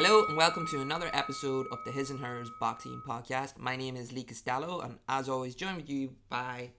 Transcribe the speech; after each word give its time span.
Hello 0.00 0.24
and 0.26 0.36
welcome 0.36 0.64
to 0.68 0.80
another 0.80 1.10
episode 1.12 1.66
of 1.72 1.80
the 1.84 1.90
His 1.90 2.10
and 2.10 2.20
Hers 2.20 2.48
Boxing 2.60 3.02
Podcast. 3.04 3.58
My 3.58 3.74
name 3.74 3.96
is 3.96 4.12
Lee 4.12 4.22
Costello 4.22 4.78
and 4.78 4.96
as 5.08 5.28
always 5.28 5.56
joined 5.56 5.78
with 5.78 5.90
you 5.90 6.14
by 6.28 6.70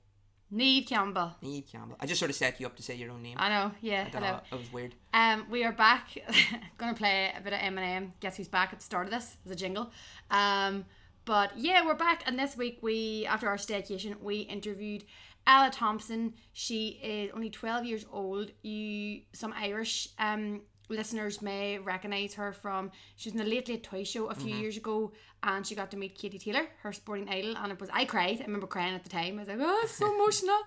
Neve 0.49 0.88
Campbell. 0.88 1.36
Neve 1.41 1.66
Campbell. 1.70 1.97
I 2.00 2.05
just 2.05 2.18
sort 2.18 2.32
of 2.32 2.38
set 2.38 2.61
you 2.61 2.66
up 2.66 2.77
to 2.77 2.82
say 2.82 2.95
your 2.95 3.11
own 3.11 3.21
name. 3.21 3.36
I 3.38 3.50
know, 3.50 3.71
yeah. 3.82 4.05
I 4.07 4.09
hello. 4.09 4.39
that 4.50 4.57
was 4.57 4.71
weird. 4.71 4.95
Um, 5.13 5.47
we 5.52 5.66
are 5.66 5.73
back. 5.73 6.18
Gonna 6.77 6.93
play 6.93 7.34
a 7.38 7.41
bit 7.41 7.52
of 7.52 7.59
Eminem. 7.59 8.11
Guess 8.21 8.38
who's 8.38 8.47
back 8.47 8.71
at 8.71 8.79
the 8.79 8.86
start 8.86 9.07
of 9.07 9.11
this? 9.11 9.36
As 9.45 9.51
a 9.51 9.55
jingle. 9.57 9.91
Um, 10.31 10.86
but 11.25 11.51
yeah, 11.57 11.86
we're 11.86 11.95
back, 11.95 12.23
and 12.25 12.39
this 12.39 12.55
week 12.55 12.79
we, 12.81 13.25
after 13.25 13.49
our 13.49 13.57
staycation, 13.57 14.17
we 14.21 14.38
interviewed 14.43 15.04
Ella 15.45 15.71
Thompson. 15.73 16.36
She 16.54 17.01
is 17.04 17.31
only 17.36 17.49
twelve 17.49 17.83
years 17.83 18.05
old. 18.09 18.51
You, 18.61 19.23
some 19.33 19.54
Irish 19.57 20.07
um 20.20 20.61
listeners 20.89 21.41
may 21.41 21.77
recognize 21.79 22.33
her 22.33 22.51
from. 22.51 22.91
She 23.16 23.30
was 23.30 23.39
in 23.39 23.45
the 23.45 23.49
Late 23.49 23.70
Late 23.70 23.84
Toy 23.84 24.03
Show 24.03 24.27
a 24.27 24.35
few 24.35 24.53
years 24.55 24.77
ago, 24.77 25.11
and 25.43 25.66
she 25.66 25.75
got 25.75 25.91
to 25.91 25.97
meet 25.97 26.17
Katie 26.17 26.39
Taylor, 26.39 26.67
her 26.84 26.91
sporting 26.93 27.30
idol, 27.30 27.55
and 27.57 27.71
it 27.71 27.80
was 27.80 27.89
I 27.93 28.05
cried. 28.05 28.41
I 28.41 28.45
remember 28.45 28.67
crying 28.67 28.95
at 28.95 29.03
the 29.03 29.09
time. 29.09 29.35
I 29.35 29.39
was 29.39 29.47
like, 29.47 29.57
oh, 29.61 29.80
it's 29.83 29.94
so 29.95 30.13
emotional. 30.16 30.59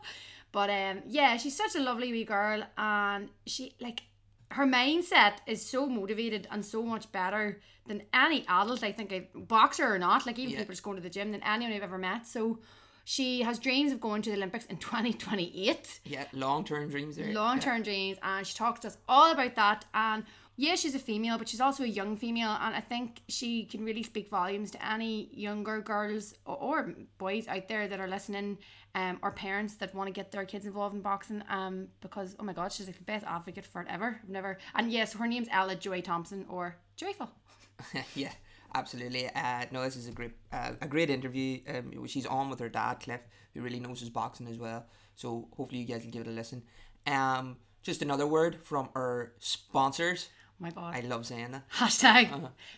But 0.52 0.70
um, 0.70 1.02
yeah, 1.06 1.36
she's 1.36 1.56
such 1.56 1.74
a 1.76 1.80
lovely 1.80 2.12
wee 2.12 2.24
girl, 2.24 2.62
and 2.78 3.28
she 3.46 3.74
like 3.80 4.02
her 4.50 4.66
mindset 4.66 5.34
is 5.46 5.64
so 5.64 5.86
motivated 5.86 6.46
and 6.50 6.64
so 6.64 6.82
much 6.82 7.10
better 7.10 7.60
than 7.86 8.02
any 8.12 8.44
adult. 8.48 8.84
I 8.84 8.92
think, 8.92 9.12
I, 9.12 9.26
boxer 9.34 9.92
or 9.94 9.98
not, 9.98 10.26
like 10.26 10.38
even 10.38 10.52
Yeah. 10.52 10.58
people 10.58 10.72
just 10.74 10.82
going 10.82 10.96
to 10.96 11.02
the 11.02 11.08
gym 11.10 11.32
than 11.32 11.42
anyone 11.42 11.72
I've 11.74 11.82
ever 11.82 11.96
met. 11.98 12.26
So 12.26 12.58
she 13.04 13.42
has 13.42 13.58
dreams 13.58 13.92
of 13.92 14.00
going 14.00 14.22
to 14.22 14.30
the 14.30 14.36
Olympics 14.36 14.66
in 14.66 14.76
2028 14.78 16.00
Yeah, 16.04 16.24
long 16.32 16.64
term 16.64 16.88
dreams 16.90 17.18
long 17.18 17.58
term 17.60 17.82
dreams 17.82 18.18
and 18.22 18.46
she 18.46 18.54
talks 18.56 18.80
to 18.80 18.88
us 18.88 18.98
all 19.08 19.32
about 19.32 19.54
that 19.56 19.84
and 19.94 20.24
yeah 20.56 20.74
she's 20.74 20.94
a 20.94 20.98
female 20.98 21.38
but 21.38 21.48
she's 21.48 21.60
also 21.60 21.82
a 21.82 21.86
young 21.86 22.16
female 22.16 22.56
and 22.60 22.74
I 22.74 22.80
think 22.80 23.22
she 23.28 23.64
can 23.64 23.84
really 23.84 24.02
speak 24.02 24.28
volumes 24.28 24.70
to 24.72 24.86
any 24.86 25.30
younger 25.32 25.80
girls 25.80 26.34
or, 26.44 26.56
or 26.56 26.94
boys 27.18 27.48
out 27.48 27.68
there 27.68 27.88
that 27.88 28.00
are 28.00 28.08
listening 28.08 28.58
um, 28.94 29.18
or 29.22 29.30
parents 29.30 29.74
that 29.76 29.94
want 29.94 30.08
to 30.08 30.12
get 30.12 30.30
their 30.32 30.44
kids 30.44 30.66
involved 30.66 30.94
in 30.94 31.00
boxing 31.00 31.42
um, 31.48 31.88
because 32.02 32.36
oh 32.38 32.44
my 32.44 32.52
god 32.52 32.70
she's 32.70 32.86
like 32.86 32.98
the 32.98 33.04
best 33.04 33.24
advocate 33.26 33.64
for 33.64 33.80
it 33.80 33.88
ever 33.90 34.20
I've 34.22 34.28
never 34.28 34.58
and 34.74 34.92
yes 34.92 35.14
her 35.14 35.26
name's 35.26 35.48
Ella 35.50 35.74
Joy 35.76 36.00
Thompson 36.02 36.44
or 36.48 36.76
Joyful. 36.96 37.30
Yeah, 38.14 38.30
absolutely. 38.74 39.28
Uh, 39.34 39.64
no, 39.70 39.82
this 39.82 39.96
is 39.96 40.08
a 40.08 40.12
great, 40.12 40.32
uh, 40.52 40.72
a 40.80 40.86
great 40.86 41.10
interview. 41.10 41.60
Um, 41.68 42.06
she's 42.06 42.26
on 42.26 42.50
with 42.50 42.60
her 42.60 42.68
dad, 42.68 43.00
Cliff, 43.00 43.20
who 43.54 43.62
really 43.62 43.80
knows 43.80 44.00
his 44.00 44.10
boxing 44.10 44.46
as 44.48 44.58
well. 44.58 44.86
So 45.14 45.48
hopefully 45.56 45.80
you 45.80 45.86
guys 45.86 46.04
will 46.04 46.10
give 46.10 46.22
it 46.22 46.28
a 46.28 46.32
listen. 46.32 46.62
Um, 47.06 47.56
just 47.82 48.02
another 48.02 48.26
word 48.26 48.58
from 48.62 48.88
our 48.94 49.32
sponsors. 49.38 50.28
oh 50.50 50.64
my 50.64 50.70
god 50.70 50.94
I 50.94 51.00
love 51.00 51.26
saying 51.26 51.50
that. 51.52 51.68
Hashtag 51.70 52.30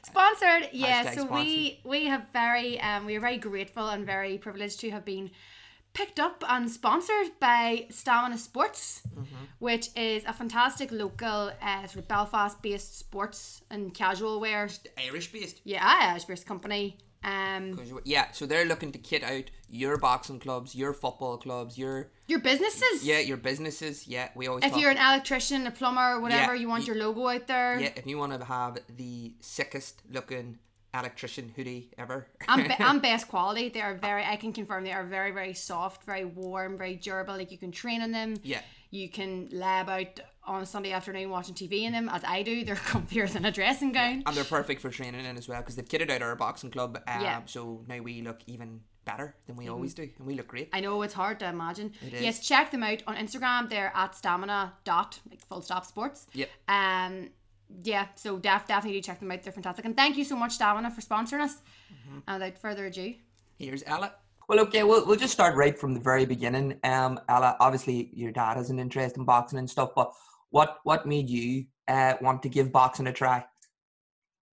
sponsored. 0.02 0.70
Yeah, 0.72 1.02
Uh-huh. 1.02 1.10
Hashtag 1.10 1.14
so 1.14 1.26
we 1.26 1.80
we 1.84 2.06
have 2.06 2.24
very 2.32 2.80
um 2.80 3.04
we 3.04 3.16
are 3.16 3.20
very 3.20 3.36
grateful 3.38 3.88
and 3.88 4.06
very 4.06 4.38
privileged 4.38 4.80
to 4.80 4.90
have 4.90 5.04
been 5.04 5.30
picked 5.94 6.20
up 6.20 6.44
and 6.48 6.70
sponsored 6.70 7.30
by 7.40 7.86
Stamina 7.90 8.36
Sports, 8.38 9.00
Mm-hmm. 9.14 9.44
which 9.60 9.88
is 9.96 10.24
a 10.26 10.32
fantastic 10.32 10.90
local 10.92 11.52
uh, 11.62 11.86
sort 11.86 11.96
of 12.02 12.08
Belfast 12.08 12.60
based 12.62 12.98
sports 12.98 13.62
and 13.70 13.94
casual 13.94 14.40
wear. 14.40 14.68
Irish 14.98 15.32
based. 15.32 15.60
Yeah, 15.64 15.80
Irish 15.84 16.24
based 16.24 16.46
company. 16.46 16.98
Um, 17.22 17.80
Yeah, 18.04 18.26
so 18.32 18.44
they're 18.44 18.66
looking 18.66 18.92
to 18.92 18.98
kit 18.98 19.22
out 19.24 19.44
your 19.70 19.96
boxing 19.96 20.38
clubs, 20.40 20.74
your 20.74 20.92
football 20.92 21.38
clubs, 21.38 21.78
your 21.78 22.10
your 22.26 22.40
businesses. 22.40 23.02
yeah, 23.06 23.20
your 23.20 23.38
businesses. 23.38 24.06
Yeah, 24.06 24.28
we 24.34 24.46
always 24.48 24.64
If 24.64 24.76
you're 24.76 24.90
an 24.90 24.98
electrician, 24.98 25.66
a 25.66 25.70
plumber, 25.70 26.20
whatever, 26.20 26.54
Yeah, 26.54 26.60
you 26.60 26.68
want 26.68 26.82
y- 26.82 26.86
your 26.88 26.96
logo 26.96 27.28
out 27.28 27.46
there. 27.46 27.80
yeah, 27.80 27.92
if 27.96 28.06
you 28.06 28.18
want 28.18 28.38
to 28.38 28.44
have 28.44 28.78
the 28.96 29.32
sickest 29.40 30.02
looking 30.10 30.58
electrician 30.94 31.52
hoodie 31.56 31.90
ever. 31.98 32.26
and, 32.48 32.68
be- 32.68 32.74
and 32.78 33.02
best 33.10 33.28
quality. 33.28 33.68
They 33.68 33.80
are 33.82 33.94
very. 33.94 34.24
I 34.24 34.36
can 34.36 34.52
confirm 34.52 34.84
they 34.84 34.92
are 34.92 35.04
very, 35.04 35.30
very 35.32 35.54
soft, 35.54 36.04
very 36.04 36.24
warm, 36.24 36.78
very 36.78 36.94
durable. 36.96 37.36
Like 37.36 37.50
you 37.52 37.58
can 37.58 37.72
train 37.72 38.00
in 38.02 38.12
them. 38.12 38.36
Yeah. 38.42 38.60
You 38.90 39.08
can 39.08 39.48
lab 39.50 39.88
out 39.88 40.20
on 40.44 40.62
a 40.62 40.66
Sunday 40.66 40.92
afternoon 40.92 41.28
watching 41.30 41.54
TV 41.54 41.82
in 41.82 41.92
them, 41.92 42.08
as 42.08 42.22
I 42.24 42.42
do. 42.42 42.64
They're 42.64 42.76
comfier 42.92 43.28
than 43.28 43.44
a 43.44 43.50
dressing 43.50 43.90
gown. 43.92 44.22
and 44.24 44.36
they're 44.36 44.44
perfect 44.44 44.80
for 44.80 44.90
training 44.90 45.24
in 45.24 45.36
as 45.36 45.48
well 45.48 45.60
because 45.60 45.74
they've 45.76 45.88
kitted 45.88 46.10
out 46.10 46.22
our 46.22 46.36
boxing 46.36 46.70
club. 46.70 46.98
Um, 47.08 47.20
Yeah. 47.20 47.36
Mm-hmm. 47.38 47.46
So 47.46 47.84
now 47.88 48.00
we 48.00 48.22
look 48.22 48.40
even 48.46 48.80
better 49.04 49.34
than 49.46 49.56
we 49.56 49.68
always 49.68 49.92
do, 49.94 50.08
and 50.18 50.26
we 50.26 50.34
look 50.34 50.46
great. 50.46 50.70
I 50.72 50.80
know 50.80 51.02
it's 51.02 51.12
hard 51.12 51.38
to 51.40 51.48
imagine. 51.48 51.92
It 52.06 52.14
is. 52.14 52.22
Yes, 52.22 52.46
check 52.46 52.70
them 52.70 52.82
out 52.84 53.02
on 53.06 53.16
Instagram. 53.16 53.68
They're 53.68 53.92
at 53.94 54.14
stamina 54.14 54.74
dot 54.84 55.18
like 55.28 55.40
full 55.44 55.60
stop 55.60 55.84
sports. 55.86 56.26
Yep. 56.32 56.48
Um. 56.68 57.30
Yeah. 57.82 58.06
So 58.14 58.38
def- 58.38 58.66
definitely 58.66 58.98
do 58.98 59.02
check 59.02 59.20
them 59.20 59.30
out. 59.30 59.42
They're 59.42 59.52
fantastic. 59.52 59.84
And 59.84 59.96
thank 59.96 60.16
you 60.16 60.24
so 60.24 60.36
much, 60.36 60.52
Stamina, 60.52 60.90
for 60.90 61.00
sponsoring 61.00 61.40
us. 61.40 61.56
Mm-hmm. 61.92 62.18
And 62.26 62.42
without 62.42 62.58
further 62.58 62.86
ado, 62.86 63.14
Here's 63.58 63.84
Ella. 63.86 64.12
Well, 64.48 64.60
okay, 64.60 64.82
we'll, 64.82 65.06
we'll 65.06 65.16
just 65.16 65.32
start 65.32 65.56
right 65.56 65.78
from 65.78 65.94
the 65.94 66.00
very 66.00 66.26
beginning. 66.26 66.78
Um, 66.84 67.20
Ella, 67.28 67.56
obviously 67.60 68.10
your 68.12 68.32
dad 68.32 68.56
has 68.56 68.68
an 68.70 68.78
interest 68.78 69.16
in 69.16 69.24
boxing 69.24 69.58
and 69.58 69.70
stuff, 69.70 69.90
but 69.94 70.12
what 70.50 70.78
what 70.84 71.06
made 71.06 71.30
you 71.30 71.64
uh 71.88 72.14
want 72.20 72.42
to 72.42 72.48
give 72.48 72.72
boxing 72.72 73.06
a 73.06 73.12
try? 73.12 73.44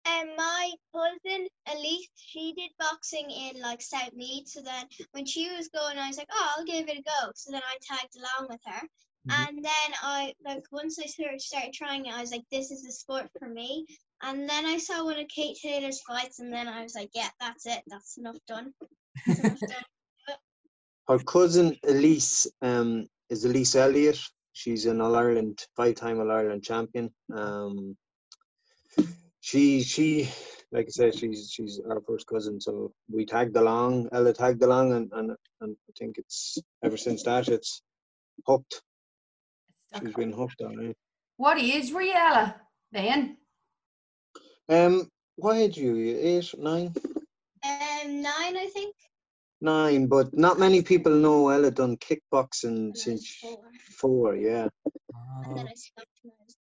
And 0.06 0.30
my 0.36 0.72
cousin 0.94 1.48
Elise, 1.72 2.10
she 2.16 2.54
did 2.54 2.72
boxing 2.80 3.30
in 3.30 3.62
like 3.62 3.82
South 3.82 4.14
Mead. 4.14 4.48
So 4.48 4.62
then 4.62 4.86
when 5.12 5.26
she 5.26 5.50
was 5.50 5.68
going, 5.68 5.98
I 5.98 6.08
was 6.08 6.18
like, 6.18 6.30
oh, 6.32 6.48
I'll 6.58 6.66
give 6.66 6.88
it 6.88 6.98
a 6.98 7.04
go. 7.04 7.32
So 7.36 7.52
then 7.52 7.62
I 7.64 7.78
tagged 7.82 8.16
along 8.16 8.50
with 8.50 8.62
her. 8.66 8.88
Mhm. 9.28 9.48
And 9.48 9.64
then 9.64 9.94
I 10.02 10.34
like 10.44 10.64
once 10.72 10.98
I 11.00 11.06
sort 11.06 11.34
of 11.34 11.42
started 11.42 11.74
trying 11.74 12.06
it, 12.06 12.14
I 12.14 12.22
was 12.22 12.32
like, 12.32 12.46
this 12.52 12.72
is 12.72 12.84
the 12.84 12.92
sport 12.92 13.30
for 13.38 13.48
me. 13.48 13.86
And 14.24 14.50
then 14.50 14.66
I 14.66 14.78
saw 14.78 15.04
one 15.04 15.20
of 15.20 15.28
Kate 15.28 15.58
Taylor's 15.62 16.02
fights, 16.02 16.40
and 16.40 16.52
then 16.52 16.68
I 16.68 16.84
was 16.84 16.96
like, 16.96 17.10
yeah, 17.14 17.30
that's 17.40 17.66
it. 17.66 17.84
That's 17.88 18.18
enough 18.18 18.38
done. 18.48 18.74
That's 19.28 19.40
enough 19.40 19.60
done. 20.28 20.38
Her 21.08 21.20
cousin 21.20 21.78
Elise 21.84 22.48
um, 22.62 23.08
is 23.30 23.46
Elise 23.46 23.76
Elliott. 23.76 24.20
She's 24.54 24.86
an 24.86 25.02
All 25.02 25.16
Ireland, 25.16 25.60
five-time 25.76 26.20
All 26.20 26.32
Ireland 26.32 26.64
champion. 26.64 27.12
Um, 27.34 27.98
she 29.40 29.82
she 29.84 30.30
like 30.72 30.86
I 30.88 30.90
said, 30.90 31.16
she's 31.16 31.52
she's 31.52 31.80
our 31.90 32.02
first 32.02 32.28
cousin. 32.28 32.60
So 32.62 32.94
we 33.10 33.26
tagged 33.26 33.56
along. 33.58 34.10
Ella 34.12 34.34
tagged 34.34 34.64
along, 34.64 34.94
and 34.94 35.12
and, 35.14 35.32
and 35.62 35.76
I 35.90 35.92
think 35.98 36.18
it's 36.18 36.58
ever 36.84 36.98
since 36.98 37.24
that 37.24 37.50
it's 37.50 37.82
hooked. 38.48 38.82
She's 40.00 40.14
been 40.16 40.34
hooked 40.34 40.62
on 40.62 40.80
it. 40.80 40.98
what 41.38 41.60
age 41.60 41.92
were 41.92 42.02
you, 42.02 42.14
Ella? 42.16 42.56
Then. 42.92 43.38
Um, 44.70 45.10
what 45.38 45.58
age 45.58 45.78
are 45.80 45.82
you? 45.82 46.18
Eight, 46.20 46.54
nine, 46.58 46.94
Um, 47.66 48.22
nine, 48.22 48.58
I 48.58 48.70
think. 48.74 48.96
nine. 49.62 50.08
But 50.08 50.36
not 50.38 50.60
many 50.60 50.82
people 50.84 51.14
know 51.14 51.50
Ella 51.50 51.72
done 51.72 51.98
kickboxing 51.98 52.94
And 52.94 52.98
I 53.02 53.10
was 53.14 53.28
since 53.28 53.28
four. 53.42 53.60
four. 54.00 54.36
Yeah. 54.36 54.68
And 55.46 55.58
then 55.58 55.68
I 55.68 55.74
stopped 55.76 56.10
when 56.24 56.34
I 56.40 56.44
was 56.46 56.56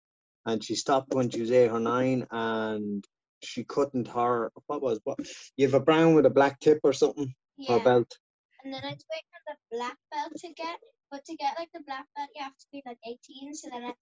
and 0.47 0.65
she 0.65 0.75
stopped 0.77 1.15
when 1.15 1.31
she 1.31 1.41
was 1.41 1.53
eight 1.53 1.69
or 1.71 1.81
nine 1.81 2.27
and 2.31 3.05
she 3.43 3.65
couldn't 3.65 4.09
her 4.09 4.50
what 4.67 4.83
was 4.83 5.00
what 5.05 5.19
you 5.56 5.67
have 5.67 5.75
a 5.75 5.81
brown 5.81 6.15
with 6.15 6.27
a 6.27 6.31
black 6.31 6.59
tip 6.61 6.81
or 6.84 6.93
something 6.93 7.34
or 7.69 7.77
yeah. 7.78 7.84
belt 7.84 8.19
And 8.65 8.72
then 8.75 8.83
I 8.84 8.88
was 8.93 9.05
waiting 9.12 9.31
for 9.33 9.43
the 9.49 9.77
black 9.77 9.97
belt 10.12 10.33
to 10.41 10.49
get, 10.55 10.78
but 11.10 11.24
to 11.24 11.36
get 11.36 11.54
like 11.58 11.69
the 11.72 11.80
black 11.86 12.06
belt, 12.16 12.28
you 12.34 12.42
have 12.42 12.56
to 12.56 12.66
be 12.72 12.82
like 12.86 12.98
18. 13.06 13.54
So 13.54 13.69
then 13.72 13.84
I, 13.84 13.92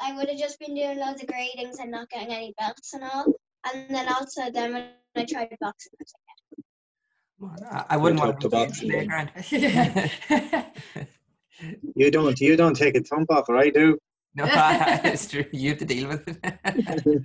I 0.00 0.16
would 0.16 0.28
have 0.28 0.38
just 0.38 0.58
been 0.58 0.74
doing 0.74 0.98
loads 0.98 1.22
of 1.22 1.28
gradings 1.28 1.80
and 1.80 1.90
not 1.90 2.10
getting 2.10 2.32
any 2.32 2.54
belts 2.58 2.94
and 2.94 3.04
all. 3.04 3.26
And 3.66 3.94
then 3.94 4.08
also 4.08 4.50
then 4.50 4.74
when 4.74 4.88
I 5.16 5.24
tried 5.24 5.56
boxing, 5.60 5.92
I 5.98 6.02
was 6.02 6.14
like, 6.14 7.72
I, 7.72 7.84
I 7.90 7.96
wouldn't 7.96 8.20
We're 8.20 8.26
want 8.26 8.40
to 8.40 8.48
box 8.48 8.82
in 8.82 8.88
the 8.88 8.94
playground. 8.94 9.30
you 11.94 12.10
don't 12.10 12.40
you 12.40 12.56
don't 12.56 12.74
take 12.74 12.96
a 12.96 13.00
thump 13.00 13.30
off 13.30 13.48
or 13.48 13.56
i 13.56 13.70
do 13.70 13.98
No, 14.34 14.46
it's 14.50 15.28
true. 15.28 15.44
You 15.52 15.70
have 15.70 15.78
to 15.78 15.84
deal 15.84 16.08
with 16.08 16.26
it. 16.26 17.22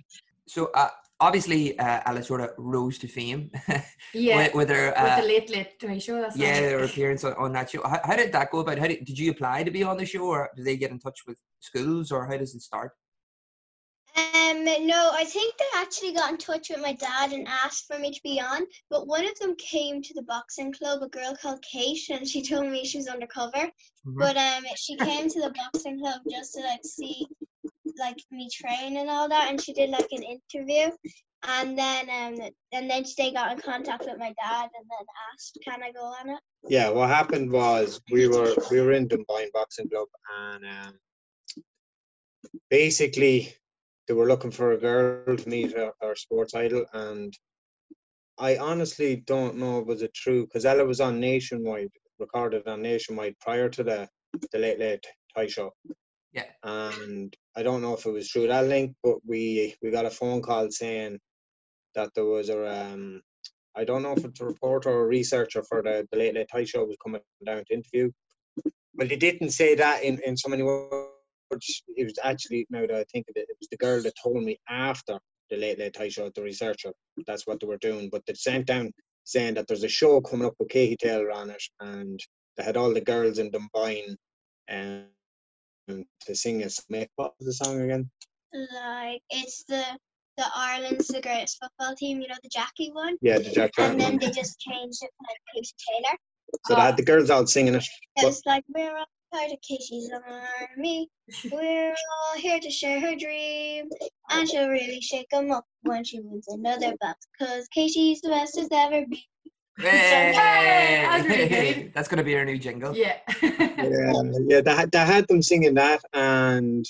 so 0.47 0.69
uh, 0.75 0.89
obviously, 1.19 1.77
uh, 1.79 2.01
Ella 2.05 2.23
sort 2.23 2.41
of 2.41 2.51
rose 2.57 2.97
to 2.99 3.07
fame 3.07 3.51
yeah. 4.13 4.37
with, 4.37 4.53
with 4.55 4.69
her. 4.69 4.87
with 4.87 4.97
Uh, 4.97 5.21
the 5.21 5.27
late 5.27 5.49
late 5.49 5.79
Today 5.79 5.99
Show. 5.99 6.21
That's 6.21 6.37
yeah, 6.37 6.59
her 6.71 6.83
appearance 6.89 7.23
on, 7.23 7.33
on 7.33 7.53
that 7.53 7.69
show. 7.69 7.81
How, 7.83 7.99
how 8.03 8.15
did 8.15 8.31
that 8.33 8.51
go 8.51 8.59
about? 8.59 8.79
How 8.79 8.87
did, 8.87 9.05
did 9.05 9.17
you 9.19 9.31
apply 9.31 9.63
to 9.63 9.71
be 9.71 9.83
on 9.83 9.97
the 9.97 10.05
show, 10.05 10.25
or 10.25 10.49
did 10.55 10.65
they 10.65 10.77
get 10.77 10.91
in 10.91 10.99
touch 10.99 11.19
with 11.27 11.37
schools, 11.59 12.11
or 12.11 12.25
how 12.25 12.37
does 12.37 12.55
it 12.55 12.61
start? 12.61 12.91
Um, 14.17 14.65
no, 14.65 15.11
I 15.13 15.23
think 15.23 15.55
they 15.57 15.65
actually 15.79 16.13
got 16.13 16.31
in 16.31 16.37
touch 16.37 16.69
with 16.69 16.81
my 16.81 16.93
dad 16.93 17.31
and 17.31 17.47
asked 17.47 17.85
for 17.87 17.99
me 17.99 18.11
to 18.11 18.19
be 18.23 18.41
on. 18.41 18.63
But 18.89 19.07
one 19.07 19.23
of 19.25 19.37
them 19.39 19.55
came 19.57 20.01
to 20.01 20.13
the 20.13 20.23
boxing 20.23 20.73
club, 20.73 21.03
a 21.03 21.07
girl 21.09 21.37
called 21.39 21.61
Kate, 21.61 22.09
and 22.09 22.27
she 22.27 22.41
told 22.41 22.65
me 22.67 22.83
she 22.85 22.97
was 22.97 23.07
undercover. 23.07 23.69
Mhm. 24.07 24.17
But 24.17 24.35
um, 24.35 24.63
she 24.75 24.95
came 24.97 25.29
to 25.29 25.41
the 25.41 25.53
boxing 25.55 25.99
club 25.99 26.21
just 26.29 26.53
to 26.53 26.61
like 26.61 26.83
see, 26.83 27.27
like 27.99 28.17
me 28.31 28.49
train 28.51 28.97
and 28.97 29.09
all 29.09 29.29
that, 29.29 29.49
and 29.49 29.61
she 29.61 29.73
did 29.73 29.89
like 29.89 30.07
an 30.11 30.23
interview. 30.23 30.89
And 31.43 31.77
then 31.77 32.09
um, 32.09 32.49
and 32.73 32.89
then 32.89 33.03
they 33.17 33.31
got 33.31 33.53
in 33.53 33.59
contact 33.59 34.05
with 34.05 34.17
my 34.17 34.33
dad 34.43 34.69
and 34.75 34.85
then 34.89 35.05
asked, 35.33 35.57
"Can 35.63 35.83
I 35.83 35.91
go 35.91 36.03
on 36.03 36.29
it?" 36.29 36.39
yeah 36.67 36.89
what 36.89 37.07
happened 37.07 37.49
was 37.49 38.01
we 38.11 38.27
were 38.27 38.53
we 38.69 38.81
were 38.81 38.91
in 38.91 39.07
dunboyne 39.07 39.49
boxing 39.53 39.87
club 39.87 40.09
and 40.37 40.65
um 40.65 40.93
basically 42.69 43.53
they 44.07 44.13
were 44.13 44.27
looking 44.27 44.51
for 44.51 44.71
a 44.71 44.77
girl 44.77 45.37
to 45.37 45.49
meet 45.49 45.77
her, 45.77 45.91
her 46.01 46.15
sports 46.15 46.55
idol, 46.55 46.83
and 46.93 47.31
I 48.39 48.57
honestly 48.57 49.17
don't 49.17 49.57
know 49.57 49.81
was 49.81 50.01
it 50.01 50.11
was 50.11 50.19
true 50.19 50.45
because 50.45 50.65
Ella 50.65 50.83
was 50.83 50.99
on 50.99 51.19
Nationwide, 51.19 51.91
recorded 52.17 52.67
on 52.67 52.81
Nationwide 52.81 53.35
prior 53.39 53.69
to 53.69 53.83
the 53.83 54.09
the 54.51 54.57
Late 54.57 54.79
Late 54.79 55.05
Toy 55.35 55.47
Show. 55.47 55.73
Yeah. 56.33 56.45
And 56.63 57.35
I 57.59 57.63
don't 57.63 57.81
know 57.81 57.93
if 57.93 58.05
it 58.05 58.11
was 58.11 58.31
through 58.31 58.47
that 58.47 58.67
link, 58.67 58.95
but 59.03 59.17
we 59.25 59.75
we 59.81 59.91
got 59.91 60.05
a 60.05 60.09
phone 60.09 60.41
call 60.41 60.71
saying 60.71 61.19
that 61.93 62.09
there 62.15 62.23
was 62.23 62.47
a 62.47 62.59
um 62.93 63.21
I 63.75 63.83
don't 63.83 64.01
know 64.01 64.13
if 64.13 64.23
it's 64.23 64.39
a 64.39 64.45
reporter 64.45 64.89
or 64.89 65.03
a 65.03 65.07
researcher 65.07 65.61
for 65.63 65.81
the, 65.81 66.07
the 66.09 66.17
Late 66.17 66.35
Late 66.35 66.47
Toy 66.49 66.63
Show 66.63 66.85
was 66.85 66.95
coming 67.03 67.19
down 67.45 67.65
to 67.65 67.73
interview. 67.73 68.11
Well, 68.95 69.09
they 69.09 69.17
didn't 69.17 69.49
say 69.49 69.75
that 69.75 70.03
in, 70.03 70.21
in 70.25 70.37
so 70.37 70.47
many 70.47 70.63
words. 70.63 71.83
It 71.97 72.05
was 72.05 72.17
actually 72.23 72.65
now 72.69 72.87
that 72.87 72.95
I 72.95 73.03
think 73.11 73.25
of 73.27 73.35
it, 73.35 73.49
it 73.49 73.57
was 73.59 73.67
the 73.69 73.77
girl 73.77 74.01
that 74.03 74.13
told 74.23 74.41
me 74.41 74.57
after 74.69 75.19
the 75.49 75.57
Late 75.57 75.79
Late 75.79 75.93
Toy 75.93 76.07
Show, 76.07 76.29
the 76.29 76.41
researcher. 76.41 76.93
That's 77.27 77.45
what 77.45 77.59
they 77.59 77.67
were 77.67 77.77
doing. 77.77 78.07
But 78.09 78.25
they 78.25 78.35
sent 78.35 78.67
down 78.67 78.93
saying 79.25 79.55
that 79.55 79.67
there's 79.67 79.83
a 79.83 79.89
show 79.89 80.21
coming 80.21 80.47
up 80.47 80.55
with 80.59 80.69
Katie 80.69 80.95
Taylor 80.95 81.31
on 81.31 81.49
it, 81.49 81.63
and 81.81 82.21
they 82.55 82.63
had 82.63 82.77
all 82.77 82.93
the 82.93 83.01
girls 83.01 83.37
in 83.37 83.51
Dunboyne 83.51 84.15
um, 84.71 85.07
Um, 85.89 86.05
to 86.25 86.35
sing 86.35 86.63
a 86.63 86.69
make 86.89 87.09
what 87.15 87.33
was 87.39 87.47
the 87.47 87.65
song 87.65 87.81
again? 87.81 88.09
Like 88.53 89.21
it's 89.29 89.63
the 89.65 89.83
the 90.37 90.45
Ireland's 90.55 91.07
the 91.07 91.21
greatest 91.21 91.57
football 91.61 91.95
team, 91.95 92.21
you 92.21 92.27
know, 92.27 92.35
the 92.41 92.49
Jackie 92.49 92.91
one. 92.91 93.17
Yeah, 93.21 93.39
the 93.39 93.51
Jack 93.51 93.71
And 93.77 93.99
then 93.99 94.17
they 94.17 94.29
just 94.31 94.59
changed 94.59 95.03
it 95.03 95.07
to 95.07 95.27
like 95.27 95.37
Katie 95.53 95.69
Taylor. 95.89 96.17
So 96.65 96.75
they 96.75 96.81
had 96.81 96.93
oh. 96.93 96.97
the 96.97 97.03
girls 97.03 97.29
all 97.29 97.45
singing 97.45 97.75
it. 97.75 97.83
It 98.15 98.25
was 98.25 98.41
like 98.45 98.63
we're 98.73 98.97
all 98.97 99.05
part 99.33 99.51
of 99.51 99.59
Katie's 99.61 100.09
army. 100.11 101.09
We're 101.51 101.91
all 101.91 102.37
here 102.37 102.59
to 102.59 102.69
share 102.69 102.99
her 103.01 103.15
dream. 103.15 103.89
And 104.29 104.49
she'll 104.49 104.69
really 104.69 105.01
shake 105.01 105.27
'em 105.33 105.51
up 105.51 105.65
when 105.81 106.03
she 106.03 106.19
wins 106.21 106.47
another 106.47 106.95
belt. 107.01 107.17
Cause 107.37 107.67
Katie's 107.73 108.21
the 108.21 108.29
best 108.29 108.57
as 108.57 108.69
ever 108.71 109.05
been. 109.07 109.19
Hey! 109.79 111.05
that's 111.07 111.27
really. 111.27 111.91
That's 111.93 112.07
gonna 112.07 112.23
be 112.23 112.35
our 112.35 112.45
new 112.45 112.57
jingle. 112.57 112.95
yeah. 112.95 113.17
Yeah, 113.79 114.21
yeah, 114.47 114.61
they 114.61 114.75
had, 114.75 114.91
they 114.91 114.99
had 114.99 115.27
them 115.27 115.41
singing 115.41 115.75
that, 115.75 116.01
and 116.13 116.85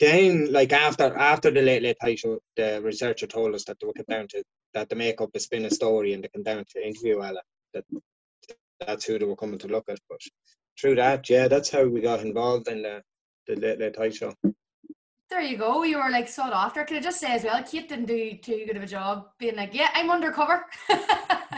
then 0.00 0.52
like 0.52 0.72
after 0.72 1.16
after 1.16 1.50
the 1.50 1.62
late 1.62 1.82
late 1.82 1.96
Night 2.02 2.18
show, 2.18 2.38
the 2.56 2.80
researcher 2.82 3.26
told 3.26 3.54
us 3.54 3.64
that 3.64 3.78
they 3.80 3.86
would 3.86 3.96
come 3.96 4.06
down 4.08 4.28
to 4.28 4.42
that 4.74 4.88
the 4.88 4.96
makeup 4.96 5.30
a 5.34 5.40
spin 5.40 5.64
a 5.64 5.70
story 5.70 6.12
and 6.12 6.24
they 6.24 6.28
come 6.28 6.42
down 6.42 6.64
to 6.70 6.86
interview 6.86 7.22
Ella. 7.22 7.40
That 7.72 7.84
that's 8.80 9.04
who 9.04 9.18
they 9.18 9.24
were 9.24 9.36
coming 9.36 9.58
to 9.60 9.68
look 9.68 9.88
at. 9.88 9.98
But 10.08 10.20
through 10.78 10.96
that, 10.96 11.30
yeah, 11.30 11.48
that's 11.48 11.70
how 11.70 11.84
we 11.84 12.00
got 12.00 12.20
involved 12.20 12.68
in 12.68 12.82
the 12.82 13.02
the 13.46 13.56
late 13.56 13.78
late 13.78 13.98
Night 13.98 14.14
show. 14.14 14.34
There 15.30 15.40
you 15.40 15.56
go. 15.56 15.82
You 15.82 15.98
were 15.98 16.10
like 16.10 16.28
sought 16.28 16.52
after. 16.52 16.84
Can 16.84 16.98
I 16.98 17.00
just 17.00 17.20
say 17.20 17.32
as 17.32 17.44
well, 17.44 17.62
Kate 17.62 17.88
didn't 17.88 18.06
do 18.06 18.36
too 18.36 18.64
good 18.66 18.76
of 18.76 18.82
a 18.82 18.86
job 18.86 19.28
being 19.38 19.56
like, 19.56 19.74
yeah, 19.74 19.88
I'm 19.94 20.10
undercover. 20.10 20.64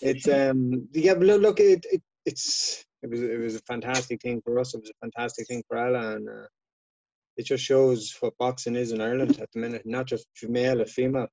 It's 0.00 0.28
um 0.28 0.88
yeah, 0.92 1.14
but 1.14 1.24
look, 1.24 1.42
look 1.42 1.60
it, 1.60 1.84
it 1.90 2.02
it's 2.24 2.84
it 3.02 3.10
was 3.10 3.22
it 3.22 3.38
was 3.38 3.56
a 3.56 3.60
fantastic 3.60 4.20
thing 4.20 4.40
for 4.44 4.58
us. 4.58 4.74
It 4.74 4.80
was 4.80 4.90
a 4.90 5.06
fantastic 5.06 5.46
thing 5.46 5.62
for 5.68 5.76
Ella, 5.76 6.16
and 6.16 6.28
uh, 6.28 6.46
it 7.36 7.46
just 7.46 7.64
shows 7.64 8.16
what 8.20 8.36
boxing 8.38 8.76
is 8.76 8.92
in 8.92 9.00
Ireland 9.00 9.38
at 9.40 9.48
the 9.52 9.60
minute, 9.60 9.82
not 9.84 10.06
just 10.06 10.26
male 10.42 10.82
or 10.82 10.86
female. 10.86 11.28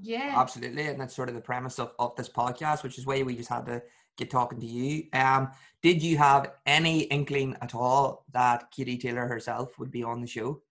yeah. 0.00 0.34
Absolutely, 0.36 0.86
and 0.86 1.00
that's 1.00 1.14
sort 1.14 1.28
of 1.28 1.34
the 1.34 1.40
premise 1.40 1.78
of, 1.78 1.92
of 1.98 2.16
this 2.16 2.28
podcast, 2.28 2.82
which 2.82 2.98
is 2.98 3.06
why 3.06 3.22
we 3.22 3.36
just 3.36 3.50
had 3.50 3.66
to 3.66 3.82
get 4.16 4.30
talking 4.30 4.58
to 4.58 4.66
you. 4.66 5.04
Um, 5.12 5.50
did 5.82 6.02
you 6.02 6.16
have 6.16 6.52
any 6.64 7.00
inkling 7.02 7.56
at 7.60 7.74
all 7.74 8.24
that 8.32 8.70
Katie 8.70 8.98
Taylor 8.98 9.26
herself 9.26 9.78
would 9.78 9.90
be 9.90 10.02
on 10.02 10.20
the 10.20 10.26
show? 10.26 10.62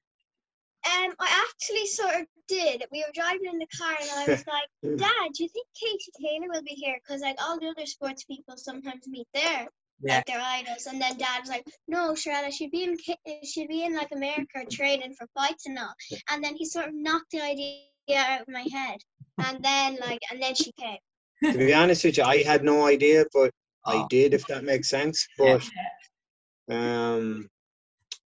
Um, 0.86 1.14
I 1.20 1.35
actually 1.62 1.86
sort 1.88 2.16
of 2.16 2.28
did. 2.48 2.84
We 2.92 3.00
were 3.06 3.12
driving 3.14 3.50
in 3.52 3.58
the 3.60 3.68
car 3.78 3.96
and 4.00 4.10
I 4.12 4.32
was 4.32 4.44
like, 4.56 4.98
Dad, 4.98 5.30
do 5.34 5.44
you 5.44 5.50
think 5.50 5.68
Katie 5.80 6.12
Taylor 6.22 6.48
will 6.54 6.64
be 6.64 6.72
here? 6.76 6.98
Because 7.04 7.22
like 7.22 7.38
all 7.42 7.60
the 7.60 7.68
other 7.68 7.86
sports 7.86 8.24
people 8.26 8.56
sometimes 8.58 9.08
meet 9.08 9.28
there. 9.34 9.68
Yeah. 10.02 10.18
like 10.18 10.26
their 10.26 10.42
idols. 10.42 10.88
And 10.88 11.02
then 11.02 11.18
dad 11.18 11.40
was 11.40 11.50
like, 11.50 11.64
"No, 11.88 12.12
Sharada, 12.12 12.52
she'd 12.52 12.70
be 12.72 12.84
in 12.84 12.98
Ki- 12.98 13.16
she'd 13.46 13.70
be 13.70 13.86
in 13.86 13.96
like 13.96 14.10
America 14.12 14.66
training 14.70 15.14
for 15.18 15.26
fights 15.34 15.68
and 15.68 15.80
all." 15.80 15.94
And 16.30 16.44
then 16.44 16.54
he 16.58 16.66
sort 16.66 16.90
of 16.90 16.94
knocked 16.94 17.32
the 17.32 17.42
idea 17.42 17.78
out 18.18 18.42
of 18.42 18.48
my 18.50 18.66
head. 18.74 18.98
And 19.38 19.64
then 19.64 19.98
like, 20.02 20.20
and 20.30 20.42
then 20.44 20.54
she 20.54 20.74
came. 20.74 20.98
to 21.54 21.58
be 21.58 21.74
honest 21.74 22.04
with 22.04 22.18
you, 22.18 22.26
I 22.26 22.44
had 22.44 22.66
no 22.66 22.86
idea, 22.86 23.24
but 23.34 23.52
I 23.86 23.94
Oh. 24.04 24.08
did, 24.10 24.34
if 24.34 24.46
that 24.48 24.66
makes 24.66 24.90
sense. 24.90 25.26
Yeah. 25.40 25.60
But 26.68 26.76
um, 26.76 27.50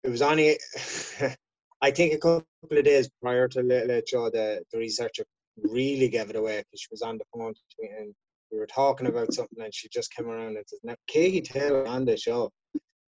it 0.03 0.11
was 0.11 0.21
only, 0.21 0.59
I 1.85 1.91
think, 1.91 2.15
a 2.15 2.19
couple 2.19 2.47
of 2.71 2.85
days 2.85 3.11
prior 3.21 3.47
to 3.49 3.61
Late 3.61 3.87
Late 3.87 4.09
Show, 4.09 4.31
the, 4.31 4.63
the 4.73 4.79
researcher 4.79 5.25
really 5.63 6.09
gave 6.09 6.31
it 6.31 6.37
away 6.37 6.59
because 6.61 6.81
she 6.81 6.89
was 6.91 7.03
on 7.03 7.19
the 7.19 7.25
phone 7.31 7.53
to 7.53 7.61
me 7.79 7.91
and 7.99 8.15
we 8.51 8.59
were 8.59 8.67
talking 8.67 9.07
about 9.07 9.35
something 9.35 9.63
and 9.63 9.75
she 9.75 9.91
just 9.91 10.11
came 10.15 10.27
around 10.27 10.57
and 10.57 10.65
says, 10.67 10.81
"Now, 10.83 10.95
Katie 11.07 11.43
Taylor 11.43 11.87
on 11.87 12.07
the 12.07 12.17
show." 12.17 12.51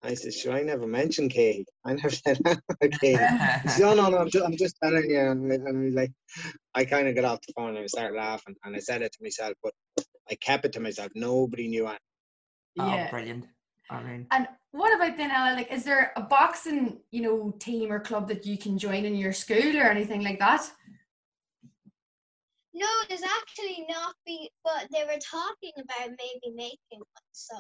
I 0.03 0.13
said, 0.13 0.35
"Sure, 0.35 0.53
I 0.53 0.63
never 0.65 0.87
mentioned 0.87 1.31
Katie. 1.31 1.65
I 1.87 1.95
never 1.95 2.11
said 2.11 2.41
that 2.45 2.61
about 2.69 3.01
Katie." 3.01 3.31
He 3.63 3.69
said, 3.71 3.81
"No, 3.81 3.95
no, 3.95 4.11
no, 4.11 4.19
I'm 4.19 4.29
just, 4.29 4.45
I'm 4.45 4.57
just 4.59 4.77
telling 4.83 5.09
you." 5.09 5.19
And, 5.19 5.51
and 5.51 5.67
I 5.67 5.85
was 5.87 5.95
like, 5.95 6.13
I 6.75 6.85
kind 6.85 7.09
of 7.09 7.15
got 7.15 7.25
off 7.25 7.41
the 7.47 7.55
phone 7.55 7.71
and 7.71 7.79
I 7.79 7.87
started 7.87 8.17
laughing 8.19 8.55
and 8.65 8.77
I 8.77 8.81
said 8.81 9.01
it 9.01 9.13
to 9.13 9.19
myself, 9.23 9.55
but 9.63 9.73
I 10.31 10.35
kept 10.35 10.67
it 10.67 10.75
to 10.75 10.81
myself. 10.81 11.11
Nobody 11.15 11.69
knew 11.69 11.89
it. 11.89 11.99
Oh, 12.79 12.87
yeah. 12.87 13.07
Oh, 13.07 13.11
brilliant. 13.11 13.47
I 13.91 14.03
mean, 14.03 14.27
And 14.31 14.49
what 14.73 14.95
about 14.95 15.17
then, 15.17 15.31
Ella? 15.31 15.55
Like, 15.55 15.73
is 15.73 15.85
there 15.85 16.13
a 16.17 16.23
boxing, 16.23 17.01
you 17.11 17.23
know, 17.23 17.55
team 17.59 17.91
or 17.91 18.01
club 18.01 18.29
that 18.29 18.45
you 18.45 18.59
can 18.59 18.79
join 18.79 19.05
in 19.05 19.15
your 19.15 19.33
school 19.33 19.77
or 19.77 19.85
anything 19.85 20.23
like 20.23 20.39
that? 20.39 20.71
No, 22.75 22.87
there's 23.09 23.23
actually 23.23 23.87
not 23.89 24.15
be, 24.27 24.51
but 24.63 24.87
they 24.93 25.05
were 25.05 25.19
talking 25.19 25.73
about 25.77 26.11
maybe 26.11 26.55
making 26.55 26.99
one. 26.99 27.29
So 27.33 27.57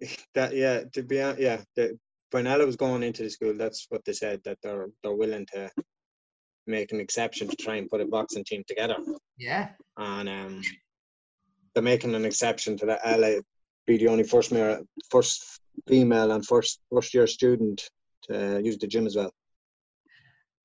That 0.34 0.54
yeah, 0.54 0.82
to 0.92 1.02
be 1.02 1.18
hon- 1.18 1.36
yeah, 1.38 1.60
the, 1.76 1.98
when 2.30 2.46
Ella 2.46 2.66
was 2.66 2.76
going 2.76 3.02
into 3.02 3.22
the 3.22 3.30
school, 3.30 3.54
that's 3.56 3.86
what 3.88 4.04
they 4.04 4.12
said 4.12 4.40
that 4.44 4.58
they're 4.62 4.88
they're 5.02 5.14
willing 5.14 5.46
to 5.54 5.70
make 6.66 6.92
an 6.92 7.00
exception 7.00 7.48
to 7.48 7.56
try 7.56 7.76
and 7.76 7.88
put 7.88 8.00
a 8.00 8.06
boxing 8.06 8.44
team 8.44 8.64
together, 8.66 8.96
yeah. 9.38 9.68
and 9.96 10.28
um, 10.28 10.62
they're 11.74 11.82
making 11.82 12.14
an 12.14 12.24
exception 12.24 12.76
to 12.78 12.86
that 12.86 13.00
Ella 13.04 13.40
be 13.86 13.96
the 13.96 14.08
only 14.08 14.24
first 14.24 14.52
male, 14.52 14.82
first 15.10 15.60
female 15.86 16.32
and 16.32 16.46
first 16.46 16.80
first 16.92 17.14
year 17.14 17.26
student 17.26 17.88
to 18.22 18.60
use 18.62 18.78
the 18.78 18.86
gym 18.86 19.06
as 19.06 19.16
well. 19.16 19.32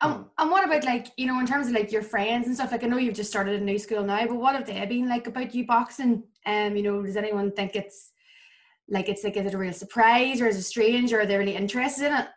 Um, 0.01 0.31
and 0.39 0.49
what 0.49 0.65
about 0.65 0.83
like, 0.83 1.07
you 1.15 1.27
know, 1.27 1.39
in 1.39 1.45
terms 1.45 1.67
of 1.67 1.73
like 1.73 1.91
your 1.91 2.01
friends 2.01 2.47
and 2.47 2.55
stuff? 2.55 2.71
Like, 2.71 2.83
I 2.83 2.87
know 2.87 2.97
you've 2.97 3.15
just 3.15 3.29
started 3.29 3.61
a 3.61 3.63
new 3.63 3.77
school 3.77 4.03
now, 4.03 4.25
but 4.25 4.35
what 4.35 4.55
have 4.55 4.65
they 4.65 4.83
been 4.87 5.07
like 5.07 5.27
about 5.27 5.53
you 5.53 5.65
boxing? 5.67 6.23
Um, 6.45 6.75
you 6.75 6.81
know, 6.81 7.03
does 7.03 7.17
anyone 7.17 7.51
think 7.51 7.75
it's 7.75 8.11
like 8.89 9.09
it's 9.09 9.23
like 9.23 9.37
is 9.37 9.45
it 9.45 9.53
a 9.53 9.57
real 9.57 9.73
surprise 9.73 10.41
or 10.41 10.47
is 10.47 10.57
it 10.57 10.63
strange 10.63 11.13
or 11.13 11.21
are 11.21 11.25
they 11.25 11.37
really 11.37 11.55
interested 11.55 12.07
in 12.07 12.13
it? 12.13 12.27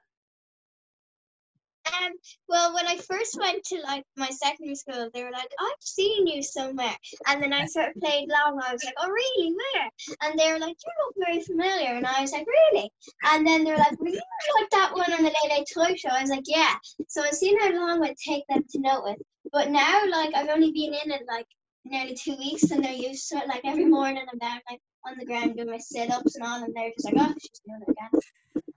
Well, 2.48 2.74
when 2.74 2.86
I 2.86 2.96
first 2.96 3.38
went 3.38 3.64
to 3.64 3.80
like 3.82 4.04
my 4.16 4.28
secondary 4.28 4.76
school, 4.76 5.10
they 5.12 5.24
were 5.24 5.30
like, 5.30 5.50
"I've 5.58 5.80
seen 5.80 6.26
you 6.26 6.42
somewhere," 6.42 6.96
and 7.26 7.42
then 7.42 7.52
I 7.52 7.66
sort 7.66 7.88
of 7.90 8.02
played 8.02 8.28
along. 8.28 8.60
I 8.62 8.72
was 8.72 8.84
like, 8.84 8.94
"Oh, 8.98 9.08
really? 9.10 9.52
Where?" 9.52 9.90
And 10.22 10.38
they 10.38 10.52
were 10.52 10.58
like, 10.58 10.76
"You 10.84 10.92
look 11.04 11.14
very 11.26 11.42
familiar," 11.42 11.94
and 11.94 12.06
I 12.06 12.20
was 12.20 12.32
like, 12.32 12.46
"Really?" 12.46 12.90
And 13.24 13.46
then 13.46 13.64
they 13.64 13.72
were 13.72 13.78
like, 13.78 13.98
"Were 14.00 14.08
you 14.08 14.20
like 14.60 14.70
that 14.70 14.94
one 14.94 15.12
on 15.12 15.22
the 15.22 15.34
Late 15.42 15.50
Late 15.50 15.68
Toy 15.72 15.94
Show?" 15.96 16.10
I 16.10 16.22
was 16.22 16.30
like, 16.30 16.44
"Yeah." 16.46 16.74
So 17.08 17.22
I've 17.22 17.34
seen 17.34 17.58
how 17.60 17.72
long 17.72 18.04
it 18.04 18.18
take 18.18 18.46
them 18.48 18.64
to 18.70 18.80
notice. 18.80 19.22
But 19.52 19.70
now, 19.70 20.02
like, 20.08 20.34
I've 20.34 20.48
only 20.48 20.72
been 20.72 20.94
in 20.94 21.10
it 21.10 21.22
like 21.28 21.46
nearly 21.84 22.14
two 22.14 22.36
weeks, 22.36 22.70
and 22.70 22.84
they're 22.84 22.92
used 22.92 23.28
to 23.30 23.38
it. 23.38 23.48
Like 23.48 23.62
every 23.64 23.84
morning, 23.84 24.24
I'm 24.32 24.38
down 24.38 24.60
like 24.70 24.80
on 25.06 25.18
the 25.18 25.26
ground 25.26 25.56
doing 25.56 25.70
my 25.70 25.78
sit-ups 25.78 26.36
and 26.36 26.44
all, 26.44 26.62
and 26.62 26.74
they're 26.74 26.90
just 26.90 27.04
like, 27.04 27.14
"Oh, 27.18 27.34
she's 27.40 27.60
doing 27.66 27.82
it 27.86 27.90
again." 27.90 28.20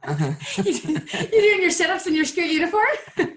You're 0.64 1.42
doing 1.42 1.62
your 1.62 1.72
sit-ups 1.72 2.08
in 2.08 2.16
your 2.16 2.26
school 2.26 2.46
uniform? 2.46 2.86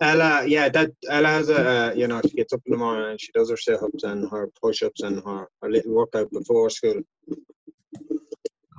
Ella, 0.00 0.44
yeah, 0.46 0.68
that 0.68 0.90
Ella 1.08 1.28
has 1.28 1.48
a 1.48 1.68
uh, 1.68 1.94
you 1.94 2.06
know 2.06 2.20
she 2.22 2.36
gets 2.36 2.52
up 2.52 2.60
in 2.66 2.72
the 2.72 2.78
morning 2.78 3.10
and 3.10 3.20
she 3.20 3.32
does 3.32 3.50
her 3.50 3.56
sit 3.56 3.82
ups 3.82 4.02
and 4.04 4.30
her 4.30 4.50
push 4.60 4.82
ups 4.82 5.02
and 5.02 5.22
her, 5.24 5.48
her 5.62 5.70
little 5.70 5.94
workout 5.94 6.30
before 6.30 6.68
school. 6.70 7.00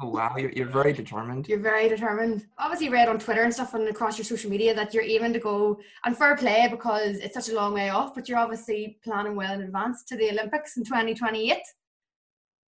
oh 0.02 0.10
wow, 0.10 0.36
you're, 0.38 0.52
you're 0.52 0.68
very 0.68 0.94
determined. 0.94 1.48
You're 1.48 1.60
very 1.60 1.90
determined. 1.90 2.46
Obviously, 2.58 2.90
read 2.90 3.10
on 3.10 3.18
Twitter 3.18 3.44
and 3.44 3.54
stuff 3.54 3.74
and 3.74 3.88
across 3.88 4.18
your 4.18 4.26
social 4.26 4.50
media 4.50 4.74
that 4.74 4.94
you're 4.94 5.04
aiming 5.04 5.34
to 5.34 5.40
go 5.40 5.80
and 6.06 6.18
fair 6.18 6.36
play 6.38 6.68
because 6.70 7.18
it's 7.18 7.34
such 7.34 7.50
a 7.50 7.56
long 7.56 7.74
way 7.74 7.90
off. 7.90 8.14
But 8.14 8.30
you're 8.30 8.38
obviously 8.38 9.00
planning 9.04 9.36
well 9.36 9.54
in 9.54 9.62
advance 9.62 10.04
to 10.06 10.18
the 10.18 10.30
Olympics 10.32 10.78
in 10.78 10.84
2028. 10.84 11.58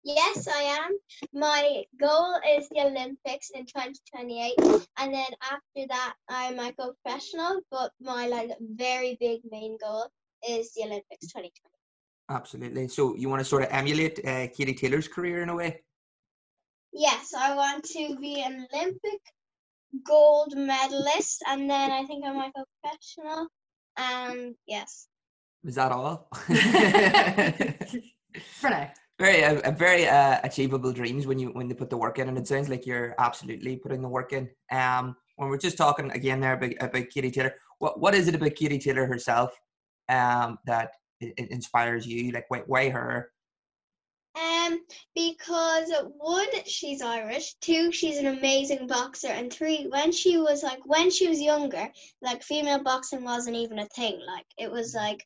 Yes, 0.05 0.47
I 0.47 0.61
am. 0.85 0.99
My 1.33 1.83
goal 1.99 2.39
is 2.57 2.69
the 2.69 2.81
Olympics 2.81 3.51
in 3.55 3.65
2028, 3.65 4.53
and 4.99 5.15
then 5.15 5.27
after 5.41 5.87
that, 5.89 6.15
I 6.29 6.53
might 6.53 6.77
go 6.77 6.93
professional. 7.03 7.63
But 7.71 7.91
my 8.01 8.27
like 8.27 8.51
very 8.61 9.17
big 9.19 9.41
main 9.51 9.79
goal 9.83 10.09
is 10.47 10.75
the 10.75 10.83
Olympics 10.83 11.29
2020. 11.29 11.53
Absolutely. 12.29 12.89
So 12.89 13.17
you 13.17 13.31
want 13.31 13.41
to 13.41 13.45
sort 13.47 13.63
of 13.63 13.71
emulate 13.71 14.19
uh, 14.27 14.49
Katie 14.49 14.75
Taylor's 14.75 15.09
career 15.09 15.43
in 15.43 15.49
a 15.49 15.55
way? 15.55 15.83
Yes, 16.93 17.33
I 17.37 17.55
want 17.57 17.85
to 17.85 18.17
be 18.21 18.43
an 18.43 18.67
Olympic 18.75 19.21
gold 20.07 20.55
medalist, 20.55 21.43
and 21.49 21.69
then 21.69 21.91
I 21.91 22.05
think 22.05 22.27
I 22.27 22.33
might 22.33 22.53
go 22.53 22.65
professional. 22.83 23.49
And 23.97 24.55
yes, 24.67 25.09
Is 25.65 25.77
that 25.77 25.93
all? 25.93 26.29
For 28.61 28.69
now. 28.69 28.93
Very, 29.19 29.43
a, 29.43 29.61
a 29.61 29.73
very 29.73 30.07
uh, 30.07 30.41
achievable 30.43 30.93
dreams 30.93 31.27
when 31.27 31.39
you 31.39 31.51
when 31.51 31.69
they 31.69 31.75
put 31.75 31.91
the 31.91 31.97
work 31.97 32.19
in, 32.19 32.29
and 32.29 32.39
it 32.39 32.49
sounds 32.49 32.69
like 32.69 32.87
you're 32.87 33.15
absolutely 33.19 33.77
putting 33.77 34.03
the 34.03 34.09
work 34.09 34.33
in. 34.33 34.49
Um, 34.71 35.17
when 35.37 35.49
we're 35.49 35.59
just 35.59 35.77
talking 35.77 36.11
again 36.13 36.41
there 36.41 36.55
about, 36.55 36.73
about 36.81 37.11
Katie 37.11 37.31
Taylor, 37.31 37.55
what 37.79 38.01
what 38.01 38.15
is 38.15 38.29
it 38.29 38.35
about 38.35 38.55
Katie 38.55 38.79
Taylor 38.79 39.07
herself, 39.07 39.51
um, 40.09 40.59
that 40.67 40.91
inspires 41.21 42.07
you? 42.07 42.33
Like, 42.33 42.47
why, 42.49 42.63
why 42.67 42.89
her? 42.91 43.31
um, 44.37 44.81
because 45.15 45.93
one, 46.19 46.49
she's 46.67 47.03
Irish. 47.03 47.55
Two, 47.61 47.93
she's 47.93 48.19
an 48.19 48.27
amazing 48.27 48.87
boxer, 48.87 49.29
and 49.29 49.53
three, 49.53 49.87
when 49.89 50.11
she 50.11 50.39
was 50.39 50.63
like 50.63 50.81
when 50.85 51.11
she 51.11 51.29
was 51.29 51.41
younger, 51.41 51.89
like 52.21 52.43
female 52.43 52.83
boxing 52.83 53.23
wasn't 53.23 53.57
even 53.57 53.79
a 53.79 53.87
thing. 53.87 54.21
Like 54.27 54.47
it 54.59 54.71
was 54.71 54.95
like 54.95 55.25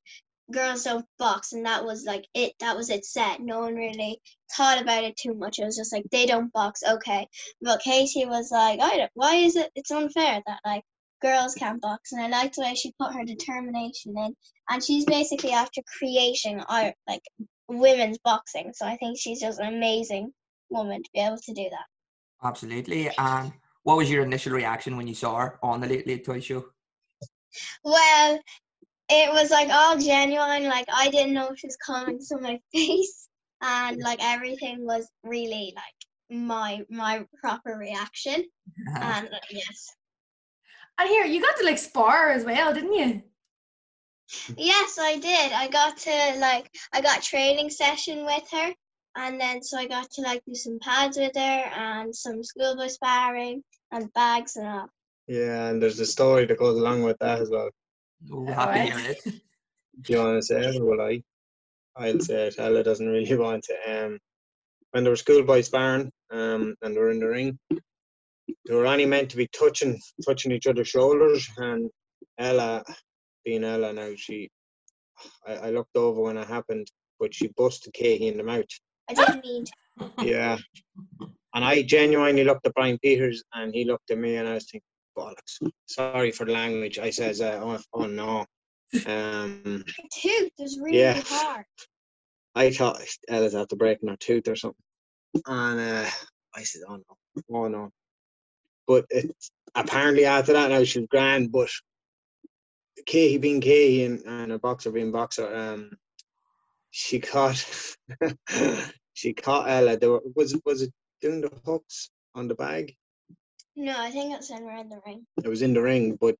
girls 0.53 0.85
don't 0.85 1.07
box, 1.19 1.53
and 1.53 1.67
that 1.67 1.85
was 1.85 2.05
like 2.07 2.27
it. 2.35 2.53
That 2.61 2.77
was 2.77 2.91
it 2.91 3.05
set. 3.05 3.41
No 3.41 3.61
one 3.61 3.75
really 3.75 4.21
thought 4.57 4.81
about 4.81 5.05
it 5.05 5.17
too 5.17 5.35
much. 5.35 5.59
It 5.59 5.65
was 5.65 5.77
just 5.77 5.93
like 5.93 6.05
they 6.11 6.27
don't 6.27 6.53
box, 6.53 6.83
okay. 6.89 7.27
But 7.61 7.81
Katie 7.81 8.27
was 8.27 8.51
like, 8.51 8.81
I 8.81 8.97
don't. 8.97 9.11
Why 9.15 9.37
is 9.37 9.57
it? 9.57 9.71
It's 9.75 9.91
unfair 9.91 10.43
that 10.47 10.61
like 10.65 10.83
girls 11.21 11.55
can't 11.55 11.81
box, 11.81 12.13
and 12.13 12.23
I 12.23 12.29
liked 12.29 12.57
the 12.57 12.63
way 12.63 12.75
she 12.75 12.93
put 12.99 13.15
her 13.15 13.25
determination 13.25 14.15
in. 14.17 14.35
And 14.71 14.85
she's 14.85 15.05
basically 15.05 15.53
after 15.53 15.81
creating 15.99 16.61
art, 16.69 16.95
like 17.09 17.23
women's 17.69 18.19
boxing. 18.19 18.73
So 18.75 18.87
I 18.87 18.97
think 18.97 19.19
she's 19.19 19.41
just 19.41 19.61
an 19.61 19.75
amazing 19.75 20.33
woman 20.71 21.03
to 21.03 21.11
be 21.15 21.21
able 21.21 21.39
to 21.39 21.55
do 21.55 21.69
that. 21.71 21.87
Absolutely. 22.47 23.11
And 23.19 23.53
what 23.83 23.97
was 23.97 24.11
your 24.11 24.23
initial 24.23 24.53
reaction 24.53 24.97
when 24.97 25.07
you 25.07 25.15
saw 25.15 25.37
her 25.37 25.59
on 25.63 25.81
the 25.81 25.87
Late 25.87 26.07
Late 26.07 26.25
Toy 26.25 26.41
Show? 26.41 26.67
Well, 27.83 28.39
it 29.11 29.33
was 29.33 29.51
like 29.51 29.69
all 29.71 29.99
genuine. 29.99 30.65
Like 30.65 30.87
I 30.93 31.11
didn't 31.11 31.35
know 31.35 31.55
she 31.55 31.67
was 31.67 31.77
coming 31.77 32.19
to 32.29 32.39
my 32.39 32.61
face, 32.75 33.29
and 33.63 33.99
like 34.03 34.19
everything 34.23 34.85
was 34.87 35.09
really 35.25 35.75
like 35.77 36.39
my 36.39 36.85
my 36.91 37.27
proper 37.41 37.77
reaction. 37.77 38.45
And 39.01 39.29
uh, 39.29 39.39
yes, 39.51 39.95
And 40.99 41.09
here, 41.09 41.25
you 41.25 41.41
got 41.41 41.57
to 41.59 41.65
like 41.65 41.79
spar 41.79 42.31
as 42.31 42.45
well, 42.45 42.75
didn't 42.75 42.93
you? 42.95 43.23
yes, 44.57 44.99
I 44.99 45.19
did. 45.19 45.53
I 45.53 45.69
got 45.69 45.97
to 45.99 46.35
like 46.39 46.71
I 46.93 47.01
got 47.01 47.23
training 47.23 47.71
session 47.71 48.25
with 48.25 48.49
her, 48.53 48.73
and 49.17 49.41
then 49.41 49.63
so 49.63 49.79
I 49.79 49.87
got 49.87 50.11
to 50.13 50.23
like 50.23 50.43
do 50.47 50.55
some 50.55 50.79
pads 50.81 51.17
with 51.17 51.33
her 51.37 51.41
and 51.41 52.15
some 52.15 52.43
schoolboy 52.43 52.89
sparring 52.89 53.63
and 53.93 54.13
bags 54.13 54.57
and 54.57 54.67
all. 54.67 54.89
Yeah, 55.27 55.69
and 55.69 55.83
there's 55.83 56.01
a 56.01 56.07
story 56.07 56.47
that 56.47 56.59
goes 56.59 56.79
along 56.79 57.03
with 57.03 57.19
that 57.21 57.41
as 57.41 57.51
well. 57.51 57.71
Happy 58.23 58.91
to 58.91 58.95
Alright. 58.95 59.17
it. 59.25 59.35
Do 60.03 60.13
you 60.13 60.19
want 60.19 60.37
to 60.39 60.43
say 60.43 60.61
it 60.61 60.81
or 60.81 60.85
will 60.85 61.01
I? 61.01 61.23
I'll 61.97 62.21
say 62.21 62.47
it. 62.47 62.55
Ella 62.59 62.83
doesn't 62.83 63.09
really 63.09 63.37
want 63.37 63.65
to. 63.65 64.05
Um, 64.07 64.19
when 64.93 65.05
there 65.05 65.13
were 65.13 65.17
schoolboy 65.17 65.63
sparring, 65.63 66.11
um, 66.31 66.75
and 66.83 66.95
they 66.95 67.01
were 67.01 67.11
in 67.11 67.19
the 67.19 67.27
ring, 67.29 67.59
they 67.69 68.75
were 68.75 68.87
only 68.87 69.07
meant 69.07 69.31
to 69.31 69.37
be 69.37 69.49
touching, 69.49 70.01
touching 70.27 70.53
each 70.53 70.67
other's 70.67 70.89
shoulders, 70.89 71.49
and 71.59 71.91
Ella, 72.39 72.85
being 73.45 73.65
Ella 73.65 73.93
now, 73.93 74.11
she, 74.17 74.49
I, 75.47 75.55
I 75.57 75.71
looked 75.71 75.97
over 75.97 76.23
when 76.23 76.39
it 76.39 76.47
happened, 76.49 76.87
but 77.21 77.35
she 77.35 77.49
busted 77.57 77.93
Katie 77.93 78.29
in 78.29 78.37
the 78.37 78.45
mouth. 78.45 78.65
I 79.11 79.15
didn't 79.15 79.45
mean 79.45 79.65
to. 79.65 79.73
Yeah. 80.23 80.57
And 81.55 81.65
I 81.65 81.83
genuinely 81.83 82.45
looked 82.45 82.67
at 82.67 82.75
Brian 82.75 82.99
Peters, 82.99 83.43
and 83.55 83.75
he 83.75 83.85
looked 83.85 84.11
at 84.11 84.19
me, 84.19 84.37
and 84.37 84.49
I 84.49 84.55
was 84.55 84.71
thinking, 84.71 84.85
bollocks. 85.19 85.71
Sorry 85.87 86.31
for 86.31 86.45
the 86.47 86.53
language. 86.53 86.99
I 86.99 87.11
says, 87.11 87.41
uh, 87.41 87.61
oh, 87.63 87.81
oh 87.93 88.07
no. 88.07 88.47
Um, 89.07 89.85
tooth 90.21 90.51
was 90.59 90.79
really 90.81 90.99
Yeah. 90.99 91.21
hard. 91.27 91.67
I 92.55 92.71
thought 92.71 93.01
Ella's 93.29 93.55
after 93.55 93.77
breaking 93.77 94.09
her 94.09 94.17
tooth 94.17 94.49
or 94.49 94.57
something. 94.57 94.83
And 95.47 95.81
uh, 95.81 96.11
I 96.55 96.63
said, 96.63 96.83
oh 96.89 96.97
no, 96.97 97.43
oh 97.51 97.69
no. 97.69 97.91
But 98.87 99.05
it, 99.11 99.31
apparently 99.75 100.25
after 100.25 100.55
that 100.55 100.71
now 100.71 100.83
she's 100.85 101.07
grand, 101.09 101.53
but 101.53 101.69
Katie 103.07 103.39
being 103.39 103.61
Katie 103.61 104.05
and, 104.05 104.21
and 104.27 104.53
a 104.53 104.59
boxer 104.59 104.91
being 104.91 105.13
boxer, 105.13 105.55
um, 105.55 105.91
she 106.91 107.21
caught 107.21 107.63
she 109.13 109.35
caught 109.35 109.69
Ella. 109.69 109.97
There 109.99 110.19
was 110.35 110.55
it 110.55 110.63
was 110.65 110.83
it 110.83 110.93
doing 111.21 111.43
the 111.43 111.51
hooks 111.67 112.11
on 112.35 112.49
the 112.49 112.55
bag? 112.55 112.97
No, 113.81 113.95
I 113.97 114.11
think 114.11 114.35
it's 114.35 114.51
in 114.51 114.65
around 114.65 114.91
the 114.91 115.01
ring. 115.07 115.25
It 115.37 115.49
was 115.49 115.63
in 115.63 115.73
the 115.73 115.81
ring, 115.81 116.19
but 116.21 116.35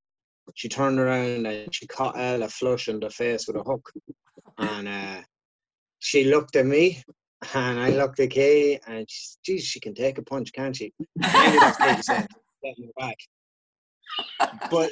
she 0.55 0.69
turned 0.69 0.99
around 0.99 1.47
and 1.47 1.73
she 1.73 1.87
caught 1.87 2.19
Ella 2.19 2.49
flush 2.49 2.89
in 2.89 2.99
the 2.99 3.11
face 3.11 3.47
with 3.47 3.55
a 3.57 3.63
hook. 3.63 3.93
And 4.59 4.89
uh, 4.89 5.23
she 6.01 6.25
looked 6.25 6.57
at 6.57 6.67
me 6.67 7.01
and 7.55 7.79
I 7.79 7.91
looked 7.91 8.19
at 8.19 8.31
Kay 8.31 8.81
and 8.89 9.09
she, 9.09 9.29
geez, 9.45 9.65
she 9.65 9.79
can 9.79 9.95
take 9.95 10.19
a 10.19 10.23
punch, 10.23 10.53
can't 10.53 10.75
she? 10.75 10.93
Maybe 11.15 11.59
that's 11.61 11.77
Katie 11.77 12.03
saying, 12.03 12.27
back. 12.99 13.17
But 14.69 14.91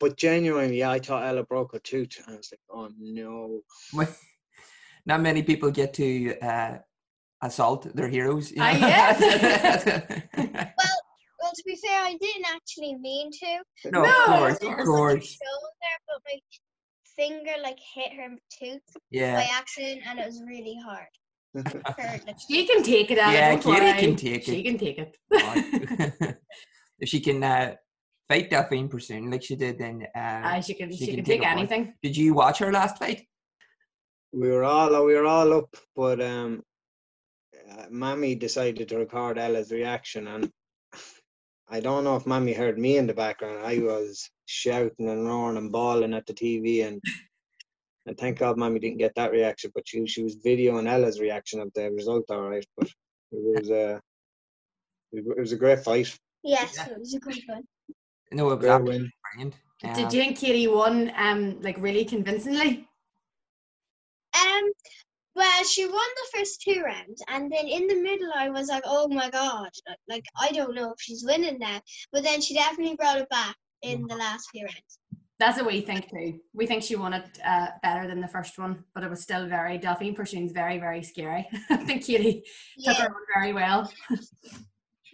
but 0.00 0.16
genuinely, 0.16 0.78
yeah, 0.80 0.90
I 0.90 0.98
thought 0.98 1.24
Ella 1.24 1.44
broke 1.44 1.72
her 1.74 1.78
tooth. 1.78 2.20
And 2.26 2.34
I 2.34 2.38
was 2.38 2.50
like, 2.52 2.60
oh 2.68 2.90
no. 2.98 3.60
Not 5.06 5.20
many 5.20 5.44
people 5.44 5.70
get 5.70 5.94
to 5.94 6.36
uh, 6.40 6.78
assault 7.42 7.94
their 7.94 8.08
heroes. 8.08 8.50
you 8.50 8.56
Ah, 8.60 8.72
know? 8.72 8.88
yes. 8.88 9.84
Well, 10.36 11.00
to 11.54 11.62
be 11.66 11.76
fair, 11.76 12.00
I 12.02 12.16
didn't 12.20 12.46
actually 12.54 12.94
mean 12.96 13.30
to. 13.30 13.90
no, 13.90 14.02
No, 14.02 14.08
of 14.08 14.14
course, 14.26 14.58
It 14.60 14.68
was 14.68 14.78
of 14.80 14.86
course. 14.86 15.14
her 15.14 15.20
shoulder, 15.20 15.94
but 16.08 16.22
my 16.26 16.38
finger 17.16 17.52
like 17.62 17.78
hit 17.94 18.12
her 18.14 18.28
tooth 18.58 18.82
by 18.94 19.00
Yeah, 19.10 19.46
accident, 19.52 20.02
and 20.06 20.18
it 20.18 20.26
was 20.26 20.42
really 20.46 20.76
hard. 20.84 21.06
She 22.48 22.66
can 22.66 22.82
take 22.82 23.10
it 23.12 23.18
out. 23.18 23.32
Yeah, 23.32 23.50
don't 23.56 23.62
Katie 23.62 24.00
can 24.06 24.16
take 24.16 24.48
it. 24.48 24.52
She 24.54 24.62
can 24.64 24.76
take 24.78 24.98
it. 24.98 25.16
if 26.98 27.08
she 27.08 27.20
can 27.20 27.42
uh, 27.44 27.74
fight 28.28 28.50
Delfine 28.50 28.90
Persoon 28.90 29.30
like 29.30 29.42
she 29.44 29.54
did, 29.56 29.78
then 29.78 30.02
uh, 30.16 30.40
Ah, 30.44 30.60
she 30.60 30.74
can, 30.74 30.90
she 30.90 30.98
she, 30.98 31.06
can 31.06 31.16
can 31.16 31.24
take 31.24 31.40
take 31.40 31.48
a 31.48 31.54
punch. 31.54 31.70
anything. 31.70 31.94
did 32.02 32.16
you 32.16 32.34
watch 32.34 32.58
her 32.58 32.72
last 32.72 32.98
fight? 32.98 33.22
we 34.32 34.50
were 34.50 34.64
all 34.64 35.04
we 35.06 35.14
were 35.14 35.26
all 35.26 35.52
up, 35.52 35.76
but 35.94 36.20
um, 36.20 36.60
uh, 37.70 37.84
Mammy 37.88 38.34
decided 38.34 38.88
to 38.88 38.98
record 38.98 39.38
Ella's 39.38 39.70
reaction, 39.70 40.26
and 40.26 40.50
I 41.68 41.80
don't 41.80 42.04
know 42.04 42.16
if 42.16 42.26
Mammy 42.26 42.52
heard 42.52 42.78
me 42.78 42.98
in 42.98 43.06
the 43.06 43.14
background. 43.14 43.64
I 43.64 43.78
was 43.78 44.28
shouting 44.46 45.08
and 45.08 45.26
roaring 45.26 45.56
and 45.56 45.72
bawling 45.72 46.12
at 46.14 46.26
the 46.26 46.34
TV, 46.34 46.86
and 46.86 47.00
and 48.06 48.18
thank 48.18 48.38
God 48.38 48.58
Mammy 48.58 48.78
didn't 48.80 48.98
get 48.98 49.14
that 49.16 49.32
reaction, 49.32 49.70
but 49.74 49.86
she 49.88 50.06
she 50.06 50.22
was 50.22 50.36
videoing 50.36 50.88
Ella's 50.88 51.20
reaction 51.20 51.60
of 51.60 51.72
the 51.74 51.90
result, 51.90 52.24
all 52.30 52.48
right. 52.50 52.66
But 52.76 52.88
it 52.88 52.92
was 53.60 53.70
uh, 53.70 53.98
it 55.12 55.38
was 55.38 55.52
a 55.52 55.56
great 55.56 55.80
fight, 55.80 56.16
yes, 56.42 56.74
Yeah. 56.76 56.92
it 56.92 56.98
was 56.98 57.14
a 57.14 57.18
good 57.20 57.38
one. 57.46 57.62
No, 58.32 58.50
it 58.50 58.56
was 58.56 58.58
great 58.60 58.70
absolutely 58.70 58.98
win. 58.98 59.10
brilliant. 59.32 59.54
Did 59.80 59.90
Um, 59.90 60.00
you 60.04 60.10
think 60.22 60.38
Katie 60.38 60.66
won 60.68 61.12
um 61.16 61.60
like 61.62 61.78
really 61.78 62.04
convincingly? 62.04 62.86
Um, 64.34 64.64
well, 65.34 65.64
she 65.64 65.86
won 65.86 65.94
the 65.94 66.38
first 66.38 66.62
two 66.62 66.82
rounds, 66.82 67.22
and 67.28 67.50
then 67.50 67.66
in 67.66 67.86
the 67.88 68.00
middle, 68.00 68.30
I 68.34 68.50
was 68.50 68.68
like, 68.68 68.84
"Oh 68.86 69.08
my 69.08 69.30
god!" 69.30 69.70
Like, 69.88 69.98
like 70.08 70.24
I 70.40 70.50
don't 70.52 70.74
know 70.74 70.92
if 70.92 71.00
she's 71.00 71.24
winning 71.24 71.58
now. 71.58 71.80
But 72.12 72.22
then 72.22 72.40
she 72.40 72.54
definitely 72.54 72.96
brought 72.96 73.18
it 73.18 73.28
back 73.28 73.56
in 73.82 74.06
the 74.06 74.16
last 74.16 74.48
few 74.50 74.64
rounds. 74.64 74.98
That's 75.40 75.58
what 75.58 75.66
we 75.66 75.80
think 75.80 76.08
too. 76.08 76.40
We 76.52 76.66
think 76.66 76.84
she 76.84 76.94
won 76.94 77.14
it 77.14 77.38
uh, 77.44 77.66
better 77.82 78.06
than 78.06 78.20
the 78.20 78.28
first 78.28 78.56
one, 78.58 78.84
but 78.94 79.02
it 79.02 79.10
was 79.10 79.22
still 79.22 79.48
very 79.48 79.78
Delfine 79.78 80.14
Persoon's 80.14 80.52
very 80.52 80.78
very 80.78 81.02
scary. 81.02 81.48
I 81.70 81.76
think 81.78 82.04
Katie 82.04 82.44
took 82.84 82.96
her 82.96 83.06
on 83.06 83.14
very 83.34 83.52
well. 83.52 83.92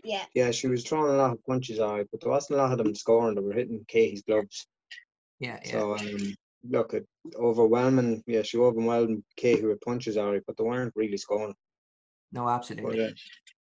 yeah. 0.05 0.25
Yeah, 0.35 0.51
she 0.51 0.69
was 0.69 0.85
throwing 0.85 1.15
a 1.15 1.17
lot 1.17 1.33
of 1.33 1.45
punches, 1.47 1.81
all 1.81 1.97
right, 1.97 2.07
but 2.11 2.21
there 2.21 2.31
wasn't 2.31 2.59
a 2.59 2.63
lot 2.63 2.73
of 2.73 2.79
them 2.79 2.95
scoring. 2.95 3.35
They 3.35 3.41
were 3.41 3.55
hitting 3.55 3.85
Katie's 3.89 4.23
gloves. 4.23 4.67
yeah, 5.39 5.59
yeah. 5.65 5.71
So 5.71 5.97
um, 5.97 6.35
look, 6.69 6.95
it 6.95 7.07
overwhelming. 7.37 8.23
Yeah, 8.27 8.43
she 8.43 8.59
overwhelmed 8.59 9.23
Katie 9.37 9.67
with 9.67 9.81
punches, 9.81 10.17
right, 10.17 10.43
but 10.47 10.57
they 10.57 10.65
weren't 10.65 10.93
really 10.97 11.17
scoring. 11.17 11.55
no, 12.33 12.45
But, 12.45 12.55
absolutely. 12.55 13.05
uh, 13.05 13.11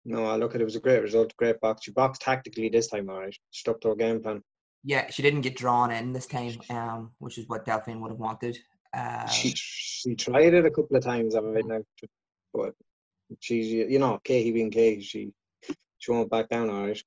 no, 0.05 0.25
I 0.25 0.37
look 0.37 0.55
at 0.55 0.61
it 0.61 0.65
was 0.65 0.77
a 0.77 0.81
great 0.81 1.01
result, 1.01 1.35
great 1.37 1.59
box. 1.59 1.83
She 1.83 1.91
boxed 1.91 2.21
tactically 2.21 2.69
this 2.69 2.87
time, 2.87 3.09
all 3.09 3.19
right. 3.19 3.35
Stuck 3.51 3.81
to 3.81 3.89
her 3.89 3.95
game 3.95 4.21
plan. 4.21 4.41
Yeah, 4.83 5.09
she 5.09 5.21
didn't 5.21 5.41
get 5.41 5.57
drawn 5.57 5.91
in 5.91 6.13
this 6.13 6.27
time, 6.27 6.57
um, 6.69 7.11
which 7.17 7.37
is 7.37 7.47
what 7.49 7.65
Delfine 7.65 7.99
would 7.99 8.11
have 8.11 8.19
wanted. 8.19 8.57
Uh, 8.93 9.27
she 9.27 9.51
she 9.55 10.15
tried 10.15 10.53
it 10.53 10.65
a 10.65 10.71
couple 10.71 10.95
of 10.95 11.03
times, 11.03 11.35
right 11.35 11.65
now, 11.65 11.81
but 12.53 12.73
she's 13.41 13.67
you 13.67 13.99
know 13.99 14.19
Katie 14.23 14.53
being 14.53 14.71
Katie, 14.71 15.01
she 15.01 15.31
she 15.97 16.11
won't 16.11 16.29
back 16.29 16.47
down, 16.47 16.69
all 16.69 16.87
right. 16.87 17.03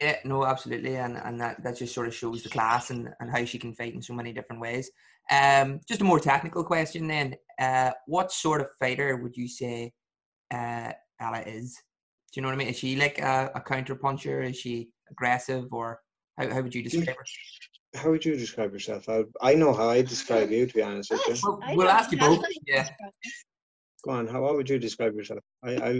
Yeah, 0.00 0.16
no, 0.24 0.44
absolutely, 0.44 0.96
and 0.96 1.16
and 1.16 1.40
that, 1.40 1.62
that 1.62 1.76
just 1.78 1.94
sort 1.94 2.08
of 2.08 2.14
shows 2.14 2.42
the 2.42 2.48
class 2.48 2.90
and, 2.90 3.08
and 3.20 3.30
how 3.30 3.44
she 3.44 3.58
can 3.58 3.72
fight 3.72 3.94
in 3.94 4.02
so 4.02 4.14
many 4.14 4.32
different 4.32 4.60
ways. 4.60 4.90
Um, 5.30 5.80
just 5.88 6.00
a 6.00 6.04
more 6.04 6.20
technical 6.20 6.64
question 6.64 7.06
then. 7.06 7.36
Uh, 7.58 7.92
what 8.06 8.32
sort 8.32 8.60
of 8.60 8.68
fighter 8.78 9.16
would 9.16 9.36
you 9.36 9.48
say 9.48 9.92
uh, 10.52 10.92
Ella 11.20 11.40
is? 11.46 11.80
Do 12.32 12.40
you 12.40 12.42
know 12.42 12.48
what 12.48 12.54
I 12.54 12.58
mean? 12.58 12.68
Is 12.68 12.78
she 12.78 12.96
like 12.96 13.20
a, 13.20 13.50
a 13.54 13.60
counter 13.60 13.94
puncher? 13.94 14.42
Is 14.42 14.58
she 14.58 14.88
aggressive, 15.10 15.66
or 15.70 16.00
how, 16.38 16.48
how 16.48 16.60
would 16.62 16.74
you 16.74 16.82
describe 16.82 17.16
her? 17.16 17.24
How 17.94 18.10
would 18.10 18.24
you 18.24 18.34
describe 18.36 18.72
yourself? 18.72 19.08
I, 19.08 19.24
I 19.42 19.54
know 19.54 19.74
how 19.74 19.90
I 19.90 20.00
describe 20.02 20.50
you, 20.50 20.66
to 20.66 20.74
be 20.74 20.82
honest 20.82 21.10
with 21.10 21.20
you. 21.28 21.36
Well, 21.44 21.60
we'll 21.74 21.88
ask 21.88 22.10
you 22.10 22.18
have 22.18 22.30
both. 22.30 22.44
any 22.44 22.58
Yeah. 22.66 22.82
description. 22.84 23.32
Go 24.04 24.10
on. 24.12 24.26
How 24.26 24.42
what 24.42 24.56
would 24.56 24.68
you 24.68 24.78
describe 24.78 25.14
yourself? 25.14 25.40
I, 25.62 25.70
I 25.76 25.90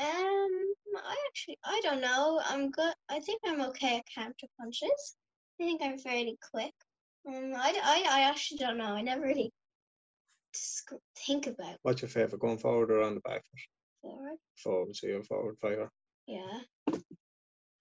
Um, 0.00 0.50
I 0.96 1.16
actually, 1.28 1.58
I 1.64 1.80
don't 1.84 2.00
know. 2.00 2.40
I'm 2.46 2.70
good. 2.70 2.94
I 3.08 3.20
think 3.20 3.40
I'm 3.46 3.60
okay 3.62 3.98
at 3.98 4.04
counter 4.12 4.46
punches. 4.58 5.16
I 5.60 5.64
think 5.64 5.82
I'm 5.82 5.98
fairly 5.98 6.36
quick. 6.52 6.74
Um, 7.26 7.54
I, 7.56 7.72
d- 7.72 7.80
I, 7.82 8.06
I 8.10 8.20
actually 8.28 8.58
don't 8.58 8.78
know. 8.78 8.84
I 8.84 9.02
never 9.02 9.22
really 9.22 9.52
think 11.26 11.46
about 11.46 11.76
what's 11.82 12.02
your 12.02 12.08
favorite, 12.08 12.40
going 12.40 12.58
forward 12.58 12.90
or 12.90 13.02
on 13.02 13.14
the 13.14 13.20
back 13.20 13.42
foot? 13.44 13.60
forward. 14.02 14.38
Forward, 14.56 14.96
so 14.96 15.06
you're 15.06 15.20
a 15.20 15.24
forward 15.24 15.56
fighter. 15.60 15.90
Yeah. 16.26 16.60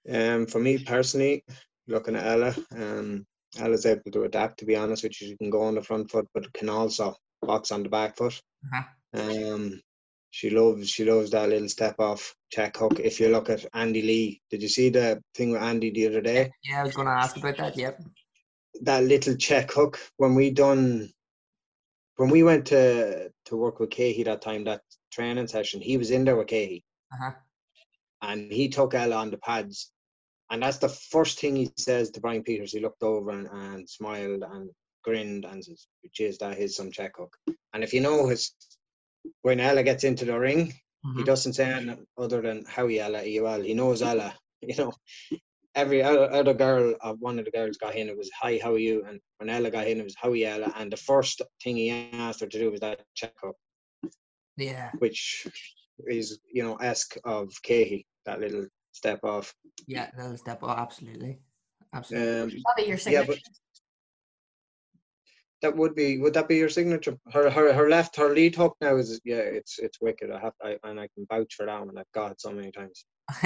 Um, 0.10 0.46
for 0.48 0.60
me 0.60 0.78
personally, 0.84 1.44
looking 1.88 2.16
at 2.16 2.26
Ella, 2.26 2.56
um, 2.76 3.26
Ella's 3.60 3.86
able 3.86 4.12
to 4.12 4.24
adapt. 4.24 4.60
To 4.60 4.66
be 4.66 4.76
honest 4.76 5.04
with 5.04 5.22
you, 5.22 5.28
she 5.28 5.38
can 5.38 5.50
go 5.50 5.64
on 5.64 5.76
the 5.76 5.84
front 5.84 6.10
foot, 6.10 6.28
but 6.34 6.52
can 6.54 6.70
also 6.70 7.16
box 7.42 7.72
on 7.72 7.84
the 7.84 7.90
back 7.90 8.18
foot. 8.18 8.40
Uh-huh. 8.74 9.54
Um, 9.54 9.82
she 10.32 10.50
loves 10.50 10.90
she 10.90 11.06
loves 11.06 11.30
that 11.32 11.50
little 11.50 11.70
step 11.70 11.96
off 12.00 12.34
check 12.52 12.76
hook. 12.76 13.00
If 13.00 13.20
you 13.20 13.30
look 13.30 13.50
at 13.50 13.66
Andy 13.74 14.02
Lee, 14.02 14.42
did 14.50 14.64
you 14.64 14.70
see 14.70 14.90
the 14.90 15.22
thing 15.36 15.52
with 15.52 15.62
Andy 15.62 15.92
the 15.92 16.08
other 16.08 16.22
day? 16.22 16.52
Yeah, 16.64 16.82
I 16.82 16.84
was 16.84 16.96
going 16.96 17.08
to 17.08 17.14
ask 17.14 17.38
about 17.38 17.58
that. 17.58 17.78
Yep. 17.78 18.02
That 18.82 19.04
little 19.04 19.36
check 19.36 19.72
hook 19.72 20.00
when 20.18 20.36
we 20.36 20.50
done 20.52 21.10
when 22.18 22.30
we 22.30 22.44
went 22.44 22.68
to 22.68 23.32
to 23.46 23.56
work 23.58 23.80
with 23.80 23.90
Cahey 23.92 24.24
that 24.24 24.42
time, 24.42 24.64
that 24.66 24.82
training 25.12 25.48
session, 25.48 25.82
he 25.82 25.98
was 25.98 26.12
in 26.12 26.26
there 26.26 26.36
with 26.36 26.48
Cahey. 26.48 26.84
Uh-huh. 27.14 27.32
and 28.24 28.52
he 28.52 28.70
took 28.70 28.94
Ella 28.96 29.18
on 29.18 29.30
the 29.32 29.38
pads. 29.38 29.92
And 30.50 30.62
that's 30.64 30.78
the 30.80 30.90
first 30.90 31.40
thing 31.40 31.56
he 31.56 31.72
says 31.78 32.10
to 32.12 32.22
Brian 32.22 32.44
Peters. 32.44 32.72
He 32.72 32.80
looked 32.80 33.04
over 33.04 33.32
and, 33.32 33.48
and 33.48 33.90
smiled 33.90 34.44
and 34.44 34.70
grinned 35.04 35.46
and 35.46 35.64
says, 35.64 35.88
Jeez, 36.20 36.38
that 36.40 36.58
is 36.58 36.76
some 36.76 36.92
check 36.92 37.14
hook. 37.18 37.36
And 37.74 37.84
if 37.84 37.94
you 37.94 38.02
know 38.02 38.28
his, 38.28 38.52
when 39.44 39.60
Ella 39.60 39.84
gets 39.84 40.04
into 40.04 40.26
the 40.26 40.38
ring, 40.40 40.74
he 41.16 41.22
Mhm. 41.22 41.26
doesn't 41.26 41.54
say 41.54 41.66
anything 41.72 42.06
other 42.18 42.42
than 42.42 42.66
how 42.68 42.88
Ella, 42.88 43.24
you 43.24 43.44
well. 43.44 43.62
He 43.62 43.74
knows 43.74 44.02
Ella. 44.02 44.34
You 44.62 44.76
know, 44.78 44.94
every 45.76 46.02
other, 46.04 46.32
other 46.32 46.54
girl, 46.54 46.96
uh, 47.02 47.14
one 47.14 47.40
of 47.40 47.46
the 47.46 47.52
girls 47.52 47.78
got 47.78 47.96
in, 47.96 48.10
it 48.10 48.18
was, 48.18 48.30
Hi, 48.42 48.60
how 48.62 48.74
are 48.74 48.78
you? 48.80 49.04
And 49.08 49.20
when 49.38 49.50
Ella 49.50 49.72
got 49.72 49.88
in, 49.88 50.00
it 50.00 50.04
was, 50.04 50.16
How 50.16 50.30
are 50.30 50.36
you, 50.36 50.48
Ella? 50.48 50.72
And 50.78 50.92
the 50.92 50.98
first 50.98 51.42
thing 51.64 51.78
he 51.78 51.90
asked 51.92 52.42
her 52.42 52.48
to 52.48 52.60
do 52.60 52.72
was 52.72 52.80
that 52.82 53.02
check 53.16 53.34
hook, 53.42 53.56
Yeah. 54.58 54.92
which 55.00 55.48
is, 56.08 56.40
you 56.52 56.64
know, 56.64 56.78
ask 56.82 57.16
of 57.24 57.52
Cahey, 57.64 58.06
that 58.26 58.40
little 58.40 58.68
step 58.92 59.24
off. 59.24 59.54
Yeah. 59.88 60.10
That'll 60.16 60.38
step. 60.38 60.60
Oh, 60.62 60.70
absolutely. 60.70 61.40
Absolutely. 61.94 62.42
Um, 62.42 62.50
That'll 62.50 62.76
be 62.78 62.84
your 62.84 62.98
Yeah, 62.98 62.98
signature. 62.98 63.26
but 63.28 63.40
that 65.62 65.78
would 65.78 65.96
be 65.96 66.18
would 66.18 66.34
that 66.34 66.50
be 66.50 66.58
your 66.58 66.68
signature? 66.70 67.18
Her 67.32 67.50
her 67.50 67.72
her 67.72 67.90
left 67.90 68.18
her 68.18 68.34
lead 68.34 68.54
hook 68.54 68.76
now 68.82 68.98
is 68.98 69.22
yeah 69.24 69.38
it's 69.38 69.80
it's 69.80 70.02
wicked. 70.02 70.30
I 70.30 70.40
have 70.40 70.54
I, 70.62 70.78
and 70.84 71.00
I 71.00 71.08
can 71.16 71.26
vouch 71.30 71.54
for 71.56 71.66
that 71.66 71.86
one. 71.86 71.98
I've 71.98 72.12
got 72.14 72.32
it 72.32 72.42
so 72.42 72.52
many 72.52 72.70
times. 72.72 73.06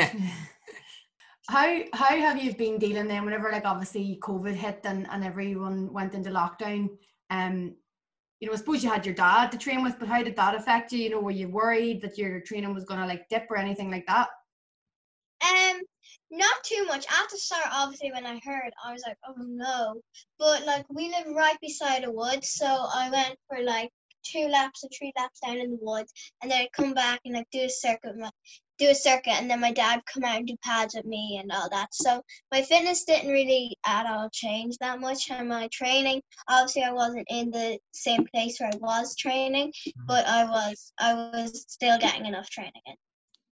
How 1.50 1.82
how 1.94 2.16
have 2.18 2.42
you 2.44 2.54
been 2.54 2.78
dealing 2.78 3.08
then 3.08 3.24
whenever 3.24 3.52
like 3.52 3.66
obviously 3.66 4.20
COVID 4.22 4.54
hit 4.54 4.82
and, 4.84 5.08
and 5.10 5.24
everyone 5.24 5.94
went 5.94 6.14
into 6.14 6.30
lockdown? 6.30 6.90
Um, 7.30 7.76
you 8.40 8.48
know, 8.48 8.54
I 8.54 8.58
suppose 8.58 8.84
you 8.84 8.90
had 8.90 9.06
your 9.06 9.16
dad 9.16 9.52
to 9.52 9.58
train 9.58 9.82
with, 9.82 9.98
but 9.98 10.08
how 10.08 10.22
did 10.22 10.36
that 10.36 10.56
affect 10.56 10.92
you? 10.92 11.00
You 11.00 11.10
know, 11.10 11.20
were 11.22 11.32
you 11.32 11.50
worried 11.50 12.02
that 12.02 12.18
your 12.18 12.42
training 12.42 12.74
was 12.74 12.84
gonna 12.84 13.08
like 13.08 13.30
dip 13.30 13.48
or 13.50 13.58
anything 13.58 13.90
like 13.90 14.06
that? 14.08 14.30
Um, 15.42 15.82
not 16.32 16.64
too 16.64 16.86
much. 16.86 17.06
At 17.06 17.30
the 17.32 17.38
start, 17.38 17.68
obviously, 17.72 18.12
when 18.12 18.26
I 18.26 18.40
heard, 18.44 18.72
I 18.86 18.92
was 18.92 19.04
like, 19.08 19.18
oh 19.28 19.36
no. 19.38 20.02
But 20.38 20.66
like, 20.66 20.86
we 20.90 21.10
live 21.10 21.34
right 21.34 21.58
beside 21.62 22.04
a 22.04 22.12
wood, 22.12 22.44
so 22.44 22.66
I 22.66 23.10
went 23.10 23.38
for 23.48 23.64
like 23.64 23.92
two 24.24 24.48
laps 24.48 24.84
or 24.84 24.90
three 24.98 25.14
laps 25.18 25.40
down 25.40 25.58
in 25.58 25.72
the 25.72 25.80
woods, 25.82 26.12
and 26.42 26.52
then 26.52 26.62
I'd 26.62 26.74
come 26.74 26.94
back 26.94 27.22
and 27.26 27.36
like 27.36 27.48
do 27.52 27.64
a 27.64 27.70
circuit, 27.70 28.16
do 28.78 28.90
a 28.90 28.96
circuit, 28.96 29.34
and 29.34 29.50
then 29.50 29.60
my 29.60 29.72
dad 29.72 29.98
would 29.98 30.06
come 30.06 30.24
out 30.24 30.38
and 30.38 30.48
do 30.48 30.56
pads 30.64 30.96
with 30.96 31.06
me 31.06 31.40
and 31.42 31.52
all 31.52 31.70
that. 31.70 31.94
So 31.94 32.22
my 32.52 32.62
fitness 32.62 33.04
didn't 33.06 33.32
really 33.32 33.78
at 33.86 34.06
all 34.06 34.30
change 34.32 34.78
that 34.80 35.00
much, 35.00 35.30
and 35.30 35.50
my 35.50 35.68
training, 35.72 36.22
obviously, 36.48 36.84
I 36.84 36.92
wasn't 36.92 37.28
in 37.30 37.52
the 37.52 37.78
same 37.94 38.26
place 38.34 38.60
where 38.60 38.70
I 38.72 38.78
was 38.78 39.16
training, 39.16 39.74
but 40.08 40.26
I 40.28 40.46
was, 40.46 40.94
I 41.00 41.14
was 41.14 41.66
still 41.68 41.98
getting 41.98 42.26
enough 42.26 42.50
training 42.50 42.82
in. 42.86 42.96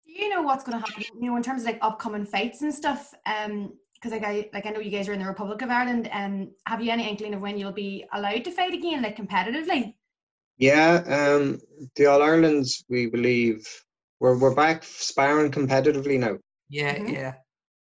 Do 0.06 0.12
you 0.22 0.28
know 0.28 0.42
what's 0.42 0.64
gonna 0.64 0.78
happen? 0.78 1.04
You 1.20 1.30
know, 1.30 1.36
in 1.36 1.42
terms 1.42 1.62
of 1.62 1.66
like 1.66 1.78
upcoming 1.80 2.24
fights 2.24 2.62
and 2.62 2.74
stuff. 2.74 3.12
Um, 3.26 3.72
because 3.94 4.20
like 4.20 4.28
I 4.28 4.50
like 4.52 4.66
I 4.66 4.70
know 4.70 4.80
you 4.80 4.90
guys 4.90 5.08
are 5.08 5.14
in 5.14 5.20
the 5.20 5.26
Republic 5.26 5.62
of 5.62 5.70
Ireland. 5.70 6.10
Um, 6.12 6.50
have 6.66 6.82
you 6.82 6.90
any 6.90 7.08
inkling 7.08 7.32
of 7.32 7.40
when 7.40 7.56
you'll 7.56 7.72
be 7.72 8.04
allowed 8.12 8.44
to 8.44 8.50
fight 8.50 8.74
again, 8.74 9.02
like 9.02 9.16
competitively? 9.16 9.94
Yeah, 10.58 11.02
um, 11.06 11.58
the 11.96 12.06
All 12.06 12.22
Irelands 12.22 12.84
we 12.88 13.06
believe 13.06 13.66
we're 14.24 14.38
we're 14.38 14.54
back 14.54 14.82
sparring 14.84 15.52
competitively 15.52 16.18
now. 16.18 16.38
yeah. 16.70 16.96
Mhm. 16.96 17.12
Yeah. 17.12 17.34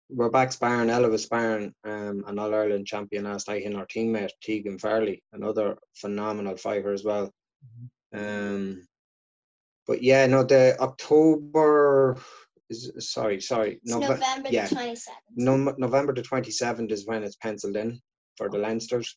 We're 0.08 0.30
back 0.30 0.50
sparring. 0.52 0.88
Ella 0.90 1.08
was 1.08 1.22
sparring 1.24 1.74
um, 1.84 2.24
an 2.26 2.38
All 2.38 2.54
Ireland 2.54 2.86
champion 2.86 3.24
last 3.24 3.48
night, 3.48 3.64
and 3.66 3.76
our 3.76 3.86
teammate 3.86 4.30
Tegan 4.42 4.78
Farley, 4.78 5.22
another 5.32 5.76
phenomenal 5.94 6.56
fighter 6.56 6.92
as 6.92 7.04
well. 7.04 7.30
Um, 8.14 8.86
but 9.86 10.02
yeah, 10.02 10.26
no, 10.26 10.42
the 10.44 10.76
October 10.80 12.16
is 12.70 12.92
sorry, 12.98 13.40
sorry, 13.40 13.78
It's 13.82 13.92
Nove- 13.94 14.08
November 14.08 14.48
yeah. 14.50 14.66
the 14.66 14.74
27th. 14.74 15.06
No, 15.36 15.56
November 15.78 16.12
the 16.14 16.22
27th 16.22 16.92
is 16.92 17.06
when 17.06 17.24
it's 17.24 17.36
penciled 17.36 17.76
in 17.76 18.00
for 18.36 18.48
the 18.50 18.58
Leinsters. 18.58 19.08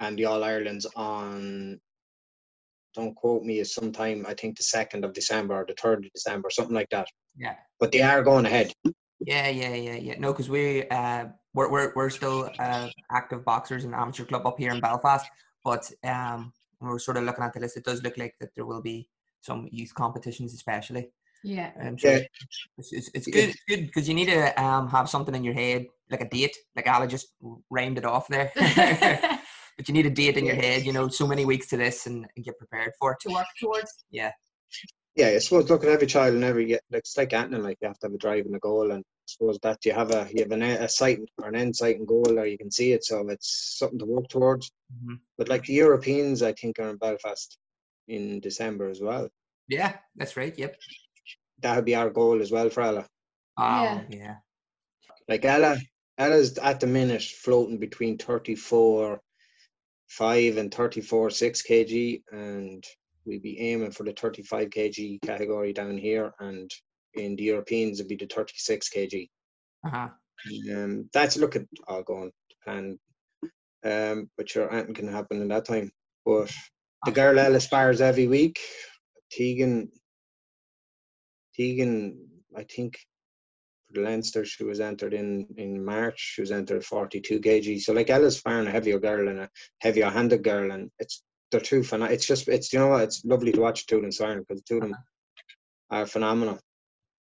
And 0.00 0.18
the 0.18 0.24
All 0.26 0.42
Ireland's 0.44 0.86
on, 0.96 1.80
don't 2.96 3.14
quote 3.14 3.42
me, 3.44 3.60
is 3.60 3.74
sometime, 3.74 4.24
I 4.26 4.34
think 4.34 4.56
the 4.56 4.64
2nd 4.64 5.04
of 5.04 5.12
December 5.12 5.54
or 5.54 5.66
the 5.66 5.74
3rd 5.74 6.06
of 6.06 6.12
December, 6.12 6.48
something 6.50 6.74
like 6.74 6.88
that. 6.90 7.06
Yeah. 7.36 7.54
But 7.78 7.92
they 7.92 8.02
are 8.02 8.22
going 8.22 8.46
ahead. 8.46 8.72
Yeah, 9.20 9.48
yeah, 9.48 9.74
yeah, 9.74 9.96
yeah. 9.96 10.16
No, 10.18 10.32
because 10.32 10.48
we 10.50 10.88
uh 10.88 11.26
we're 11.54 11.70
we're 11.70 11.92
we're 11.96 12.10
still 12.10 12.50
uh 12.58 12.88
active 13.10 13.44
boxers 13.44 13.84
in 13.84 13.94
amateur 13.94 14.24
club 14.24 14.46
up 14.46 14.58
here 14.58 14.72
in 14.72 14.80
Belfast, 14.80 15.26
but 15.64 15.90
um 16.04 16.52
when 16.78 16.90
we're 16.90 16.98
sort 16.98 17.16
of 17.16 17.24
looking 17.24 17.44
at 17.44 17.52
the 17.54 17.60
list, 17.60 17.76
it 17.78 17.84
does 17.84 18.02
look 18.02 18.16
like 18.18 18.34
that 18.40 18.50
there 18.54 18.66
will 18.66 18.82
be 18.82 19.08
some 19.40 19.68
youth 19.70 19.94
competitions, 19.94 20.52
especially. 20.52 21.04
Yeah. 21.42 21.70
Um, 21.80 21.98
so 21.98 22.10
Yeah. 22.10 22.18
it's, 22.78 22.92
it's, 22.92 23.10
it's 23.14 23.26
good. 23.26 23.48
It's 23.50 23.62
good 23.68 23.86
because 23.86 24.06
you 24.08 24.14
need 24.14 24.26
to 24.36 24.62
um 24.62 24.88
have 24.88 25.08
something 25.08 25.34
in 25.34 25.44
your 25.44 25.54
head, 25.54 25.86
like 26.10 26.20
a 26.20 26.28
date. 26.28 26.56
Like 26.76 26.88
Ali 26.88 27.06
just 27.06 27.28
rhymed 27.70 27.98
it 27.98 28.04
off 28.04 28.28
there. 28.28 28.52
but 29.76 29.88
you 29.88 29.94
need 29.94 30.06
a 30.06 30.10
date 30.10 30.36
in 30.36 30.44
your 30.46 30.54
head. 30.56 30.84
You 30.84 30.92
know, 30.92 31.08
so 31.08 31.26
many 31.26 31.44
weeks 31.44 31.66
to 31.68 31.76
this, 31.76 32.06
and, 32.06 32.26
and 32.36 32.44
get 32.44 32.58
prepared 32.58 32.92
for 32.98 33.12
it. 33.12 33.18
to 33.20 33.32
work 33.32 33.46
towards. 33.60 34.04
Yeah, 34.10 34.32
Yeah, 35.16 35.28
I 35.28 35.38
suppose 35.38 35.68
look 35.70 35.84
at 35.84 35.90
every 35.90 36.06
child 36.06 36.34
and 36.34 36.44
every, 36.44 36.68
like, 36.72 36.80
it's 36.92 37.16
like 37.16 37.32
anything, 37.32 37.62
like 37.62 37.78
you 37.80 37.88
have 37.88 37.98
to 38.00 38.06
have 38.06 38.14
a 38.14 38.18
drive 38.18 38.46
and 38.46 38.56
a 38.56 38.58
goal. 38.58 38.90
And 38.92 39.00
I 39.02 39.26
suppose 39.26 39.58
that 39.62 39.84
you 39.84 39.92
have 39.92 40.10
a, 40.12 40.28
you 40.32 40.42
have 40.42 40.52
an, 40.52 40.62
a 40.62 40.88
sight 40.88 41.20
or 41.42 41.48
an 41.48 41.56
end 41.56 41.74
sight 41.76 41.98
and 41.98 42.06
goal, 42.06 42.38
or 42.38 42.46
you 42.46 42.58
can 42.58 42.70
see 42.70 42.92
it. 42.92 43.04
So 43.04 43.26
it's 43.28 43.76
something 43.78 43.98
to 43.98 44.06
work 44.06 44.28
towards. 44.28 44.70
Mhm. 44.94 45.18
But 45.38 45.48
like 45.48 45.64
the 45.64 45.74
Europeans, 45.74 46.42
I 46.42 46.52
think 46.52 46.78
are 46.78 46.90
in 46.90 46.96
Belfast 46.96 47.58
in 48.08 48.40
December 48.40 48.88
as 48.88 49.00
well. 49.00 49.28
Yeah, 49.68 49.96
that's 50.14 50.36
right. 50.36 50.56
Yep. 50.56 50.76
That 51.62 51.76
would 51.76 51.84
be 51.84 51.94
our 51.96 52.10
goal 52.10 52.40
as 52.40 52.52
well 52.52 52.70
for 52.70 52.82
Ella. 52.82 53.06
Oh, 53.58 53.82
Yeah. 53.84 54.02
yeah. 54.10 54.34
Like 55.28 55.44
Ella, 55.44 55.76
Ella's 56.18 56.56
at 56.58 56.78
the 56.80 56.86
minute 56.86 57.22
floating 57.22 57.78
between 57.78 58.16
34 58.18 59.20
5 60.08 60.56
and 60.56 60.72
34 60.72 61.30
6 61.30 61.62
kg, 61.62 62.22
and 62.32 62.84
we'd 63.24 63.42
be 63.42 63.58
aiming 63.60 63.90
for 63.90 64.04
the 64.04 64.12
35 64.12 64.70
kg 64.70 65.22
category 65.22 65.72
down 65.72 65.98
here, 65.98 66.32
and 66.40 66.70
in 67.14 67.36
the 67.36 67.44
Europeans, 67.44 67.98
it'd 67.98 68.08
be 68.08 68.16
the 68.16 68.26
36 68.26 68.88
kg. 68.88 69.28
Uh 69.84 69.90
huh. 69.90 70.08
Um, 70.74 71.08
that's 71.12 71.36
look 71.36 71.56
at 71.56 71.64
all 71.88 72.02
going 72.02 72.30
to 72.50 72.56
plan, 72.64 72.98
um, 73.84 74.30
but 74.36 74.48
sure, 74.48 74.72
anything 74.72 74.94
can 74.94 75.08
happen 75.08 75.40
in 75.40 75.48
that 75.48 75.64
time. 75.64 75.90
But 76.24 76.52
the 77.04 77.12
girl 77.12 77.38
Ella 77.38 77.60
spars 77.60 78.00
every 78.00 78.26
week. 78.26 78.60
Tegan, 79.30 79.90
Tegan, 81.54 82.28
I 82.56 82.64
think 82.64 82.98
for 83.94 84.02
Leinster, 84.02 84.44
she 84.44 84.64
was 84.64 84.80
entered 84.80 85.14
in 85.14 85.46
in 85.56 85.84
March. 85.84 86.18
She 86.34 86.40
was 86.40 86.52
entered 86.52 86.84
42 86.84 87.40
kg. 87.40 87.80
So 87.80 87.92
like 87.92 88.10
Ella's 88.10 88.38
sparring 88.38 88.66
a 88.66 88.70
heavier 88.70 88.98
girl 88.98 89.28
and 89.28 89.40
a 89.40 89.50
heavier 89.80 90.10
handed 90.10 90.42
girl, 90.42 90.70
and 90.70 90.90
it's 90.98 91.22
they're 91.50 91.60
two 91.60 91.80
phen- 91.80 92.10
It's 92.10 92.26
just 92.26 92.48
it's 92.48 92.72
you 92.72 92.78
know 92.78 92.88
what 92.88 93.02
it's 93.02 93.24
lovely 93.24 93.52
to 93.52 93.60
watch 93.60 93.86
two 93.86 93.96
of 93.98 94.02
them 94.02 94.40
because 94.40 94.62
two 94.62 94.76
of 94.76 94.82
them 94.82 94.96
are 95.90 96.06
phenomenal. 96.06 96.58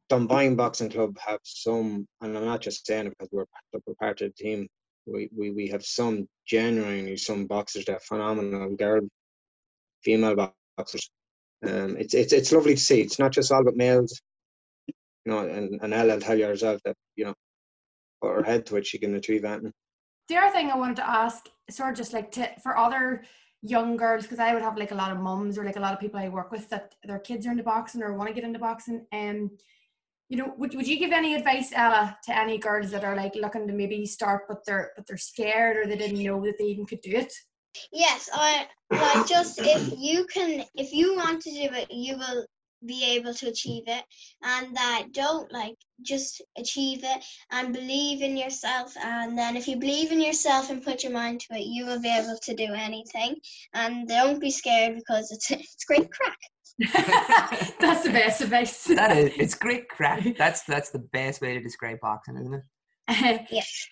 Dunboyne 0.09 0.57
Boxing 0.57 0.91
Club 0.91 1.17
have 1.19 1.41
some, 1.43 2.07
and 2.21 2.37
I'm 2.37 2.45
not 2.45 2.61
just 2.61 2.87
saying 2.87 3.07
it 3.07 3.11
because 3.11 3.31
we're, 3.33 3.47
we're 3.87 3.95
part 3.95 4.21
of 4.21 4.33
the 4.37 4.43
team. 4.43 4.69
We, 5.07 5.29
we 5.37 5.51
we 5.51 5.69
have 5.69 5.85
some 5.85 6.29
genuinely 6.47 7.17
some 7.17 7.47
boxers 7.47 7.85
that 7.87 7.97
are 7.97 8.01
phenomenal 8.01 8.75
girl, 8.75 9.03
female 10.03 10.53
boxers. 10.77 11.11
Um, 11.67 11.97
it's 11.99 12.15
it's 12.15 12.33
it's 12.33 12.53
lovely 12.53 12.75
to 12.75 12.81
see. 12.81 13.01
It's 13.01 13.19
not 13.19 13.33
just 13.33 13.53
all 13.53 13.61
about 13.61 13.77
males, 13.77 14.21
you 15.25 15.33
know. 15.33 15.41
And 15.49 15.81
and 15.83 15.95
Ella 15.95 16.15
will 16.15 16.21
tell 16.21 16.39
you 16.39 16.47
herself 16.47 16.81
that 16.85 16.97
you 17.17 17.25
know 17.25 17.35
put 18.21 18.35
her 18.35 18.43
head 18.43 18.67
to 18.67 18.77
it, 18.77 18.87
she 18.87 18.99
can 18.99 19.15
achieve 19.15 19.45
anything. 19.45 19.73
The 20.29 20.37
other 20.37 20.53
thing 20.53 20.71
I 20.71 20.77
wanted 20.77 20.97
to 20.97 21.09
ask, 21.09 21.49
sort 21.71 21.91
of 21.91 21.97
just 21.97 22.13
like 22.13 22.31
to 22.33 22.49
for 22.63 22.77
other 22.77 23.25
young 23.63 23.97
girls, 23.97 24.25
because 24.25 24.39
I 24.39 24.55
would 24.55 24.63
have 24.63 24.77
like 24.77 24.93
a 24.93 24.97
lot 24.97 25.13
of 25.13 25.19
mums 25.19 25.59
or 25.59 25.65
like 25.65 25.77
a 25.77 25.81
lot 25.81 25.93
of 25.93 26.01
people 26.01 26.21
I 26.21 26.29
work 26.29 26.51
with 26.51 26.69
that 26.71 26.95
their 27.05 27.19
kids 27.19 27.47
are 27.47 27.51
into 27.51 27.63
boxing 27.63 28.03
or 28.03 28.15
want 28.15 28.29
to 28.29 28.35
get 28.35 28.45
into 28.45 28.59
boxing. 28.59 29.07
Um, 29.13 29.51
you 30.31 30.39
know, 30.39 30.55
would, 30.57 30.75
would 30.75 30.89
you 30.89 30.99
give 30.99 31.13
any 31.13 31.35
advice, 31.35 31.71
Ella, 31.75 32.17
to 32.25 32.37
any 32.37 32.57
girls 32.59 32.91
that 32.91 33.05
are 33.05 33.15
like 33.15 33.35
looking 33.35 33.67
to 33.67 33.75
maybe 33.75 34.07
start 34.07 34.45
but 34.49 34.65
they're 34.67 34.93
but 34.97 35.07
they're 35.07 35.17
scared 35.17 35.77
or 35.77 35.87
they 35.87 35.97
didn't 35.97 36.23
know 36.23 36.43
that 36.45 36.55
they 36.59 36.65
even 36.65 36.87
could 36.87 37.03
do 37.03 37.13
it? 37.13 37.33
Yes, 37.93 38.31
I 38.33 38.67
like 38.91 39.27
just 39.27 39.61
if 39.61 39.93
you 39.99 40.27
can, 40.27 40.65
if 40.75 40.93
you 40.93 41.17
want 41.17 41.43
to 41.43 41.51
do 41.51 41.69
it, 41.73 41.91
you 41.91 42.17
will 42.17 42.47
be 42.87 43.05
able 43.17 43.35
to 43.35 43.49
achieve 43.49 43.85
it, 43.87 44.05
and 44.43 44.77
that 44.77 45.07
don't 45.13 45.51
like 45.53 45.77
just 46.03 46.43
achieve 46.59 47.01
it 47.03 47.25
and 47.51 47.73
believe 47.73 48.23
in 48.23 48.37
yourself. 48.37 48.95
And 49.03 49.39
then 49.39 49.57
if 49.57 49.67
you 49.69 49.77
believe 49.77 50.13
in 50.13 50.21
yourself 50.21 50.71
and 50.71 50.83
put 50.83 51.03
your 51.03 51.13
mind 51.13 51.41
to 51.41 51.57
it, 51.57 51.67
you 51.67 51.87
will 51.87 52.01
be 52.01 52.15
able 52.15 52.39
to 52.43 52.55
do 52.55 52.73
anything. 52.75 53.37
And 53.75 54.09
don't 54.09 54.41
be 54.41 54.51
scared 54.51 54.97
because 54.97 55.31
it's 55.31 55.51
it's 55.51 55.85
great 55.85 56.11
craic. 56.11 56.39
That's 57.81 58.03
the 58.03 58.11
best 58.11 58.41
advice. 58.41 58.85
that 58.97 59.17
is, 59.17 59.33
it's 59.37 59.55
great 59.55 59.89
craic. 59.89 60.37
That's 60.37 60.63
that's 60.63 60.91
the 60.91 60.99
best 60.99 61.41
way 61.41 61.55
to 61.55 61.61
describe 61.61 62.01
boxing, 62.01 62.39
isn't 62.39 62.55
it? 62.55 63.47
Yes. 63.51 63.87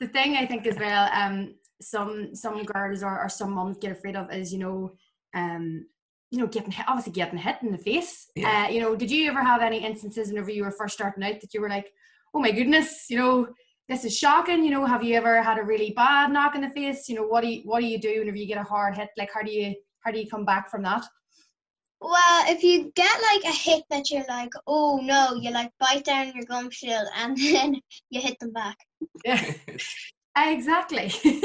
the 0.00 0.08
thing 0.08 0.36
I 0.36 0.46
think 0.46 0.66
as 0.66 0.78
well, 0.78 1.08
um, 1.12 1.54
some 1.80 2.34
some 2.34 2.64
girls 2.64 3.02
or, 3.02 3.22
or 3.22 3.28
some 3.28 3.52
moms 3.52 3.78
get 3.78 3.92
afraid 3.92 4.16
of 4.16 4.32
is 4.32 4.52
you 4.52 4.58
know, 4.58 4.92
um, 5.34 5.86
you 6.30 6.38
know, 6.38 6.46
getting 6.46 6.70
hit, 6.70 6.86
obviously 6.88 7.12
getting 7.12 7.38
hit 7.38 7.56
in 7.62 7.72
the 7.72 7.78
face. 7.78 8.26
Yeah. 8.34 8.66
Uh, 8.66 8.70
you 8.70 8.80
know, 8.80 8.94
did 8.94 9.10
you 9.10 9.30
ever 9.30 9.42
have 9.42 9.62
any 9.62 9.84
instances 9.84 10.28
whenever 10.28 10.50
you 10.50 10.64
were 10.64 10.70
first 10.70 10.94
starting 10.94 11.24
out 11.24 11.40
that 11.40 11.54
you 11.54 11.60
were 11.60 11.68
like, 11.68 11.90
oh 12.34 12.40
my 12.40 12.50
goodness, 12.50 13.06
you 13.08 13.16
know, 13.16 13.48
this 13.88 14.04
is 14.04 14.16
shocking. 14.16 14.64
You 14.64 14.70
know, 14.70 14.84
have 14.84 15.02
you 15.02 15.16
ever 15.16 15.42
had 15.42 15.58
a 15.58 15.62
really 15.62 15.92
bad 15.96 16.30
knock 16.30 16.54
in 16.54 16.60
the 16.60 16.70
face? 16.70 17.08
You 17.08 17.16
know, 17.16 17.26
what 17.26 17.42
do 17.42 17.48
you 17.48 17.62
what 17.64 17.80
do 17.80 17.86
you 17.86 17.98
do 17.98 18.18
whenever 18.18 18.36
you 18.36 18.46
get 18.46 18.58
a 18.58 18.62
hard 18.62 18.96
hit? 18.96 19.08
Like, 19.16 19.30
how 19.32 19.42
do 19.42 19.50
you 19.50 19.74
how 20.00 20.10
do 20.10 20.18
you 20.18 20.28
come 20.28 20.44
back 20.44 20.70
from 20.70 20.82
that? 20.82 21.04
Well, 22.00 22.44
if 22.46 22.62
you 22.62 22.92
get 22.94 23.20
like 23.32 23.44
a 23.44 23.56
hit 23.56 23.82
that 23.90 24.10
you're 24.10 24.24
like, 24.28 24.52
oh 24.66 25.00
no, 25.02 25.34
you 25.34 25.50
like 25.50 25.72
bite 25.80 26.04
down 26.04 26.32
your 26.34 26.44
gum 26.44 26.70
shield 26.70 27.08
and 27.16 27.36
then 27.36 27.80
you 28.10 28.20
hit 28.20 28.38
them 28.38 28.52
back. 28.52 28.76
Yeah, 29.24 29.52
exactly. 30.36 31.12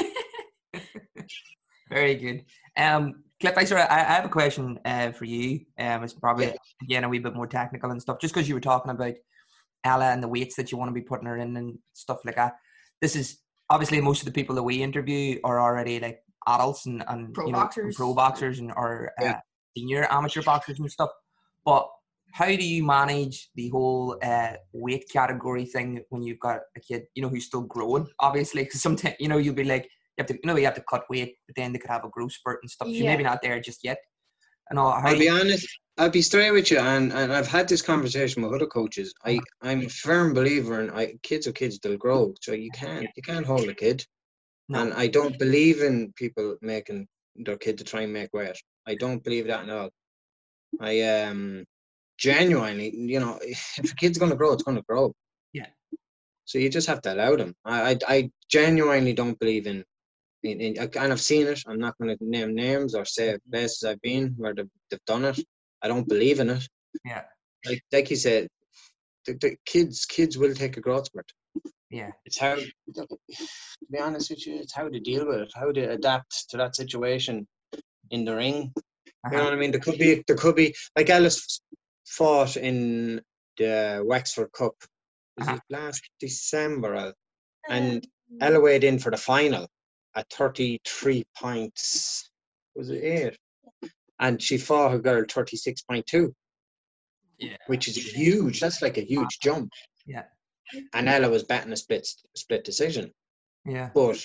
Very 1.90 2.16
good. 2.16 2.46
Um, 2.78 3.24
Cliff, 3.44 3.58
I, 3.58 3.66
sort 3.66 3.82
of, 3.82 3.88
I, 3.90 4.00
I 4.00 4.14
have 4.14 4.24
a 4.24 4.30
question 4.30 4.80
uh, 4.86 5.12
for 5.12 5.26
you. 5.26 5.66
Um, 5.78 6.02
it's 6.02 6.14
probably 6.14 6.46
Yeah. 6.46 6.54
again 6.82 7.04
a 7.04 7.10
wee 7.10 7.20
bit 7.20 7.36
more 7.36 7.46
technical 7.46 7.92
and 7.92 8.02
stuff. 8.02 8.20
Just 8.22 8.34
because 8.34 8.48
you 8.48 8.56
were 8.56 8.62
talking 8.62 8.92
about 8.92 9.16
Ella 9.84 10.12
and 10.12 10.24
the 10.24 10.30
weights 10.30 10.56
that 10.56 10.72
you 10.72 10.78
want 10.78 10.88
to 10.88 10.94
be 10.94 11.02
putting 11.02 11.28
her 11.28 11.36
in 11.36 11.58
and 11.58 11.78
stuff 11.92 12.20
like 12.24 12.38
that. 12.38 12.56
This 13.02 13.18
is 13.18 13.40
obviously 13.70 14.00
most 14.00 14.22
of 14.22 14.28
the 14.28 14.32
people 14.32 14.56
that 14.56 14.64
we 14.64 14.82
interview 14.82 15.42
are 15.44 15.60
already 15.60 16.00
like 16.00 16.22
adults 16.48 16.86
and, 16.86 17.04
and 17.10 17.34
Pro 17.34 17.48
you 17.48 17.52
know, 17.52 17.60
boxers. 17.60 17.98
pro 17.98 18.14
boxers 18.14 18.60
and 18.60 18.72
or 18.78 19.12
uh, 19.22 19.34
senior 19.76 20.08
amateur 20.10 20.42
boxers 20.42 20.80
and 20.80 20.90
stuff. 20.90 21.10
But 21.66 21.90
how 22.32 22.46
do 22.46 22.66
you 22.66 22.86
manage 22.86 23.50
the 23.56 23.68
whole 23.68 24.18
uh, 24.24 24.54
weight 24.72 25.10
category 25.12 25.66
thing 25.66 26.02
when 26.12 26.24
you've 26.24 26.40
got 26.40 26.62
a 26.78 26.80
kid, 26.80 27.08
you 27.14 27.22
know, 27.22 27.28
who's 27.28 27.48
still 27.48 27.64
growing? 27.64 28.08
Obviously, 28.22 28.64
because 28.64 28.82
sometimes 28.82 29.16
you 29.20 29.28
know 29.28 29.38
you'll 29.38 29.54
be 29.54 29.66
like, 29.66 29.90
have 30.18 30.28
to, 30.28 30.34
you 30.34 30.40
know, 30.46 30.56
you 30.56 30.66
have 30.66 30.76
to 30.76 30.84
cut 30.90 31.04
weight, 31.10 31.36
but 31.48 31.56
then 31.56 31.74
they 31.74 31.80
could 31.80 31.90
have 31.90 32.06
a 32.06 32.10
growth 32.10 32.34
spurt 32.34 32.60
and 32.62 32.70
stuff. 32.70 32.88
She's 32.88 33.00
Yeah. 33.00 33.12
maybe 33.12 33.24
not 33.24 33.42
there 33.42 33.60
just 33.60 33.84
yet. 33.84 33.98
And 34.70 34.80
all. 34.80 34.92
I'll 34.94 35.18
be 35.18 35.26
you, 35.26 35.32
honest. 35.32 35.68
I'll 35.98 36.10
be 36.10 36.22
straight 36.22 36.52
with 36.52 36.72
you, 36.72 36.80
and, 36.80 37.12
and 37.14 37.32
I've 37.32 37.48
had 37.48 37.68
this 37.68 37.82
conversation 37.82 38.42
with 38.42 38.54
other 38.54 38.66
coaches. 38.66 39.14
I 39.24 39.40
I'm 39.62 39.86
a 39.86 39.90
firm 39.90 40.34
believer 40.34 40.82
in 40.82 40.90
I, 40.90 41.14
kids 41.22 41.46
are 41.48 41.52
kids. 41.52 41.78
They'll 41.80 41.98
grow, 41.98 42.34
so 42.42 42.54
you 42.54 42.72
can't 42.72 43.08
you 43.16 43.22
can't 43.22 43.46
hold 43.46 43.68
a 43.70 43.76
kid. 43.76 44.06
No. 44.70 44.82
And 44.82 44.94
I 44.94 45.08
don't 45.08 45.38
believe 45.38 45.82
in 45.82 46.14
people 46.16 46.56
making 46.62 47.08
their 47.36 47.58
kid 47.58 47.78
to 47.80 47.84
try 47.84 48.02
and 48.02 48.14
make 48.14 48.34
weight. 48.34 48.58
I 48.88 48.96
don't 48.96 49.24
believe 49.24 49.48
that 49.48 49.64
at 49.64 49.70
all. 49.70 49.90
I 50.80 51.02
um 51.02 51.66
genuinely, 52.18 52.96
you 52.96 53.20
know, 53.20 53.38
if 53.44 53.92
a 53.92 53.96
kid's 53.96 54.18
gonna 54.18 54.36
grow, 54.36 54.54
it's 54.54 54.64
gonna 54.64 54.82
grow. 54.88 55.14
Yeah. 55.52 55.68
So 56.46 56.58
you 56.58 56.70
just 56.70 56.88
have 56.88 57.02
to 57.04 57.14
allow 57.14 57.36
them. 57.36 57.54
I 57.66 57.92
I, 57.92 57.98
I 58.08 58.32
genuinely 58.50 59.14
don't 59.14 59.38
believe 59.40 59.68
in. 59.68 59.84
In, 60.44 60.60
in, 60.60 60.78
and 60.78 61.12
I've 61.14 61.22
seen 61.22 61.48
it. 61.48 61.64
I'm 61.68 61.80
not 61.80 61.98
going 61.98 62.18
to 62.18 62.24
name 62.26 62.54
names 62.54 62.96
or 62.96 63.06
say 63.06 63.38
places 63.50 63.84
I've 63.84 64.02
been 64.02 64.34
where 64.38 64.54
they've, 64.54 64.70
they've 64.90 65.06
done 65.08 65.26
it. 65.26 65.40
I 65.82 65.88
don't 65.88 66.08
believe 66.08 66.40
in 66.42 66.50
it. 66.50 66.68
Yeah. 67.06 67.24
Like 67.66 67.82
like 67.94 68.10
you 68.10 68.18
said, 68.18 68.50
the, 69.26 69.34
the 69.36 69.56
kids 69.66 70.06
kids 70.06 70.38
will 70.38 70.54
take 70.54 70.76
a 70.78 70.82
growth 70.82 71.06
spurt. 71.06 71.32
yeah. 71.90 72.12
It's 72.26 72.38
how 72.38 72.56
to 72.56 73.08
be 73.92 74.00
honest 74.00 74.30
with 74.32 74.46
you, 74.46 74.56
it's 74.56 74.74
how 74.74 74.90
to 74.90 75.00
deal 75.00 75.26
with 75.28 75.40
it, 75.40 75.52
how 75.56 75.72
to 75.72 75.82
adapt 75.92 76.50
to 76.50 76.58
that 76.58 76.76
situation 76.76 77.48
in 78.12 78.26
the 78.26 78.36
ring. 78.36 78.74
You 78.76 79.32
know 79.32 79.38
Uh-huh. 79.38 79.44
what 79.46 79.54
I 79.54 79.56
mean? 79.56 79.72
There 79.72 79.80
could 79.80 79.98
be 79.98 80.24
there 80.28 80.36
could 80.44 80.56
be 80.58 80.76
like 80.98 81.10
Ellis 81.10 81.62
fought 82.06 82.58
in 82.58 83.22
the 83.58 84.04
Wexford 84.06 84.52
Cup. 84.52 84.76
Was 85.38 85.48
Uh-huh. 85.48 85.56
it 85.56 85.74
last 85.74 86.04
December? 86.20 86.96
Um, 86.96 87.14
And 87.70 88.08
Ella 88.42 88.60
weighed 88.60 88.84
in 88.84 89.00
for 89.00 89.10
the 89.12 89.18
final 89.34 89.68
at 90.16 90.30
33 90.32 91.24
points. 91.38 92.30
Was 92.76 92.90
it 92.90 93.04
eight? 93.04 93.38
And 94.20 94.42
she 94.42 94.58
fought 94.58 94.94
a 94.96 95.00
girl 95.00 95.24
36.2, 95.24 96.34
Yeah. 97.40 97.58
which 97.68 97.88
is 97.88 97.98
huge. 97.98 98.60
That's 98.60 98.82
like 98.82 98.98
a 98.98 99.02
huge 99.06 99.40
jump. 99.42 99.72
Yeah. 100.06 100.24
And 100.94 101.10
Ella 101.10 101.30
was 101.30 101.44
betting 101.44 101.74
a 101.74 101.78
split 101.78 102.08
split 102.36 102.64
decision. 102.64 103.12
Yeah. 103.66 103.90
But 103.94 104.24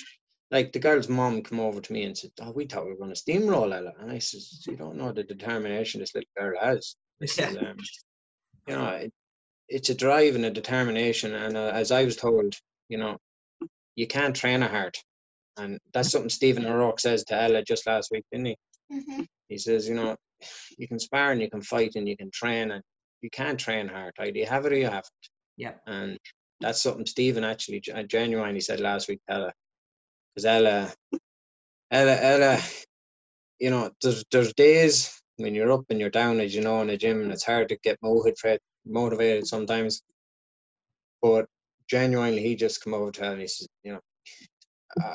like 0.50 0.72
the 0.72 0.78
girl's 0.78 1.08
mom 1.08 1.42
come 1.42 1.60
over 1.60 1.80
to 1.80 1.92
me 1.92 2.04
and 2.04 2.16
said, 2.16 2.30
"Oh, 2.40 2.52
we 2.52 2.66
thought 2.66 2.84
we 2.86 2.92
were 2.92 2.96
going 2.96 3.12
to 3.14 3.20
steamroll 3.20 3.74
Ella," 3.76 3.92
and 3.98 4.10
I 4.10 4.18
says, 4.18 4.64
"You 4.66 4.76
don't 4.76 4.96
know 4.96 5.12
the 5.12 5.24
determination 5.24 6.00
this 6.00 6.14
little 6.14 6.30
girl 6.36 6.58
has. 6.60 6.96
Is, 7.20 7.38
um, 7.38 7.76
you 8.68 8.76
know, 8.76 8.88
it, 8.90 9.12
it's 9.68 9.90
a 9.90 9.94
drive 9.94 10.36
and 10.36 10.44
a 10.46 10.50
determination. 10.50 11.34
And 11.34 11.56
uh, 11.56 11.70
as 11.74 11.90
I 11.90 12.04
was 12.04 12.16
told, 12.16 12.54
you 12.88 12.96
know, 12.96 13.18
you 13.96 14.06
can't 14.06 14.36
train 14.36 14.62
a 14.62 14.68
heart, 14.68 14.96
and 15.58 15.78
that's 15.92 16.10
something 16.10 16.30
Stephen 16.30 16.66
O'Rourke 16.66 17.00
says 17.00 17.24
to 17.24 17.40
Ella 17.40 17.62
just 17.62 17.86
last 17.86 18.10
week, 18.10 18.24
didn't 18.32 18.46
he? 18.46 18.56
mhm. 18.92 19.26
He 19.48 19.58
says, 19.58 19.88
you 19.88 19.94
know, 19.94 20.16
you 20.78 20.86
can 20.88 20.98
spar 20.98 21.32
and 21.32 21.40
you 21.40 21.50
can 21.50 21.62
fight 21.62 21.92
and 21.96 22.08
you 22.08 22.16
can 22.16 22.30
train, 22.30 22.70
and 22.70 22.82
you 23.22 23.30
can't 23.30 23.58
train 23.58 23.88
hard. 23.88 24.12
Either 24.18 24.38
you 24.38 24.46
have 24.46 24.66
it 24.66 24.72
or 24.72 24.76
you 24.76 24.86
haven't. 24.86 25.06
Yeah. 25.56 25.74
And 25.86 26.18
that's 26.60 26.82
something 26.82 27.06
Stephen 27.06 27.44
actually 27.44 27.80
genuinely 28.06 28.60
said 28.60 28.80
last 28.80 29.08
week 29.08 29.20
to 29.28 29.34
Ella. 29.34 29.52
Because 30.34 30.44
Ella, 30.46 30.92
Ella, 31.90 32.16
Ella, 32.20 32.60
you 33.58 33.70
know, 33.70 33.90
there's, 34.02 34.24
there's 34.30 34.52
days 34.54 35.20
when 35.36 35.54
you're 35.54 35.72
up 35.72 35.84
and 35.90 36.00
you're 36.00 36.10
down, 36.10 36.40
as 36.40 36.54
you 36.54 36.62
know, 36.62 36.80
in 36.80 36.88
the 36.88 36.96
gym, 36.96 37.20
and 37.22 37.32
it's 37.32 37.44
hard 37.44 37.68
to 37.70 37.76
get 37.82 37.98
motivated, 38.02 38.60
motivated 38.86 39.46
sometimes. 39.46 40.02
But 41.22 41.46
genuinely, 41.88 42.42
he 42.42 42.54
just 42.56 42.82
come 42.82 42.94
over 42.94 43.10
to 43.12 43.20
her 43.24 43.32
and 43.32 43.40
he 43.40 43.48
says, 43.48 43.68
you 43.82 43.92
know, 43.94 44.00
I- 44.00 44.07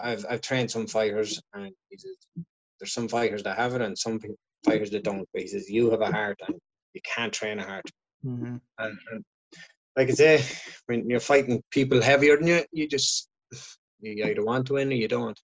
I've, 0.03 0.25
I've 0.29 0.41
trained 0.41 0.71
some 0.71 0.87
fighters, 0.87 1.41
and 1.53 1.71
he 1.89 1.97
says, 1.97 2.15
there's 2.79 2.93
some 2.93 3.07
fighters 3.07 3.43
that 3.43 3.57
have 3.57 3.73
it 3.75 3.81
and 3.81 3.97
some 3.97 4.19
fighters 4.65 4.91
that 4.91 5.03
don't. 5.03 5.27
But 5.33 5.43
he 5.43 5.47
says, 5.47 5.69
you 5.69 5.89
have 5.91 6.01
a 6.01 6.11
heart 6.11 6.39
and 6.47 6.57
you 6.93 7.01
can't 7.03 7.33
train 7.33 7.59
a 7.59 7.63
heart. 7.63 7.85
Mm-hmm. 8.25 8.57
And, 8.77 8.97
and 9.11 9.23
like 9.95 10.09
I 10.09 10.13
say, 10.13 10.43
when 10.87 11.09
you're 11.09 11.19
fighting 11.19 11.61
people 11.71 12.01
heavier 12.01 12.37
than 12.37 12.47
you, 12.47 12.63
you 12.71 12.87
just 12.87 13.29
you 14.01 14.25
either 14.25 14.43
want 14.43 14.67
to 14.67 14.73
win 14.73 14.89
or 14.89 14.95
you 14.95 15.07
don't. 15.07 15.39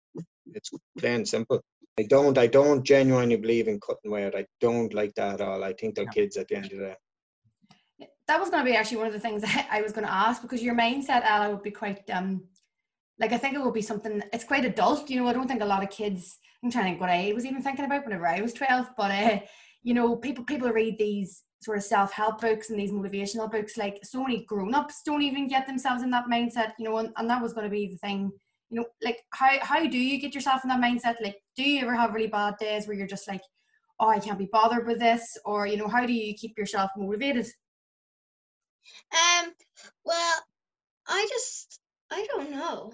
It's 0.54 0.70
plain 0.98 1.16
and 1.16 1.28
simple. 1.28 1.62
I 1.98 2.04
don't. 2.04 2.38
I 2.38 2.48
don't 2.48 2.84
genuinely 2.84 3.38
believe 3.38 3.68
in 3.68 3.80
cutting 3.80 4.12
weight. 4.12 4.34
I 4.36 4.46
don't 4.60 4.94
like 4.94 5.14
that 5.16 5.36
at 5.36 5.42
all. 5.42 5.64
I 5.64 5.74
think 5.74 5.96
they're 5.96 6.06
No. 6.06 6.12
kids 6.12 6.38
at 6.38 6.48
the 6.48 6.56
end 6.56 6.66
of 6.66 6.72
the 6.72 6.78
day. 6.78 6.96
that 8.28 8.40
was 8.40 8.50
going 8.50 8.64
to 8.64 8.70
be 8.70 8.76
actually 8.76 8.98
one 8.98 9.08
of 9.08 9.14
the 9.14 9.20
things 9.20 9.44
I 9.72 9.82
was 9.82 9.92
going 9.92 10.06
to 10.06 10.14
ask 10.14 10.42
because 10.42 10.62
your 10.62 10.76
mindset, 10.76 11.22
Ella, 11.24 11.52
would 11.52 11.64
be 11.64 11.72
quite 11.72 12.10
um, 12.10 12.44
like 13.20 13.34
I 13.34 13.38
think 13.38 13.56
it 13.56 13.62
would 13.62 13.74
be 13.74 13.82
something. 13.82 14.24
It's 14.32 14.46
quite 14.46 14.66
adult, 14.66 15.10
you 15.10 15.20
know. 15.20 15.28
I 15.28 15.34
don't 15.34 15.48
think 15.48 15.62
a 15.62 15.66
lot 15.66 15.84
of 15.84 15.90
kids. 15.90 16.38
I'm 16.64 16.72
trying 16.72 16.86
to 16.86 16.90
think 16.92 17.02
what 17.02 17.10
I 17.10 17.32
was 17.34 17.46
even 17.46 17.62
thinking 17.62 17.86
about 17.86 18.06
whenever 18.06 18.28
I 18.28 18.42
was 18.42 18.54
12, 18.54 18.88
but 18.98 19.12
uh, 19.12 19.40
you 19.84 19.94
know, 19.94 20.16
people 20.16 20.44
people 20.44 20.70
read 20.72 20.98
these 20.98 21.44
sort 21.62 21.78
of 21.78 21.84
self 21.84 22.12
help 22.12 22.42
books 22.42 22.70
and 22.70 22.80
these 22.80 22.92
motivational 22.92 23.52
books. 23.52 23.78
Like 23.78 24.00
so 24.04 24.24
many 24.24 24.46
grown 24.46 24.74
ups 24.74 25.02
don't 25.06 25.22
even 25.22 25.48
get 25.48 25.68
themselves 25.68 26.04
in 26.04 26.10
that 26.12 26.26
mindset, 26.32 26.74
you 26.80 26.86
know. 26.86 26.98
And, 26.98 27.10
and 27.18 27.30
that 27.30 27.42
was 27.42 27.54
going 27.54 27.66
to 27.66 27.70
be 27.70 27.88
the 27.88 27.98
thing, 27.98 28.32
you 28.70 28.80
know. 28.80 28.86
Like 29.04 29.20
how 29.32 29.60
how 29.62 29.86
do 29.86 29.98
you 29.98 30.20
get 30.20 30.34
yourself 30.34 30.64
in 30.64 30.70
that 30.70 30.82
mindset? 30.82 31.16
Like, 31.22 31.38
do 31.58 31.64
you 31.64 31.82
ever 31.82 31.96
have 31.96 32.14
really 32.14 32.28
bad 32.28 32.56
days 32.60 32.88
where 32.88 32.96
you're 32.96 33.08
just 33.08 33.28
like, 33.28 33.42
oh, 34.00 34.10
I 34.10 34.20
can't 34.20 34.40
be 34.40 34.50
bothered 34.52 34.88
with 34.88 35.00
this, 35.00 35.38
or 35.46 35.68
you 35.68 35.78
know, 35.78 35.88
how 35.88 36.06
do 36.06 36.14
you 36.14 36.34
keep 36.36 36.58
yourself 36.58 36.92
motivated? 36.98 37.48
Um. 39.12 39.52
Well, 40.06 40.40
I 41.08 41.28
just 41.30 41.80
I 42.12 42.26
don't 42.32 42.52
know. 42.52 42.94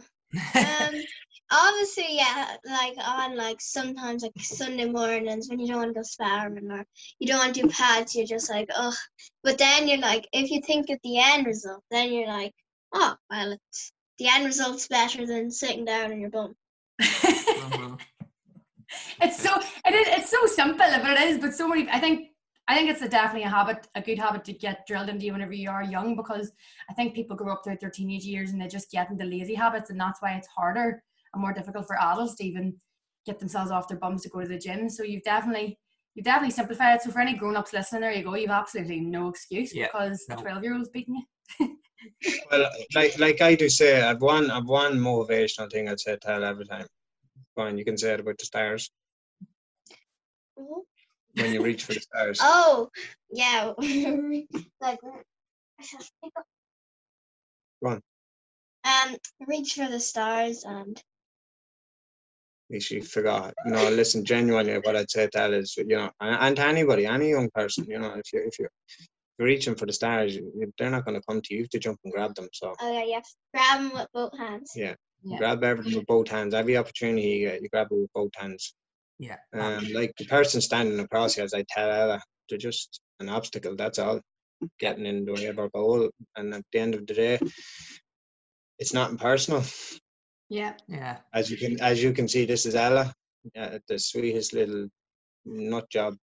Um. 0.55 0.95
obviously, 1.51 2.07
yeah. 2.09 2.57
Like 2.65 2.95
on 2.97 3.35
like 3.35 3.61
sometimes 3.61 4.23
like 4.23 4.33
Sunday 4.39 4.85
mornings 4.85 5.49
when 5.49 5.59
you 5.59 5.67
don't 5.67 5.77
want 5.77 5.89
to 5.89 5.93
go 5.93 6.03
sparring 6.03 6.71
or 6.71 6.85
you 7.19 7.27
don't 7.27 7.39
want 7.39 7.55
to 7.55 7.61
do 7.61 7.69
pads, 7.69 8.15
you're 8.15 8.25
just 8.25 8.49
like, 8.49 8.69
oh. 8.75 8.95
But 9.43 9.57
then 9.57 9.87
you're 9.87 9.99
like, 9.99 10.27
if 10.33 10.51
you 10.51 10.61
think 10.61 10.89
of 10.89 10.99
the 11.03 11.19
end 11.19 11.45
result, 11.45 11.83
then 11.91 12.11
you're 12.11 12.27
like, 12.27 12.53
oh, 12.93 13.15
well, 13.29 13.51
it's 13.53 13.91
the 14.17 14.27
end 14.27 14.45
result's 14.45 14.87
better 14.87 15.25
than 15.25 15.51
sitting 15.51 15.85
down 15.85 16.11
on 16.11 16.19
your 16.19 16.29
bum. 16.29 16.55
Mhm. 17.01 17.99
it's 19.21 19.41
so 19.41 19.49
it 19.85 19.93
is 19.93 20.07
it's 20.09 20.29
so 20.29 20.45
simple 20.45 20.77
but 20.77 21.17
it 21.17 21.27
is 21.27 21.39
but 21.39 21.53
so 21.53 21.67
many 21.67 21.89
i 21.89 21.99
think 21.99 22.29
i 22.67 22.75
think 22.75 22.89
it's 22.89 23.01
a 23.01 23.09
definitely 23.09 23.43
a 23.43 23.49
habit 23.49 23.87
a 23.95 24.01
good 24.01 24.19
habit 24.19 24.43
to 24.43 24.53
get 24.53 24.85
drilled 24.87 25.09
into 25.09 25.25
you 25.25 25.33
whenever 25.33 25.53
you 25.53 25.69
are 25.69 25.83
young 25.83 26.15
because 26.15 26.51
i 26.89 26.93
think 26.93 27.13
people 27.13 27.35
grow 27.35 27.53
up 27.53 27.61
throughout 27.63 27.79
their 27.79 27.89
teenage 27.89 28.25
years 28.25 28.51
and 28.51 28.61
they 28.61 28.67
just 28.67 28.91
get 28.91 29.09
into 29.09 29.25
lazy 29.25 29.53
habits 29.55 29.89
and 29.89 29.99
that's 29.99 30.21
why 30.21 30.33
it's 30.33 30.47
harder 30.47 31.03
and 31.33 31.41
more 31.41 31.53
difficult 31.53 31.87
for 31.87 32.01
adults 32.01 32.35
to 32.35 32.45
even 32.45 32.73
get 33.25 33.39
themselves 33.39 33.71
off 33.71 33.87
their 33.87 33.97
bums 33.97 34.21
to 34.21 34.29
go 34.29 34.41
to 34.41 34.47
the 34.47 34.57
gym 34.57 34.89
so 34.89 35.03
you've 35.03 35.23
definitely 35.23 35.77
you've 36.15 36.25
definitely 36.25 36.51
simplified 36.51 36.95
it 36.95 37.01
so 37.01 37.11
for 37.11 37.19
any 37.19 37.33
grown-ups 37.33 37.73
listening 37.73 38.01
there 38.01 38.11
you 38.13 38.23
go 38.23 38.35
you've 38.35 38.49
absolutely 38.49 38.99
no 38.99 39.27
excuse 39.29 39.73
Yeah, 39.73 39.87
because 39.87 40.25
no. 40.29 40.35
a 40.35 40.41
12 40.41 40.63
year 40.63 40.75
old's 40.75 40.89
beating 40.89 41.15
you 41.59 41.77
Well, 42.51 42.69
like 42.93 43.17
like 43.19 43.41
I 43.41 43.55
do 43.55 43.67
say, 43.67 44.01
I've 44.01 44.21
one 44.21 44.49
I've 44.51 44.67
one 44.67 44.93
motivational 44.99 45.71
thing 45.71 45.89
I'd 45.89 45.99
say 45.99 46.17
tell 46.17 46.43
every 46.43 46.65
time. 46.65 46.85
Fine, 47.55 47.77
you 47.77 47.85
can 47.85 47.97
say 47.97 48.13
it 48.13 48.19
about 48.19 48.37
the 48.37 48.45
stars 48.45 48.91
Mhm. 50.57 50.81
When 51.35 51.53
you 51.53 51.61
reach 51.63 51.83
for 51.83 51.93
the 51.93 51.99
stars. 51.99 52.39
Oh, 52.41 52.89
yeah. 53.31 53.73
like, 53.77 54.99
I 55.03 55.83
just 55.83 56.11
pick 56.23 56.31
up. 56.37 56.45
Go 57.83 57.89
on. 57.91 58.01
Um, 58.85 59.15
reach 59.47 59.73
for 59.73 59.87
the 59.87 59.99
stars 59.99 60.63
and 60.63 61.01
You 62.69 62.79
she 62.79 63.01
forgot. 63.01 63.53
No, 63.65 63.89
listen, 63.89 64.23
genuinely, 64.23 64.77
what 64.79 64.95
I'd 64.95 65.09
say 65.09 65.27
tell 65.27 65.53
is, 65.53 65.75
you 65.77 65.85
know, 65.85 66.09
and, 66.21 66.35
and 66.41 66.55
to 66.57 66.65
anybody, 66.65 67.05
any 67.05 67.29
young 67.31 67.49
person, 67.53 67.85
you 67.87 67.99
know, 67.99 68.13
if 68.15 68.31
you 68.31 68.43
if 68.45 68.59
you're, 68.59 68.69
you're 69.37 69.47
reaching 69.47 69.75
for 69.75 69.85
the 69.85 69.93
stars, 69.93 70.35
you- 70.35 70.73
they're 70.77 70.89
not 70.91 71.03
going 71.05 71.19
to 71.19 71.25
come 71.27 71.41
to 71.41 71.53
you. 71.53 71.57
You 71.59 71.63
have 71.63 71.69
to 71.71 71.79
jump 71.79 71.99
and 72.03 72.13
grab 72.13 72.35
them. 72.35 72.47
So 72.53 72.73
oh 72.79 72.91
yeah, 72.93 73.03
you 73.05 73.13
have 73.15 73.23
to 73.23 73.35
grab 73.53 73.79
them 73.79 73.91
with 73.93 74.07
both 74.13 74.37
hands. 74.37 74.71
yeah, 74.75 74.95
Yeah. 75.23 75.37
grab 75.37 75.63
everything 75.63 75.95
with 75.97 76.05
both 76.07 76.27
hands. 76.29 76.53
Every 76.53 76.77
opportunity 76.77 77.27
you 77.27 77.47
get, 77.49 77.61
you 77.61 77.69
grab 77.69 77.87
it 77.91 77.95
with 77.95 78.13
both 78.13 78.31
hands. 78.37 78.73
Yeah. 79.19 79.37
Um, 79.53 79.87
like 79.93 80.13
the 80.17 80.25
person 80.25 80.61
standing 80.61 80.99
across 80.99 81.37
you, 81.37 81.43
as 81.43 81.53
I 81.53 81.63
tell 81.69 81.89
Ella, 81.89 82.21
they're 82.49 82.57
just 82.57 82.99
an 83.19 83.29
obstacle. 83.29 83.75
That's 83.75 83.99
all. 83.99 84.19
Getting 84.79 85.05
in 85.05 85.25
the 85.25 85.33
way 85.33 85.45
of 85.47 85.59
our 85.59 85.69
goal, 85.69 86.09
and 86.35 86.53
at 86.53 86.63
the 86.71 86.79
end 86.79 86.95
of 86.95 87.05
the 87.07 87.13
day, 87.13 87.39
it's 88.79 88.93
not 88.93 89.11
impersonal. 89.11 89.63
yeah 90.49 90.73
yeah. 90.87 91.17
As 91.33 91.49
you 91.51 91.57
can, 91.57 91.79
as 91.81 92.01
you 92.01 92.13
can 92.13 92.27
see, 92.27 92.45
this 92.45 92.65
is 92.65 92.75
Ella, 92.75 93.13
uh, 93.57 93.79
the 93.87 93.99
sweetest 93.99 94.53
little 94.53 94.87
nut 95.45 95.89
job. 95.89 96.15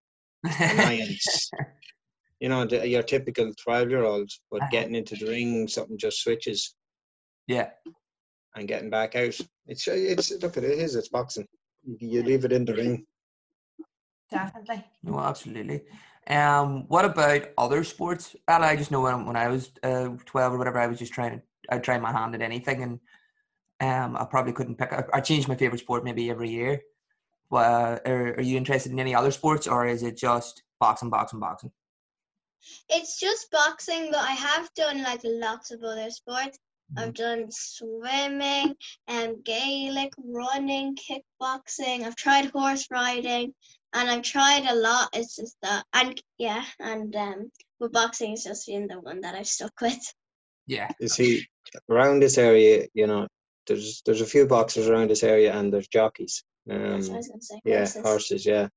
Annoyance. 0.58 1.50
you 2.40 2.48
know, 2.48 2.64
the, 2.66 2.86
your 2.88 3.02
typical 3.02 3.52
twelve-year-old, 3.62 4.28
but 4.50 4.62
Uh-huh. 4.62 4.70
getting 4.72 4.94
into 4.96 5.14
the 5.16 5.26
ring, 5.26 5.68
something 5.68 5.98
just 5.98 6.22
switches 6.22 6.74
yeah. 7.46 7.70
and 8.56 8.66
getting 8.68 8.90
back 8.90 9.14
out. 9.14 9.38
It's 9.66 9.86
it's 9.86 10.32
look 10.42 10.56
at 10.56 10.64
it 10.64 10.78
is 10.78 10.96
it's 10.96 11.08
boxing. 11.08 11.46
You, 11.84 11.96
you 12.00 12.22
leave 12.22 12.44
it 12.44 12.52
in 12.52 12.64
the 12.64 12.74
ring. 12.74 13.06
definitely 14.30 14.84
No, 15.02 15.18
absolutely. 15.18 15.82
Um, 16.26 16.86
what 16.88 17.04
about 17.04 17.48
other 17.58 17.82
sports? 17.84 18.36
Well, 18.46 18.62
I 18.62 18.76
just 18.76 18.90
know 18.90 19.00
when, 19.00 19.26
when 19.26 19.36
I 19.36 19.48
was 19.48 19.72
uh, 19.82 20.10
twelve 20.24 20.52
or 20.54 20.58
whatever, 20.58 20.78
I 20.78 20.86
was 20.86 20.98
just 20.98 21.12
trying 21.12 21.38
to 21.38 21.42
I 21.70 21.78
try 21.78 21.98
my 21.98 22.12
hand 22.12 22.34
at 22.34 22.42
anything, 22.42 22.82
and 22.82 23.00
um, 23.80 24.16
I 24.16 24.24
probably 24.24 24.52
couldn't 24.52 24.76
pick. 24.76 24.92
I, 24.92 25.04
I 25.12 25.20
changed 25.20 25.48
my 25.48 25.56
favorite 25.56 25.80
sport 25.80 26.04
maybe 26.04 26.30
every 26.30 26.50
year. 26.50 26.80
But 27.50 27.66
uh, 27.66 27.98
are, 28.10 28.34
are 28.36 28.40
you 28.40 28.56
interested 28.56 28.92
in 28.92 29.00
any 29.00 29.14
other 29.14 29.30
sports, 29.30 29.66
or 29.66 29.86
is 29.86 30.02
it 30.02 30.16
just 30.16 30.62
boxing, 30.80 31.10
boxing, 31.10 31.40
boxing? 31.40 31.70
It's 32.88 33.18
just 33.18 33.50
boxing, 33.50 34.10
but 34.10 34.20
I 34.20 34.32
have 34.32 34.72
done 34.74 35.02
like 35.02 35.20
lots 35.24 35.70
of 35.70 35.82
other 35.82 36.10
sports. 36.10 36.58
I've 36.96 37.14
done 37.14 37.46
swimming 37.50 38.74
and 39.08 39.44
Gaelic, 39.44 40.12
running, 40.18 40.96
kickboxing. 40.96 42.02
I've 42.04 42.16
tried 42.16 42.46
horse 42.46 42.86
riding, 42.90 43.54
and 43.92 44.10
I've 44.10 44.22
tried 44.22 44.66
a 44.66 44.74
lot. 44.74 45.08
It's 45.12 45.36
just 45.36 45.56
that, 45.62 45.84
and 45.94 46.20
yeah, 46.38 46.64
and 46.80 47.14
um, 47.16 47.50
with 47.80 47.92
boxing, 47.92 48.32
it's 48.32 48.44
just 48.44 48.66
been 48.66 48.86
the 48.88 49.00
one 49.00 49.20
that 49.22 49.34
I've 49.34 49.46
stuck 49.46 49.80
with. 49.80 50.14
Yeah. 50.66 50.90
You 51.00 51.08
see, 51.08 51.46
around 51.90 52.20
this 52.20 52.38
area, 52.38 52.86
you 52.94 53.06
know, 53.06 53.26
there's 53.66 54.02
there's 54.04 54.20
a 54.20 54.26
few 54.26 54.46
boxers 54.46 54.88
around 54.88 55.10
this 55.10 55.22
area, 55.22 55.52
and 55.56 55.72
there's 55.72 55.88
jockeys. 55.88 56.44
That's 56.66 56.78
what 56.80 56.86
I 56.88 56.92
Um, 56.92 56.98
was 56.98 57.28
gonna 57.28 57.42
say. 57.42 57.60
yeah, 57.64 57.78
horses. 57.78 58.02
horses, 58.02 58.46
yeah. 58.46 58.68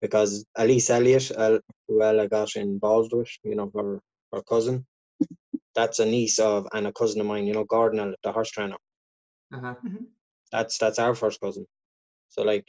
Because 0.00 0.44
Elise 0.56 0.90
Elliott, 0.90 1.30
uh, 1.36 1.58
who 1.88 2.02
Ella 2.02 2.28
got 2.28 2.54
involved 2.54 3.12
with, 3.14 3.30
you 3.42 3.54
know, 3.56 3.70
her 3.74 4.00
her 4.32 4.42
cousin, 4.42 4.86
that's 5.76 6.00
a 6.00 6.06
niece 6.06 6.38
of 6.40 6.66
and 6.72 6.86
a 6.86 6.92
cousin 6.92 7.20
of 7.20 7.26
mine. 7.26 7.46
You 7.46 7.54
know, 7.54 7.64
Gordon, 7.64 8.14
the 8.24 8.32
horse 8.32 8.50
trainer. 8.50 8.76
Uh-huh. 9.54 9.74
That's 10.50 10.78
that's 10.78 10.98
our 10.98 11.14
first 11.14 11.40
cousin. 11.40 11.66
So 12.30 12.42
like, 12.42 12.68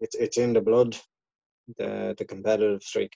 it's 0.00 0.14
it's 0.14 0.38
in 0.38 0.52
the 0.52 0.60
blood, 0.60 0.96
the 1.78 2.14
the 2.16 2.24
competitive 2.24 2.82
streak. 2.82 3.12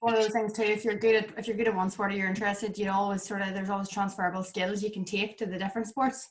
one 0.00 0.14
of 0.14 0.22
those 0.22 0.32
things 0.32 0.52
too. 0.52 0.62
If 0.62 0.84
you're 0.84 0.94
good 0.94 1.14
at 1.14 1.38
if 1.38 1.46
you're 1.46 1.56
good 1.56 1.68
at 1.68 1.76
one 1.76 1.90
sport 1.90 2.12
or 2.12 2.16
you're 2.16 2.28
interested, 2.28 2.76
you 2.78 2.86
know, 2.86 2.92
always 2.94 3.22
sort 3.22 3.42
of 3.42 3.54
there's 3.54 3.70
always 3.70 3.88
transferable 3.88 4.42
skills 4.42 4.82
you 4.82 4.90
can 4.90 5.04
take 5.04 5.38
to 5.38 5.46
the 5.46 5.58
different 5.58 5.88
sports. 5.88 6.28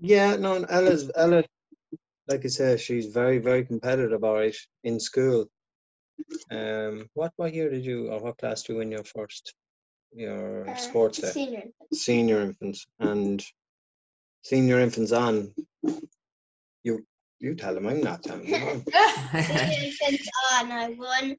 Yeah, 0.00 0.36
no, 0.36 0.54
and 0.54 0.66
Ella's 0.68 1.10
Ella, 1.16 1.44
like 2.28 2.44
I 2.44 2.48
said, 2.48 2.80
she's 2.80 3.06
very, 3.06 3.38
very 3.38 3.64
competitive. 3.64 4.22
All 4.22 4.34
right, 4.34 4.56
in 4.84 5.00
school. 5.00 5.46
Um, 6.50 7.08
what 7.14 7.32
what 7.36 7.54
year 7.54 7.70
did 7.70 7.84
you 7.84 8.08
or 8.10 8.20
what 8.20 8.38
class 8.38 8.62
did 8.62 8.72
you 8.72 8.78
win 8.78 8.90
your 8.90 9.04
first 9.04 9.54
your 10.12 10.68
Uh, 10.68 10.76
sports 10.76 11.18
day? 11.18 11.30
Senior. 11.30 11.64
Senior 11.92 12.40
infants 12.42 12.86
and 12.98 13.44
senior 14.42 14.80
infants 14.80 15.12
on. 15.12 15.54
You 16.82 17.06
you 17.40 17.54
tell 17.54 17.74
them 17.74 17.86
I'm 17.86 18.00
not 18.00 18.22
telling 18.22 18.50
them. 18.50 18.84
Senior 19.32 19.78
infants 19.84 20.28
on. 20.54 20.72
I 20.72 20.88
won 20.90 21.36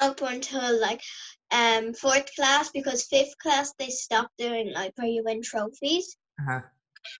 up 0.00 0.20
until 0.22 0.80
like 0.80 1.02
um 1.50 1.92
fourth 1.94 2.34
class 2.36 2.70
because 2.70 3.06
fifth 3.06 3.36
class 3.38 3.72
they 3.78 3.88
stopped 3.88 4.36
doing 4.38 4.72
like 4.72 4.92
where 4.96 5.08
you 5.08 5.22
win 5.24 5.42
trophies. 5.42 6.16
Uh-huh. 6.40 6.60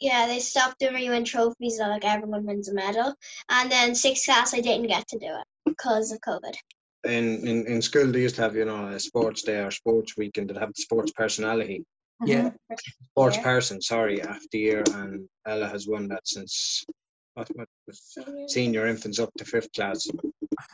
Yeah, 0.01 0.27
they 0.27 0.40
stopped 0.40 0.79
doing 0.79 0.92
where 0.92 1.03
you 1.03 1.11
win 1.11 1.25
trophies 1.25 1.79
and 1.79 1.90
like 1.90 2.05
everyone 2.05 2.44
wins 2.46 2.68
a 2.68 2.75
medal. 2.75 3.14
And 3.49 3.70
then 3.73 3.94
sixth 3.94 4.25
class 4.27 4.55
I 4.55 4.61
didn't 4.61 4.87
get 4.88 5.09
to 5.09 5.18
do 5.18 5.27
it 5.27 5.46
because 5.64 6.12
of 6.12 6.20
COVID. 6.20 6.55
In, 7.04 7.46
in 7.48 7.66
in 7.66 7.80
school 7.80 8.06
they 8.12 8.20
used 8.20 8.36
to 8.36 8.42
have 8.42 8.54
you 8.54 8.66
know 8.66 8.88
a 8.88 9.00
sports 9.00 9.42
day 9.42 9.60
or 9.60 9.70
sports 9.70 10.16
weekend 10.18 10.50
that 10.50 10.58
have 10.58 10.72
the 10.74 10.82
sports 10.82 11.12
personality. 11.12 11.84
Yeah. 12.26 12.50
Sports 13.12 13.36
Yeah. 13.36 13.42
person, 13.42 13.80
sorry, 13.80 14.20
after 14.20 14.58
year 14.58 14.82
and 14.94 15.26
Ella 15.46 15.68
has 15.68 15.86
won 15.88 16.08
that 16.08 16.28
since 16.28 16.84
what, 17.34 17.48
what 17.56 17.68
was 17.86 17.98
Senior. 18.14 18.48
senior 18.48 18.86
infants 18.86 19.18
up 19.18 19.30
to 19.38 19.44
fifth 19.46 19.72
class. 19.72 20.06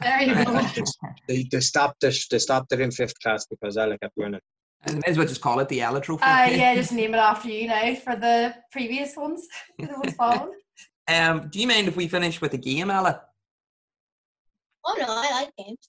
There 0.02 0.22
you 0.22 0.34
go. 0.44 0.60
They, 1.28 1.44
they 1.50 1.60
stopped 1.60 2.02
it. 2.02 2.16
They 2.30 2.38
stopped 2.40 2.72
it 2.72 2.80
in 2.80 2.90
fifth 2.90 3.18
class 3.20 3.46
because 3.46 3.76
Ella 3.76 3.96
kept 3.98 4.16
winning. 4.16 4.40
And 4.82 4.96
may 4.96 5.02
as 5.12 5.18
well 5.18 5.26
just 5.26 5.40
call 5.40 5.60
it 5.60 5.68
the 5.68 5.80
Ella 5.80 6.00
Trophy. 6.00 6.24
Uh, 6.24 6.46
yeah, 6.50 6.74
just 6.74 6.92
name 6.92 7.14
it 7.14 7.18
after 7.18 7.48
you 7.48 7.68
now 7.68 7.94
for 7.94 8.16
the 8.16 8.54
previous 8.72 9.16
ones, 9.16 9.46
for 9.80 9.86
the 9.86 9.98
ones 9.98 10.14
following. 10.14 10.58
Um, 11.08 11.48
do 11.48 11.60
you 11.60 11.66
mind 11.68 11.86
if 11.88 11.96
we 11.96 12.08
finish 12.08 12.40
with 12.40 12.54
a 12.54 12.58
game, 12.58 12.90
Ella? 12.90 13.22
Oh 14.88 14.94
no, 14.98 15.06
I 15.08 15.42
like 15.42 15.50
games. 15.58 15.88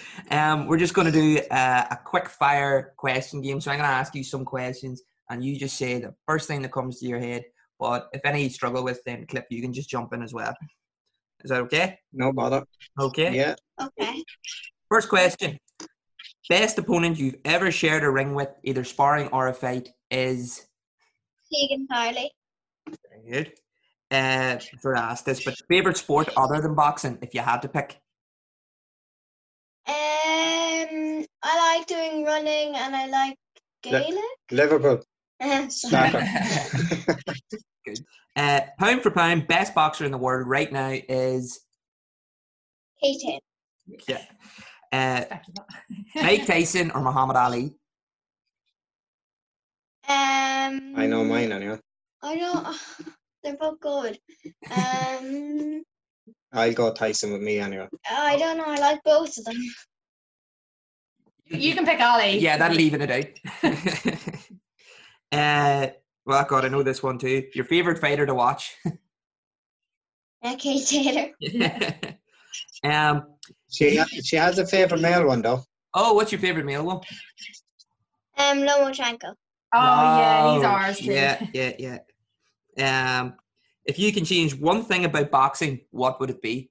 um, 0.30 0.68
we're 0.68 0.78
just 0.78 0.94
going 0.94 1.06
to 1.06 1.12
do 1.12 1.40
a, 1.50 1.86
a 1.90 1.98
quick 2.04 2.28
fire 2.28 2.92
question 2.96 3.42
game. 3.42 3.60
So 3.60 3.72
I'm 3.72 3.78
going 3.78 3.88
to 3.88 3.94
ask 3.94 4.14
you 4.14 4.22
some 4.22 4.44
questions, 4.44 5.02
and 5.30 5.44
you 5.44 5.58
just 5.58 5.76
say 5.76 5.98
the 5.98 6.14
first 6.26 6.46
thing 6.46 6.62
that 6.62 6.70
comes 6.70 7.00
to 7.00 7.06
your 7.06 7.18
head. 7.18 7.44
But 7.80 8.08
if 8.12 8.20
any 8.24 8.44
you 8.44 8.50
struggle 8.50 8.84
with, 8.84 9.02
then 9.04 9.26
Cliff, 9.26 9.46
you 9.50 9.60
can 9.60 9.72
just 9.72 9.88
jump 9.88 10.12
in 10.12 10.22
as 10.22 10.32
well. 10.32 10.54
Is 11.44 11.50
that 11.50 11.60
okay? 11.62 11.98
No 12.12 12.32
bother. 12.32 12.64
Okay. 13.00 13.34
Yeah. 13.34 13.56
Okay. 13.80 14.22
First 14.88 15.08
question: 15.08 15.58
Best 16.48 16.78
opponent 16.78 17.18
you've 17.18 17.36
ever 17.44 17.72
shared 17.72 18.04
a 18.04 18.10
ring 18.10 18.34
with, 18.34 18.50
either 18.62 18.84
sparring 18.84 19.28
or 19.28 19.48
a 19.48 19.54
fight, 19.54 19.88
is 20.10 20.66
Keegan 21.52 21.88
Harley. 21.90 22.30
very 22.86 23.30
good. 23.30 23.52
Uh, 24.10 24.58
for 24.80 24.94
of 24.94 25.02
asked 25.02 25.26
this, 25.26 25.44
but 25.44 25.54
favorite 25.68 25.96
sport 25.96 26.30
other 26.36 26.60
than 26.62 26.74
boxing, 26.74 27.18
if 27.20 27.34
you 27.34 27.40
had 27.40 27.60
to 27.62 27.68
pick. 27.68 28.00
Um, 29.86 31.26
I 31.42 31.76
like 31.76 31.86
doing 31.86 32.24
running 32.24 32.74
and 32.74 32.96
I 32.96 33.06
like 33.06 33.36
Le- 33.84 33.90
Gaelic. 34.00 34.24
Liverpool. 34.50 35.00
Uh, 35.40 35.68
sorry. 35.68 36.10
Uh, 38.36 38.60
pound 38.78 39.02
for 39.02 39.10
pound, 39.10 39.48
best 39.48 39.74
boxer 39.74 40.04
in 40.04 40.12
the 40.12 40.18
world 40.18 40.46
right 40.46 40.70
now 40.70 40.94
is 41.08 41.58
Keaton. 43.00 43.40
yeah. 44.06 44.22
Uh, 44.92 45.24
Expected. 45.24 45.64
Mike 46.22 46.46
Tyson 46.46 46.90
or 46.92 47.00
Muhammad 47.00 47.36
Ali. 47.36 47.74
Um, 50.08 50.94
I 50.96 51.06
know 51.08 51.24
mine 51.24 51.50
anyway. 51.50 51.80
I 52.22 52.36
don't. 52.36 52.76
They're 53.42 53.56
both 53.56 53.80
good. 53.80 54.18
Um, 54.70 55.82
I'll 56.52 56.72
go 56.72 56.92
Tyson 56.92 57.32
with 57.32 57.42
me 57.42 57.58
anyway. 57.58 57.88
I 58.10 58.36
don't 58.36 58.56
know. 58.58 58.64
I 58.66 58.76
like 58.76 59.02
both 59.04 59.36
of 59.38 59.44
them. 59.44 59.56
You 61.46 61.74
can 61.74 61.86
pick 61.86 62.00
Ali. 62.00 62.38
Yeah, 62.38 62.56
that'll 62.58 62.80
even 62.80 63.02
it 63.02 63.10
out. 63.10 63.72
Uh, 65.30 65.88
well, 66.24 66.44
God, 66.48 66.64
I 66.64 66.68
know 66.68 66.82
this 66.82 67.02
one 67.02 67.18
too. 67.18 67.46
Your 67.54 67.66
favorite 67.66 67.98
fighter 67.98 68.24
to 68.24 68.34
watch? 68.34 68.74
Okay, 70.44 70.82
Taylor. 70.82 71.30
um. 72.84 73.24
She 73.70 73.96
ha- 73.96 74.06
she 74.24 74.36
has 74.36 74.58
a 74.58 74.66
favorite 74.66 75.02
male 75.02 75.26
one 75.26 75.42
though. 75.42 75.62
Oh, 75.92 76.14
what's 76.14 76.32
your 76.32 76.40
favorite 76.40 76.64
male 76.64 76.84
one? 76.84 77.00
Um, 78.38 78.60
Lomachenko. 78.60 79.34
Oh 79.74 80.02
yeah, 80.16 80.48
he's 80.48 80.62
Wow. 80.62 80.76
ours 80.76 80.98
too. 80.98 81.12
Yeah, 81.12 81.46
yeah, 81.52 81.72
yeah. 81.78 81.98
Um, 82.80 83.34
if 83.84 83.98
you 83.98 84.12
can 84.12 84.24
change 84.24 84.54
one 84.54 84.84
thing 84.84 85.04
about 85.04 85.30
boxing, 85.30 85.80
what 85.90 86.20
would 86.20 86.30
it 86.30 86.42
be? 86.42 86.70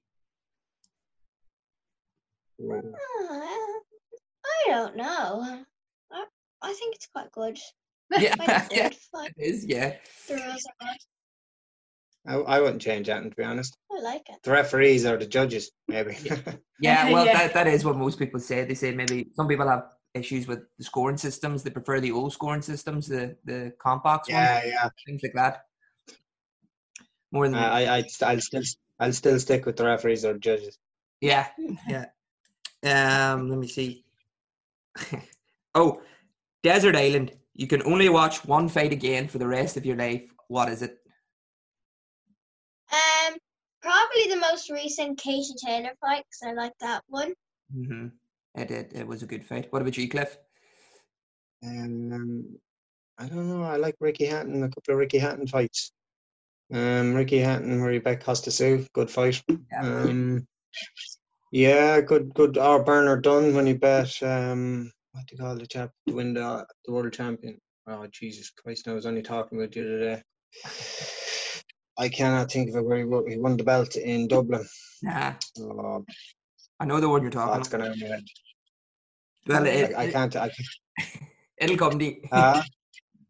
Oh, 2.60 3.80
I 4.46 4.70
don't 4.70 4.96
know. 4.96 5.64
I, 6.12 6.24
I 6.62 6.72
think 6.72 6.94
it's 6.94 7.08
quite 7.12 7.30
good. 7.32 7.58
Yeah, 8.18 8.34
Quite 8.36 8.68
yeah. 8.72 8.88
Like, 9.12 9.34
it 9.36 9.44
is. 9.44 9.66
Yeah, 9.66 9.94
the 10.28 10.36
rules 10.36 10.64
are 10.80 10.86
good. 10.86 10.96
I, 12.26 12.56
I 12.56 12.60
wouldn't 12.60 12.80
change 12.80 13.06
that 13.08 13.22
to 13.22 13.28
be 13.36 13.42
honest. 13.44 13.76
I 13.92 14.00
like 14.00 14.22
it. 14.30 14.36
The 14.44 14.50
referees 14.50 15.04
or 15.04 15.18
the 15.18 15.26
judges, 15.26 15.70
maybe. 15.88 16.16
yeah. 16.80 17.10
Well, 17.12 17.26
Yeah. 17.26 17.34
that, 17.34 17.52
that 17.54 17.66
is 17.66 17.84
what 17.84 17.96
most 17.98 18.18
people 18.18 18.40
say. 18.40 18.64
They 18.64 18.74
say 18.74 18.94
maybe 18.94 19.28
some 19.34 19.46
people 19.46 19.68
have 19.68 19.84
issues 20.14 20.46
with 20.48 20.60
the 20.78 20.84
scoring 20.84 21.18
systems. 21.18 21.62
They 21.62 21.70
prefer 21.70 22.00
the 22.00 22.12
old 22.12 22.32
scoring 22.32 22.62
systems, 22.62 23.08
the 23.08 23.36
the 23.44 23.74
comp 23.78 24.04
box 24.04 24.28
yeah, 24.28 24.54
ones, 24.54 24.66
yeah. 24.72 24.88
things 25.06 25.20
like 25.22 25.34
that. 25.34 25.64
More 27.30 27.46
than 27.46 27.56
I, 27.56 27.84
I, 27.84 27.96
I'd, 27.96 28.10
st- 28.10 28.30
I'll 28.30 28.40
still, 28.40 28.62
I'll 28.98 29.12
still 29.12 29.38
stick 29.38 29.66
with 29.66 29.76
the 29.76 29.84
referees 29.84 30.24
or 30.24 30.38
judges. 30.38 30.78
Yeah, 31.20 31.46
yeah. 31.88 32.06
Um, 32.82 33.50
let 33.50 33.58
me 33.58 33.68
see. 33.68 34.04
oh, 35.74 36.00
Desert 36.62 36.96
Island. 36.96 37.32
You 37.54 37.66
can 37.66 37.82
only 37.82 38.08
watch 38.08 38.44
one 38.44 38.68
fight 38.68 38.92
again 38.92 39.26
for 39.26 39.38
the 39.38 39.46
rest 39.46 39.76
of 39.76 39.84
your 39.84 39.96
life. 39.96 40.22
What 40.46 40.68
is 40.68 40.82
it? 40.82 40.98
Um, 42.92 43.36
probably 43.82 44.28
the 44.28 44.40
most 44.40 44.70
recent 44.70 45.18
Katie 45.18 45.54
Taylor 45.62 45.90
fight 46.00 46.24
because 46.30 46.42
I 46.46 46.52
like 46.52 46.72
that 46.80 47.02
one. 47.08 47.34
Mm-hmm. 47.76 48.06
It, 48.54 48.70
it 48.70 48.92
it 48.94 49.06
was 49.06 49.22
a 49.22 49.26
good 49.26 49.44
fight. 49.44 49.72
What 49.72 49.82
about 49.82 49.96
you, 49.96 50.08
Cliff? 50.08 50.38
Um, 51.64 52.56
I 53.18 53.26
don't 53.26 53.48
know. 53.48 53.64
I 53.64 53.76
like 53.76 53.96
Ricky 54.00 54.26
Hatton. 54.26 54.62
A 54.62 54.68
couple 54.68 54.94
of 54.94 54.98
Ricky 54.98 55.18
Hatton 55.18 55.46
fights. 55.46 55.92
Um, 56.72 57.14
Ricky 57.14 57.38
Hatton 57.38 57.80
where 57.80 57.92
he 57.92 57.98
bet 57.98 58.22
Kostya 58.22 58.52
Tszyu. 58.52 58.86
Good 58.92 59.10
fight. 59.10 59.42
Yeah. 59.48 59.80
Um, 59.80 60.46
yeah, 61.50 62.00
good, 62.02 62.34
good. 62.34 62.58
Our 62.58 62.82
Bernard 62.82 63.22
Dunne 63.22 63.54
when 63.54 63.66
he 63.66 63.72
bet. 63.72 64.22
Um, 64.22 64.92
what 65.12 65.26
do 65.26 65.34
you 65.36 65.40
call 65.42 65.56
the 65.56 65.66
chap 65.66 65.90
to 66.06 66.14
win 66.14 66.34
the 66.34 66.66
the 66.84 66.92
world 66.92 67.12
champion? 67.12 67.58
Oh 67.86 68.06
Jesus 68.12 68.50
Christ! 68.50 68.86
I 68.86 68.92
was 68.92 69.06
only 69.06 69.22
talking 69.22 69.58
about 69.58 69.72
the 69.72 69.80
other 69.80 69.98
day. 69.98 70.22
I 71.98 72.08
cannot 72.10 72.52
think 72.52 72.68
of 72.70 72.76
it 72.76 72.84
where 72.84 72.98
he 72.98 73.04
won, 73.04 73.28
he 73.30 73.38
won 73.38 73.56
the 73.56 73.64
belt 73.64 73.96
in 73.96 74.28
Dublin. 74.28 74.66
Yeah. 75.02 75.34
Oh, 75.58 76.04
I 76.78 76.84
know 76.84 77.00
the 77.00 77.08
one 77.08 77.22
you're 77.22 77.30
talking. 77.30 77.54
that's 77.56 77.68
about. 77.72 77.98
gonna. 77.98 78.20
Well, 79.46 79.66
it, 79.66 79.94
I, 79.96 80.02
I 80.02 80.10
can't. 80.10 80.36
I, 80.36 80.48
can't- 80.50 81.22
it'll 81.56 81.76
come 81.78 81.98
to. 81.98 82.14
uh, 82.30 82.62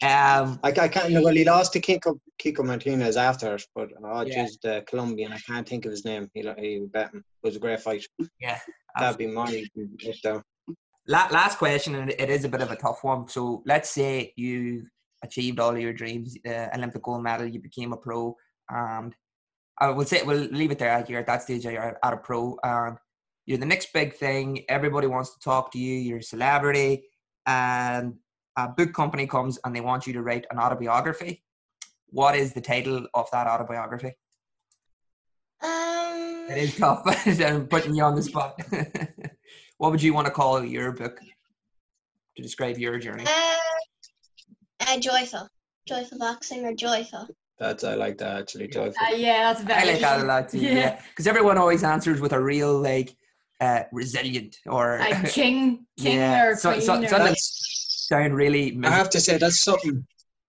um, 0.03 0.61
I, 0.63 0.69
I 0.69 0.89
can't. 0.89 1.13
Well, 1.13 1.35
he 1.35 1.45
lost 1.45 1.73
to 1.73 1.81
Kiko, 1.81 2.19
Kiko 2.41 2.65
Martinez 2.65 3.17
after, 3.17 3.59
but 3.75 3.89
oh, 4.05 4.21
Yeah. 4.23 4.45
jeez, 4.45 4.61
the 4.63 4.85
Colombian. 4.87 5.33
I 5.33 5.39
can't 5.39 5.69
think 5.69 5.85
of 5.87 5.91
his 5.91 6.05
name. 6.05 6.31
He 6.35 6.43
he 6.59 6.87
bet 6.93 7.11
him. 7.13 7.25
It 7.43 7.47
was 7.47 7.57
a 7.57 7.59
great 7.59 7.81
fight. 7.81 8.05
yeah. 8.41 8.59
That'd 8.99 9.19
be 9.19 9.27
my. 9.27 9.65
La- 11.09 11.29
last 11.31 11.59
question, 11.59 11.95
and 11.95 12.11
it 12.11 12.29
is 12.31 12.45
a 12.45 12.49
bit 12.49 12.61
of 12.61 12.71
a 12.71 12.77
tough 12.77 13.03
one. 13.03 13.27
So 13.29 13.63
let's 13.67 13.91
say 13.91 14.33
you 14.37 14.87
achieved 15.25 15.59
all 15.59 15.77
your 15.77 15.93
dreams, 15.93 16.37
uh, 16.47 16.69
Olympic 16.77 17.03
gold 17.03 17.23
medal, 17.23 17.47
you 17.47 17.61
became 17.61 17.93
a 17.93 17.97
pro, 17.97 18.37
and 18.69 19.15
I 19.79 19.91
will 19.91 20.05
say 20.05 20.23
we'll 20.23 20.49
leave 20.51 20.71
it 20.71 20.79
there. 20.79 21.05
You're 21.09 21.21
at 21.21 21.27
that 21.27 21.43
stage, 21.43 21.65
you're 21.65 21.97
at 22.05 22.13
a 22.13 22.17
pro, 22.19 22.57
and 22.63 22.99
you're 23.47 23.59
the 23.59 23.67
next 23.67 23.93
big 23.95 24.15
thing. 24.15 24.65
Everybody 24.69 25.07
wants 25.07 25.33
to 25.33 25.41
talk 25.41 25.73
to 25.73 25.79
you. 25.79 25.95
You're 25.95 26.19
a 26.19 26.23
celebrity, 26.23 27.09
and 27.47 28.15
a 28.59 28.69
book 28.69 28.93
company 28.93 29.27
comes 29.27 29.59
and 29.65 29.75
they 29.75 29.81
want 29.81 30.07
you 30.07 30.13
to 30.15 30.23
write 30.23 30.45
an 30.51 30.59
autobiography. 30.59 31.43
What 32.11 32.35
is 32.43 32.53
the 32.53 32.61
title 32.61 33.07
of 33.15 33.27
that 33.33 33.47
autobiography? 33.47 34.13
Um, 35.63 36.47
It 36.51 36.59
is 36.59 36.77
tough. 36.77 37.03
I'm 37.27 37.67
putting 37.69 37.95
you 37.95 38.03
on 38.05 38.15
the 38.15 38.23
spot. 38.23 38.61
what 39.79 39.91
would 39.93 40.03
you 40.03 40.13
want 40.15 40.27
to 40.27 40.33
call 40.33 40.65
your 40.65 40.93
book 40.93 41.21
to 42.37 42.43
describe 42.43 42.79
your 42.79 42.99
journey? 42.99 43.25
uh, 43.27 43.55
uh, 44.89 44.99
joyful, 44.99 45.49
joyful 45.87 46.19
boxing 46.19 46.65
or 46.65 46.75
joyful. 46.75 47.29
That's 47.59 47.83
I 47.85 47.95
like 47.95 48.19
that 48.19 48.39
actually. 48.41 48.69
Joyful. 48.69 48.95
Uh, 49.05 49.15
yeah, 49.17 49.53
that's 49.53 49.63
very. 49.63 49.81
I 49.81 49.85
like 49.93 50.01
that 50.01 50.21
a 50.21 50.25
lot 50.25 50.49
too. 50.49 50.59
Yeah, 50.83 51.01
because 51.11 51.27
everyone 51.27 51.59
always 51.59 51.83
answers 51.85 52.21
with 52.21 52.33
a 52.33 52.41
real 52.41 52.79
like 52.81 53.15
uh, 53.61 53.83
resilient 53.93 54.57
or 54.67 54.97
A 54.99 55.23
king, 55.29 55.85
king 55.99 56.17
Yeah, 56.19 56.45
or 56.47 56.57
so- 56.57 56.71
queen 56.73 56.83
so- 56.83 57.03
or 57.03 57.09
so 57.09 57.19
That's. 57.19 57.78
Sound 58.09 58.35
really. 58.35 58.79
I 58.85 58.91
have 58.91 59.11
to 59.11 59.21
say 59.21 59.37
that's 59.39 59.61
something. 59.61 60.07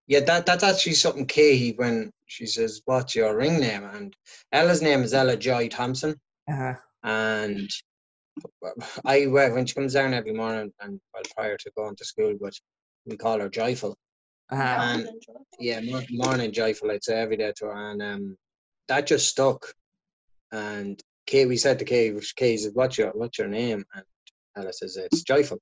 Yeah, 0.08 0.22
that 0.22 0.45
that's 0.45 0.63
actually 0.63 0.93
something 0.95 1.28
key 1.28 1.74
when 1.76 2.12
she 2.26 2.45
says, 2.45 2.82
"What's 2.86 3.15
your 3.15 3.36
ring 3.36 3.60
name?" 3.60 3.84
and 3.84 4.15
Ella's 4.52 4.82
name 4.82 5.04
is 5.04 5.13
Ella 5.13 5.36
Joy 5.38 5.67
Thompson, 5.67 6.15
uh, 6.52 6.74
and 7.04 7.69
I 9.06 9.28
well, 9.28 9.54
when 9.54 9.65
she 9.65 9.76
comes 9.76 9.93
down 9.93 10.13
every 10.13 10.34
morning 10.34 10.72
and 10.80 11.00
well 11.13 11.24
prior 11.36 11.58
to 11.58 11.72
going 11.78 11.95
to 11.98 12.06
school, 12.06 12.34
but 12.41 12.54
we 13.06 13.17
call 13.17 13.39
her 13.39 13.50
Joyful. 13.50 13.95
uh, 14.52 14.56
Um, 14.56 15.04
Joyful. 15.04 15.45
yeah, 15.60 15.82
morning 16.12 16.52
joyful. 16.52 16.91
I'd 16.91 17.04
say 17.04 17.19
every 17.19 17.38
day 17.38 17.54
to 17.58 17.65
her, 17.65 17.91
and 17.91 18.02
um, 18.02 18.38
that 18.88 19.06
just 19.06 19.28
stuck. 19.30 19.74
And 20.52 21.00
Kay, 21.28 21.45
we 21.45 21.58
said 21.58 21.78
to 21.80 21.86
Kay, 21.86 22.13
Kay 22.36 22.58
said, 22.58 22.72
"What's 22.74 22.98
your 22.98 23.12
what's 23.12 23.38
your 23.38 23.48
name?" 23.48 23.86
And 23.93 24.06
Ella 24.58 24.74
says, 24.74 24.98
"It's 24.98 25.22
joyful." 25.22 25.60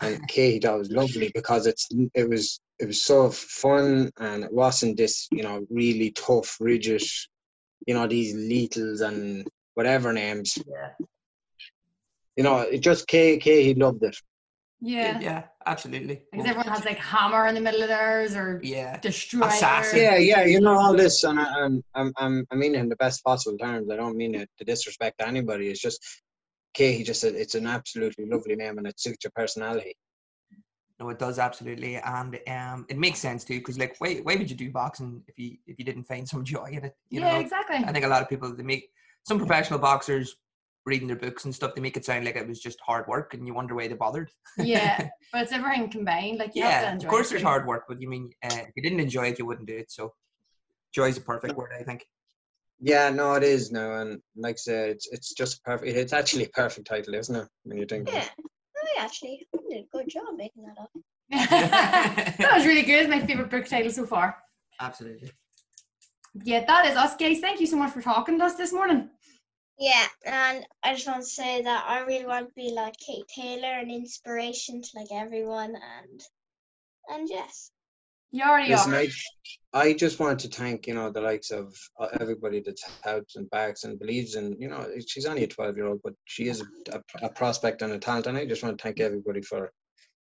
And 0.00 0.26
Kay 0.28 0.58
that 0.60 0.76
was 0.76 0.90
lovely 0.90 1.30
because 1.34 1.66
it's 1.66 1.88
it 2.14 2.28
was 2.28 2.60
it 2.78 2.86
was 2.86 3.02
so 3.02 3.30
fun 3.30 4.10
and 4.18 4.44
it 4.44 4.52
wasn't 4.52 4.96
this 4.96 5.28
you 5.30 5.42
know 5.42 5.66
really 5.70 6.10
tough, 6.10 6.56
rigid, 6.60 7.02
you 7.86 7.94
know 7.94 8.06
these 8.06 8.34
littles 8.34 9.00
and 9.00 9.46
whatever 9.74 10.12
names. 10.12 10.58
yeah, 10.66 10.90
You 12.36 12.44
know, 12.44 12.58
it 12.60 12.78
just 12.80 13.06
Kay 13.06 13.38
Kay 13.38 13.62
he 13.64 13.74
loved 13.74 14.02
it. 14.02 14.16
Yeah. 14.86 15.18
yeah, 15.18 15.42
absolutely. 15.64 16.22
Because 16.30 16.46
everyone 16.46 16.68
has 16.68 16.84
like 16.84 16.98
hammer 16.98 17.46
in 17.46 17.54
the 17.54 17.60
middle 17.60 17.80
of 17.80 17.88
theirs 17.88 18.34
or 18.34 18.60
Yeah, 18.62 18.98
destroyer. 19.00 19.48
Assassin. 19.48 19.98
Yeah, 19.98 20.16
yeah, 20.16 20.44
you 20.44 20.60
know 20.60 20.78
all 20.78 20.94
this, 20.94 21.24
and 21.24 21.40
I, 21.40 21.44
I'm, 21.44 21.82
I'm, 21.94 22.12
I'm, 22.18 22.46
I 22.50 22.54
mean 22.56 22.74
it 22.74 22.80
in 22.80 22.90
the 22.90 22.96
best 22.96 23.24
possible 23.24 23.56
terms. 23.56 23.90
I 23.90 23.96
don't 23.96 24.14
mean 24.16 24.34
it 24.34 24.50
to 24.58 24.64
disrespect 24.64 25.22
anybody. 25.22 25.68
It's 25.68 25.80
just, 25.80 26.04
Kay, 26.74 26.92
he 26.96 27.04
just 27.04 27.20
said 27.20 27.34
it's 27.34 27.54
an 27.54 27.66
absolutely 27.66 28.26
lovely 28.26 28.56
name, 28.56 28.78
and 28.78 28.86
it 28.86 29.00
suits 29.00 29.24
your 29.24 29.32
personality. 29.34 29.96
no, 31.00 31.08
it 31.08 31.18
does 31.18 31.38
absolutely, 31.38 31.96
and 31.96 32.38
um, 32.48 32.86
it 32.88 32.98
makes 32.98 33.18
sense 33.18 33.44
too. 33.44 33.58
Because 33.58 33.78
like, 33.78 33.96
why, 33.98 34.16
why 34.16 34.36
would 34.36 34.50
you 34.50 34.56
do 34.56 34.70
boxing 34.70 35.22
if 35.26 35.38
you 35.38 35.56
if 35.66 35.78
you 35.78 35.84
didn't 35.84 36.04
find 36.04 36.28
some 36.28 36.44
joy 36.54 36.70
in 36.72 36.84
it? 36.84 36.94
You 37.10 37.20
yeah, 37.20 37.30
know, 37.32 37.40
exactly. 37.40 37.76
I 37.76 37.92
think 37.92 38.04
a 38.04 38.08
lot 38.08 38.22
of 38.22 38.28
people 38.28 38.54
they 38.54 38.62
make 38.62 38.88
some 39.26 39.38
professional 39.38 39.78
boxers 39.78 40.36
reading 40.86 41.08
their 41.08 41.16
books 41.16 41.46
and 41.46 41.54
stuff. 41.54 41.74
They 41.74 41.80
make 41.80 41.96
it 41.96 42.04
sound 42.04 42.24
like 42.24 42.36
it 42.36 42.46
was 42.46 42.60
just 42.60 42.78
hard 42.86 43.06
work, 43.08 43.34
and 43.34 43.46
you 43.46 43.54
wonder 43.54 43.74
why 43.74 43.88
they 43.88 43.94
bothered. 43.94 44.30
yeah, 44.58 45.08
but 45.32 45.42
it's 45.42 45.52
everything 45.52 45.90
combined. 45.90 46.38
Like 46.38 46.54
you 46.54 46.62
have 46.62 46.78
to 46.80 46.84
yeah, 46.84 46.92
enjoy 46.92 47.06
of 47.06 47.10
course 47.10 47.26
it 47.26 47.30
there's 47.30 47.42
hard 47.42 47.66
work, 47.66 47.84
but 47.88 48.00
you 48.00 48.08
mean 48.08 48.30
uh, 48.44 48.62
if 48.68 48.70
you 48.76 48.82
didn't 48.82 49.00
enjoy 49.00 49.28
it, 49.28 49.38
you 49.38 49.46
wouldn't 49.46 49.66
do 49.66 49.76
it. 49.76 49.90
So, 49.90 50.14
joy 50.94 51.08
is 51.08 51.16
a 51.18 51.22
perfect 51.22 51.56
word, 51.56 51.72
I 51.78 51.82
think. 51.82 52.06
Yeah, 52.80 53.10
no, 53.10 53.34
it 53.34 53.42
is 53.42 53.72
now, 53.72 53.94
and 53.94 54.20
like 54.36 54.56
I 54.56 54.56
said, 54.56 54.90
it's, 54.90 55.08
it's 55.10 55.32
just 55.32 55.62
perfect. 55.64 55.96
It's 55.96 56.12
actually 56.12 56.44
a 56.44 56.48
perfect 56.48 56.86
title, 56.86 57.14
isn't 57.14 57.34
it? 57.34 57.48
When 57.62 57.78
you 57.78 57.86
think, 57.86 58.08
about 58.08 58.14
Yeah, 58.14 58.28
it. 58.38 58.98
I 58.98 59.04
actually 59.04 59.46
did 59.70 59.78
a 59.78 59.86
good 59.90 60.08
job 60.08 60.36
making 60.36 60.64
that 60.64 60.78
up. 60.78 60.90
that 61.30 62.52
was 62.52 62.66
really 62.66 62.82
good. 62.82 63.08
My 63.08 63.24
favorite 63.24 63.50
book 63.50 63.66
title 63.66 63.90
so 63.90 64.06
far. 64.06 64.36
Absolutely. 64.80 65.30
Yeah, 66.42 66.64
that 66.66 66.86
is 66.86 66.96
us, 66.96 67.16
guys. 67.16 67.40
Thank 67.40 67.60
you 67.60 67.66
so 67.66 67.76
much 67.76 67.92
for 67.92 68.02
talking 68.02 68.38
to 68.38 68.44
us 68.44 68.56
this 68.56 68.72
morning. 68.72 69.08
Yeah, 69.78 70.06
and 70.24 70.66
I 70.82 70.94
just 70.94 71.06
want 71.06 71.22
to 71.22 71.28
say 71.28 71.62
that 71.62 71.84
I 71.88 72.00
really 72.00 72.26
want 72.26 72.48
to 72.48 72.54
be 72.54 72.72
like 72.72 72.94
Kate 72.98 73.26
Taylor, 73.34 73.72
an 73.72 73.90
inspiration 73.90 74.82
to 74.82 74.88
like 74.94 75.08
everyone, 75.12 75.74
and 75.74 76.20
and 77.08 77.28
yes, 77.28 77.70
You 78.34 78.42
already 78.42 78.72
Listen, 78.72 78.94
are. 78.94 78.96
I, 78.96 79.08
I 79.72 79.92
just 79.92 80.18
want 80.18 80.40
to 80.40 80.48
thank 80.48 80.88
you 80.88 80.94
know 80.94 81.08
the 81.08 81.20
likes 81.20 81.52
of 81.52 81.72
uh, 82.00 82.08
everybody 82.20 82.60
that's 82.66 82.82
helps 83.04 83.36
and 83.36 83.48
backs 83.48 83.84
and 83.84 83.96
believes 83.96 84.34
in 84.34 84.56
you 84.58 84.68
know 84.68 84.84
she's 85.06 85.24
only 85.24 85.44
a 85.44 85.46
twelve 85.46 85.76
year 85.76 85.86
old 85.86 86.00
but 86.02 86.14
she 86.24 86.48
is 86.48 86.60
a, 86.90 87.00
a 87.22 87.28
prospect 87.28 87.82
and 87.82 87.92
a 87.92 87.98
talent 88.00 88.26
and 88.26 88.36
I 88.36 88.44
just 88.44 88.64
want 88.64 88.76
to 88.76 88.82
thank 88.82 88.98
everybody 88.98 89.40
for 89.40 89.70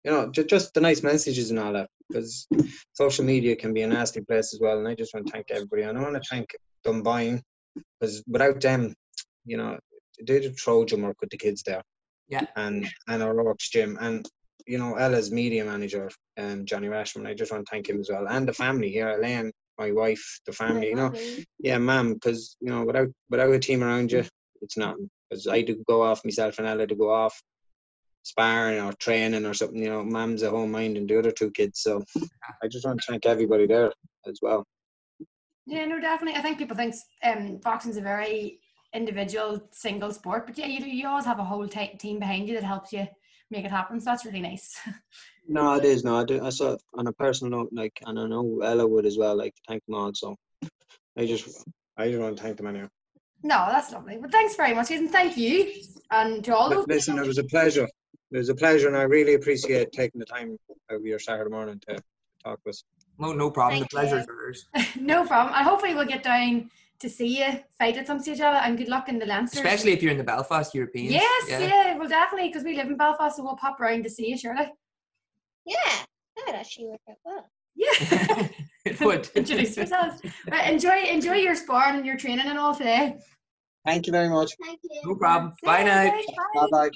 you 0.05 0.13
know 0.13 0.31
just, 0.31 0.49
just 0.49 0.73
the 0.75 0.81
nice 0.81 1.03
messages 1.03 1.51
and 1.51 1.59
all 1.59 1.73
that 1.73 1.89
because 2.09 2.47
social 2.93 3.25
media 3.25 3.57
can 3.57 3.75
be 3.75 3.83
a 3.83 3.89
nasty 3.89 4.21
place 4.21 4.55
as 4.55 4.61
well 4.63 4.79
and 4.79 4.87
I 4.87 4.95
just 4.95 5.13
want 5.13 5.27
to 5.27 5.33
thank 5.33 5.51
everybody 5.51 5.83
and 5.83 5.99
I 5.99 6.03
want 6.03 6.15
to 6.15 6.29
thank 6.31 6.55
Dunboyne 6.85 7.43
because 7.99 8.23
without 8.29 8.61
them 8.61 8.95
you 9.45 9.57
know 9.57 9.81
they 10.17 10.25
did 10.25 10.45
a 10.45 10.55
Trojan 10.55 11.03
work 11.03 11.17
with 11.21 11.31
the 11.31 11.39
kids 11.39 11.65
there 11.65 11.83
Yeah. 12.29 12.47
and 12.55 12.87
and 13.09 13.21
our 13.21 13.49
Oaks 13.51 13.69
gym 13.69 13.99
and 14.01 14.25
you 14.67 14.79
know, 14.79 14.95
Ella's 14.95 15.31
media 15.31 15.65
manager, 15.65 16.11
um, 16.39 16.65
Johnny 16.65 16.89
Rashman. 16.89 17.27
I 17.27 17.35
just 17.35 17.53
want 17.53 17.67
to 17.67 17.71
thank 17.71 17.89
him 17.89 18.01
as 18.01 18.11
well, 18.11 18.27
and 18.29 18.49
the 18.49 18.53
family 18.53 18.91
here, 18.91 19.09
Elaine, 19.09 19.53
my 19.79 19.93
wife, 19.93 20.41
the 20.47 20.53
family. 20.53 20.89
You 20.89 20.97
know, 20.97 21.13
yeah, 21.59 21.79
ma'am, 21.79 22.15
because 22.15 22.57
you 22.61 22.71
know, 22.71 22.85
without 22.85 23.09
without 23.31 23.53
a 23.53 23.59
team 23.59 23.83
around 23.83 24.13
you, 24.13 24.25
it's 24.63 24.77
nothing. 24.77 25.09
Because 25.31 25.47
I 25.47 25.63
do 25.63 25.83
go 25.89 26.03
off 26.03 26.25
myself 26.25 26.59
and 26.59 26.69
Ella 26.69 26.87
to 26.87 26.95
go 26.95 27.13
off 27.13 27.41
sparring 28.23 28.81
or 28.81 28.93
training 28.95 29.47
or 29.47 29.55
something. 29.55 29.83
You 29.83 29.91
know, 29.91 30.05
mum's 30.05 30.43
at 30.43 30.51
home 30.51 30.73
minding 30.73 31.07
the 31.07 31.19
other 31.19 31.31
two 31.31 31.51
kids. 31.51 31.81
So 31.81 32.05
I 32.63 32.69
just 32.69 32.85
want 32.85 33.01
to 33.01 33.07
thank 33.09 33.27
everybody 33.27 33.67
there 33.67 33.93
as 34.27 34.41
well. 34.43 34.65
Yeah, 35.67 35.85
no, 35.85 36.01
definitely. 36.01 36.39
I 36.39 36.43
think 36.43 36.59
people 36.59 36.77
think 36.77 36.95
um, 37.25 37.59
boxing's 37.63 37.97
a 37.97 38.01
very 38.01 38.61
individual, 38.95 39.61
single 39.73 40.13
sport, 40.13 40.47
but 40.47 40.57
yeah, 40.57 40.67
you 40.67 40.81
do, 40.81 40.89
you 40.89 41.09
always 41.09 41.25
have 41.25 41.41
a 41.41 41.45
whole 41.45 41.67
t- 41.67 41.97
team 41.99 42.19
behind 42.19 42.49
you 42.49 42.55
that 42.55 42.63
helps 42.65 42.93
you 42.93 43.07
make 43.51 43.65
it 43.65 43.71
happen. 43.71 44.01
So 44.01 44.07
that's 44.07 44.25
really 44.25 44.41
nice. 44.41 44.79
No, 45.49 45.75
it 45.75 45.85
is. 45.85 46.03
No, 46.03 46.17
I 46.17 46.25
do. 46.25 46.45
I 46.45 46.51
saw 46.51 46.77
on 46.95 47.07
a 47.07 47.13
personal 47.13 47.61
note, 47.61 47.69
like, 47.73 47.97
and 48.05 48.19
I 48.19 48.27
know 48.27 48.63
Ella 48.65 48.85
would 48.85 49.07
as 49.07 49.17
well. 49.17 49.37
Like, 49.37 49.55
thank 49.69 49.81
them 49.87 49.95
all. 49.95 50.13
So 50.13 50.35
I 51.17 51.25
just, 51.25 51.65
I 51.97 52.09
just 52.09 52.21
want 52.21 52.37
to 52.37 52.43
thank 52.43 52.57
them 52.57 52.67
anyway. 52.67 52.89
no, 53.45 53.67
that's 53.71 53.93
lovely. 53.93 54.19
But 54.21 54.33
thanks 54.33 54.57
very 54.57 54.75
much, 54.75 54.91
and 54.91 55.09
thank 55.09 55.37
you, 55.37 55.73
and 56.11 56.43
to 56.43 56.57
all 56.57 56.69
those. 56.69 56.89
Listen, 56.89 57.17
it 57.19 57.27
was 57.29 57.39
a 57.39 57.45
pleasure. 57.45 57.89
It 58.33 58.39
was 58.39 58.49
a 58.49 58.57
pleasure, 58.57 58.89
and 58.89 58.97
I 58.97 59.03
really 59.03 59.35
appreciate 59.35 59.93
taking 59.93 60.19
the 60.19 60.25
time 60.25 60.59
out 60.91 60.97
of 60.97 61.07
your 61.07 61.21
Saturday 61.21 61.51
morning 61.51 61.81
to 61.89 62.03
talk 62.45 62.59
with 62.65 62.75
us. 62.75 62.83
No, 63.21 63.33
no 63.33 63.49
problem. 63.53 63.79
Thank 63.79 63.91
the 63.91 63.97
pleasure's 63.97 64.27
you. 64.27 64.35
ours. 64.35 64.67
no 65.01 65.25
problem. 65.25 65.55
And 65.55 65.65
hopefully 65.65 65.95
we'll 65.95 66.07
get 66.07 66.25
down 66.25 66.71
to 67.01 67.09
see 67.09 67.39
you 67.39 67.61
fight 67.79 67.97
at 67.97 68.07
some 68.07 68.21
stage, 68.21 68.41
Ella, 68.41 68.61
and 68.65 68.79
good 68.79 68.89
luck 68.89 69.09
in 69.09 69.19
the 69.19 69.27
Leinster. 69.27 69.59
Especially 69.59 69.93
if 69.93 70.03
you're 70.03 70.13
in 70.13 70.19
the 70.19 70.25
Belfast 70.25 70.75
Europeans. 70.75 71.13
Yes, 71.13 71.45
yeah, 71.49 71.97
well, 71.97 72.09
definitely, 72.09 72.49
because 72.49 72.65
we 72.65 72.77
live 72.77 72.89
in 72.89 72.97
Belfast, 72.97 73.37
so 73.37 73.45
we'll 73.45 73.57
pop 73.57 73.79
round 73.81 74.05
to 74.05 74.11
see 74.11 74.29
you, 74.31 74.39
surely. 74.39 74.73
Yeah, 75.65 75.77
that 76.37 76.47
would 76.47 76.55
actually 76.55 76.87
work 76.87 77.01
out 77.11 77.17
well. 77.25 77.51
Yeah. 77.75 78.49
it 78.85 79.01
would. 79.01 79.29
Introduce 79.35 79.77
yourselves. 79.77 80.23
Right, 80.51 80.73
enjoy, 80.73 81.05
enjoy 81.05 81.37
your 81.37 81.55
sparring 81.55 81.97
and 81.97 82.07
your 82.07 82.17
training 82.17 82.47
and 82.47 82.59
all 82.59 82.75
today. 82.75 83.19
Thank 83.85 84.07
you 84.07 84.13
very 84.13 84.29
much. 84.29 84.53
Thank 84.65 84.81
you. 84.83 85.01
No 85.05 85.15
problem. 85.17 85.53
See 85.61 85.67
Bye 85.67 85.81
you, 85.81 85.85
now. 85.85 86.11
guys. 86.11 86.25
Bye 86.55 86.67
bye. 86.71 86.91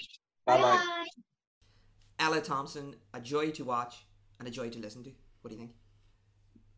Bye 0.47 0.57
bye. 0.57 0.63
Bye. 0.63 1.05
Ella 2.19 2.41
Thompson, 2.41 2.97
a 3.15 3.21
joy 3.21 3.51
to 3.53 3.65
watch 3.65 4.07
and 4.39 4.49
a 4.49 4.51
joy 4.51 4.71
to 4.71 4.79
listen 4.79 5.05
to. 5.05 5.11
What 5.41 5.51
do 5.51 5.55
you 5.55 5.61
think? 5.61 5.73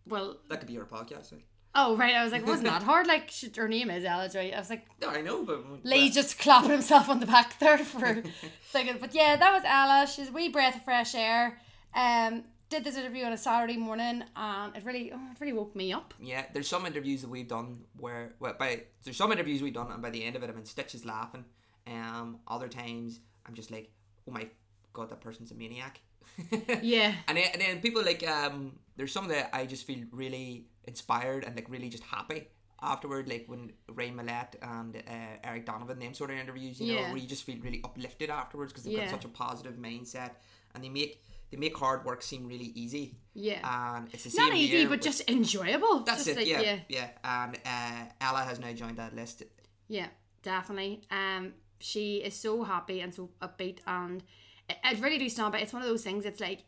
Well, 0.07 0.39
That 0.49 0.59
could 0.59 0.68
be 0.68 0.79
our 0.79 0.85
podcast. 0.85 1.33
Right? 1.33 1.45
Oh 1.75 1.97
right, 1.97 2.14
I 2.14 2.23
was 2.25 2.33
like, 2.33 2.43
it 2.43 2.47
wasn't 2.47 2.68
that 2.68 2.83
hard? 2.83 3.07
Like, 3.07 3.31
she, 3.31 3.51
her 3.57 3.68
name 3.68 3.91
is 3.91 4.05
Ella, 4.05 4.29
right? 4.35 4.55
I 4.55 4.59
was 4.59 4.70
like, 4.70 4.87
No, 5.01 5.09
I 5.09 5.20
know, 5.20 5.45
but 5.45 5.85
Lee 5.85 6.11
just 6.11 6.39
clapping 6.39 6.70
himself 6.70 7.09
on 7.09 7.20
the 7.20 7.27
back 7.27 7.59
there 7.59 7.79
for 7.85 8.23
thinking. 8.70 8.99
But 9.01 9.14
yeah, 9.14 9.37
that 9.37 9.53
was 9.53 9.62
Ella. 9.64 10.07
She's 10.07 10.29
a 10.29 10.33
wee 10.33 10.49
breath 10.49 10.77
of 10.77 10.85
fresh 10.85 11.14
air. 11.14 11.59
Um, 11.95 12.45
did 12.68 12.85
this 12.85 12.97
interview 12.97 13.25
on 13.25 13.33
a 13.35 13.37
Saturday 13.37 13.77
morning, 13.77 14.25
and 14.35 14.77
it 14.77 14.85
really, 14.85 15.12
oh, 15.12 15.20
it 15.31 15.41
really 15.41 15.53
woke 15.53 15.77
me 15.77 15.93
up. 15.93 16.14
Yeah, 16.18 16.47
there's 16.55 16.68
some 16.68 16.87
interviews 16.87 17.20
that 17.20 17.29
we've 17.29 17.47
done 17.49 17.81
where, 17.99 18.33
well, 18.41 18.55
by 18.59 18.85
there's 19.05 19.18
some 19.18 19.31
interviews 19.31 19.61
we've 19.61 19.75
done, 19.75 19.93
and 19.93 20.01
by 20.01 20.09
the 20.09 20.25
end 20.25 20.37
of 20.37 20.43
it, 20.43 20.49
I'm 20.49 20.57
in 20.57 20.64
stitches 20.64 21.05
laughing. 21.05 21.45
Um, 21.87 22.39
other 22.49 22.68
times 22.68 23.20
I'm 23.47 23.55
just 23.55 23.70
like, 23.70 23.91
oh 24.27 24.33
my 24.33 24.49
god, 24.93 25.11
that 25.11 25.20
person's 25.20 25.51
a 25.51 25.55
maniac. 25.55 26.01
Yeah. 26.83 27.14
And 27.29 27.37
then, 27.37 27.45
and 27.53 27.61
then 27.61 27.81
people 27.81 28.03
like, 28.03 28.27
um, 28.27 28.79
there's 28.97 29.12
some 29.12 29.29
that 29.29 29.51
I 29.53 29.66
just 29.66 29.87
feel 29.87 30.05
really 30.11 30.66
inspired 30.85 31.45
and 31.45 31.55
like 31.57 31.68
really 31.68 31.89
just 31.89 32.03
happy 32.05 32.49
afterward, 32.80 33.28
like 33.28 33.45
when 33.47 33.72
Ray 33.95 34.11
Moylette 34.11 34.55
and 34.61 34.97
uh, 34.97 35.01
Eric 35.45 35.66
Donovan, 35.66 35.99
them 36.01 36.14
sort 36.14 36.30
of 36.30 36.37
interviews, 36.37 36.80
you 36.80 36.97
know, 36.97 37.03
where 37.03 37.16
you 37.16 37.28
just 37.28 37.45
feel 37.45 37.59
really 37.61 37.80
uplifted 37.85 38.28
afterwards 38.30 38.72
because 38.72 38.85
they've 38.85 38.95
Yeah. 38.95 39.05
got 39.05 39.11
such 39.11 39.24
a 39.24 39.28
positive 39.28 39.74
mindset 39.74 40.33
and 40.74 40.83
they 40.83 40.89
make 40.89 41.22
they 41.51 41.59
make 41.59 41.76
hard 41.76 42.05
work 42.07 42.22
seem 42.22 42.47
really 42.47 42.72
easy. 42.74 43.14
Yeah. 43.35 43.61
And 43.97 44.09
it's 44.14 44.24
the 44.24 44.30
same 44.30 44.49
Not 44.49 44.57
easy, 44.57 44.87
but 44.87 45.03
just 45.03 45.28
enjoyable. 45.30 46.01
that's 46.01 46.24
just 46.24 46.30
it. 46.30 46.37
like, 46.39 46.47
yeah, 46.49 46.61
yeah. 46.62 46.78
yeah, 46.89 47.09
And 47.22 47.57
uh, 47.66 48.05
Ella 48.22 48.41
has 48.45 48.59
now 48.59 48.72
joined 48.72 48.97
that 48.97 49.14
list. 49.14 49.43
Yeah, 49.87 50.07
definitely. 50.43 51.03
Um, 51.11 51.53
she 51.78 52.16
is 52.16 52.35
so 52.35 52.62
happy 52.64 53.01
and 53.03 53.14
so 53.14 53.28
upbeat, 53.43 53.80
and 53.87 54.22
I, 54.70 54.76
I 54.83 54.93
really 54.95 55.18
do 55.18 55.28
stand 55.28 55.53
by. 55.53 55.59
It's 55.59 55.74
one 55.74 55.83
of 55.83 55.89
those 55.89 56.03
things. 56.03 56.24
It's 56.24 56.41
like 56.41 56.64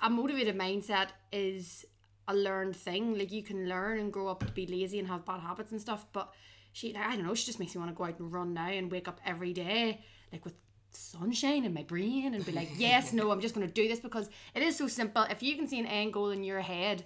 a 0.00 0.08
motivated 0.08 0.56
mindset 0.56 1.08
is 1.30 1.84
a 2.28 2.34
learned 2.34 2.76
thing. 2.76 3.18
Like 3.18 3.32
you 3.32 3.42
can 3.42 3.68
learn 3.68 3.98
and 3.98 4.12
grow 4.12 4.28
up 4.28 4.44
to 4.46 4.52
be 4.52 4.66
lazy 4.66 4.98
and 4.98 5.08
have 5.08 5.24
bad 5.24 5.40
habits 5.40 5.72
and 5.72 5.80
stuff. 5.80 6.06
But 6.12 6.32
she, 6.72 6.92
like, 6.92 7.06
I 7.06 7.16
don't 7.16 7.26
know, 7.26 7.34
she 7.34 7.46
just 7.46 7.60
makes 7.60 7.74
me 7.74 7.80
want 7.80 7.90
to 7.92 7.96
go 7.96 8.04
out 8.04 8.18
and 8.18 8.32
run 8.32 8.54
now 8.54 8.68
and 8.68 8.90
wake 8.90 9.08
up 9.08 9.20
every 9.24 9.52
day 9.52 10.00
like 10.32 10.44
with 10.44 10.54
sunshine 10.90 11.64
in 11.64 11.74
my 11.74 11.82
brain 11.82 12.34
and 12.34 12.44
be 12.44 12.52
like, 12.52 12.70
yes, 12.76 13.12
no, 13.12 13.30
I'm 13.30 13.40
just 13.40 13.54
going 13.54 13.66
to 13.66 13.72
do 13.72 13.88
this 13.88 14.00
because 14.00 14.28
it 14.54 14.62
is 14.62 14.76
so 14.76 14.88
simple. 14.88 15.22
If 15.24 15.42
you 15.42 15.56
can 15.56 15.68
see 15.68 15.78
an 15.80 15.86
end 15.86 16.12
goal 16.12 16.30
in 16.30 16.42
your 16.44 16.60
head, 16.60 17.04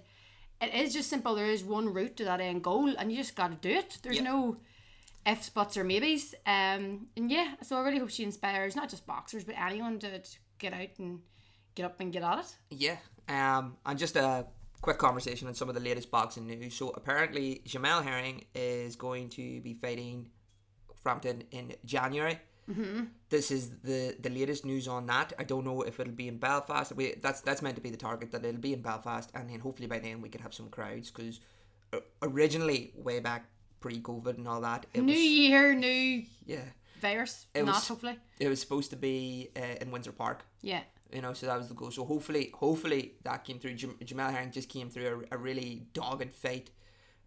it 0.61 0.73
is 0.73 0.93
just 0.93 1.09
simple. 1.09 1.35
There 1.35 1.45
is 1.45 1.63
one 1.63 1.93
route 1.93 2.17
to 2.17 2.25
that 2.25 2.41
end 2.41 2.63
goal, 2.63 2.93
and 2.97 3.11
you 3.11 3.17
just 3.17 3.35
got 3.35 3.49
to 3.49 3.55
do 3.69 3.75
it. 3.77 3.97
There's 4.03 4.17
Yeah. 4.17 4.23
no 4.23 4.57
ifs, 5.25 5.49
buts, 5.49 5.77
or 5.77 5.83
maybes. 5.83 6.33
Um, 6.45 7.07
and 7.15 7.29
yeah, 7.31 7.53
so 7.61 7.77
I 7.77 7.81
really 7.81 7.99
hope 7.99 8.09
she 8.09 8.23
inspires 8.23 8.75
not 8.75 8.89
just 8.89 9.05
boxers 9.05 9.43
but 9.43 9.55
anyone 9.57 9.99
to 9.99 10.19
to 10.19 10.37
get 10.57 10.73
out 10.73 10.89
and 10.97 11.21
get 11.75 11.85
up 11.85 11.99
and 11.99 12.11
get 12.11 12.23
at 12.23 12.39
it. 12.39 12.55
Yeah. 12.71 12.97
Um, 13.27 13.77
and 13.85 13.97
just 13.99 14.15
a 14.15 14.47
quick 14.81 14.97
conversation 14.97 15.47
on 15.47 15.53
some 15.53 15.69
of 15.69 15.75
the 15.75 15.81
latest 15.81 16.09
boxing 16.11 16.47
news. 16.47 16.73
So 16.75 16.89
apparently, 16.89 17.61
Jamel 17.67 18.03
Herring 18.03 18.45
is 18.55 18.95
going 18.95 19.29
to 19.29 19.61
be 19.61 19.73
fighting 19.73 20.29
Frampton 21.03 21.43
in 21.51 21.73
January. 21.85 22.39
Mm-hmm. 22.69 23.05
This 23.29 23.49
is 23.49 23.69
the 23.83 24.15
the 24.19 24.29
latest 24.29 24.63
news 24.63 24.87
on 24.87 25.07
that. 25.07 25.33
I 25.39 25.43
don't 25.43 25.65
know 25.65 25.81
if 25.81 25.99
it'll 25.99 26.13
be 26.13 26.27
in 26.27 26.37
Belfast. 26.37 26.95
We, 26.95 27.15
that's 27.21 27.41
that's 27.41 27.61
meant 27.61 27.75
to 27.77 27.81
be 27.81 27.89
the 27.89 27.97
target 27.97 28.31
that 28.31 28.45
it'll 28.45 28.61
be 28.61 28.73
in 28.73 28.81
Belfast, 28.81 29.31
and 29.33 29.49
then 29.49 29.59
hopefully 29.59 29.87
by 29.87 29.97
then 29.99 30.21
we 30.21 30.29
could 30.29 30.41
have 30.41 30.53
some 30.53 30.69
crowds 30.69 31.09
because 31.09 31.39
originally 32.21 32.93
way 32.95 33.19
back 33.19 33.45
pre-COVID 33.79 34.37
and 34.37 34.47
all 34.47 34.61
that, 34.61 34.85
it 34.93 35.01
new 35.01 35.13
was 35.13 35.21
year, 35.21 35.73
new 35.73 36.23
yeah, 36.45 36.59
virus. 37.01 37.47
It 37.55 37.65
not 37.65 37.75
was- 37.75 37.87
hopefully. 37.87 38.17
it 38.39 38.47
was 38.47 38.59
supposed 38.61 38.91
to 38.91 38.95
be 38.97 39.49
uh, 39.57 39.81
in 39.81 39.89
Windsor 39.89 40.11
Park. 40.11 40.43
Yeah. 40.61 40.81
You 41.11 41.21
know, 41.21 41.33
so 41.33 41.47
that 41.47 41.57
was 41.57 41.67
the 41.69 41.73
goal. 41.73 41.91
So 41.91 42.05
hopefully, 42.05 42.51
hopefully 42.53 43.13
that 43.23 43.43
came 43.43 43.57
through. 43.59 43.73
Jam- 43.75 43.97
Jamel 44.03 44.31
Herring 44.31 44.51
just 44.51 44.69
came 44.69 44.89
through 44.89 45.25
a, 45.31 45.35
a 45.35 45.37
really 45.37 45.87
dogged 45.93 46.33
fight. 46.35 46.69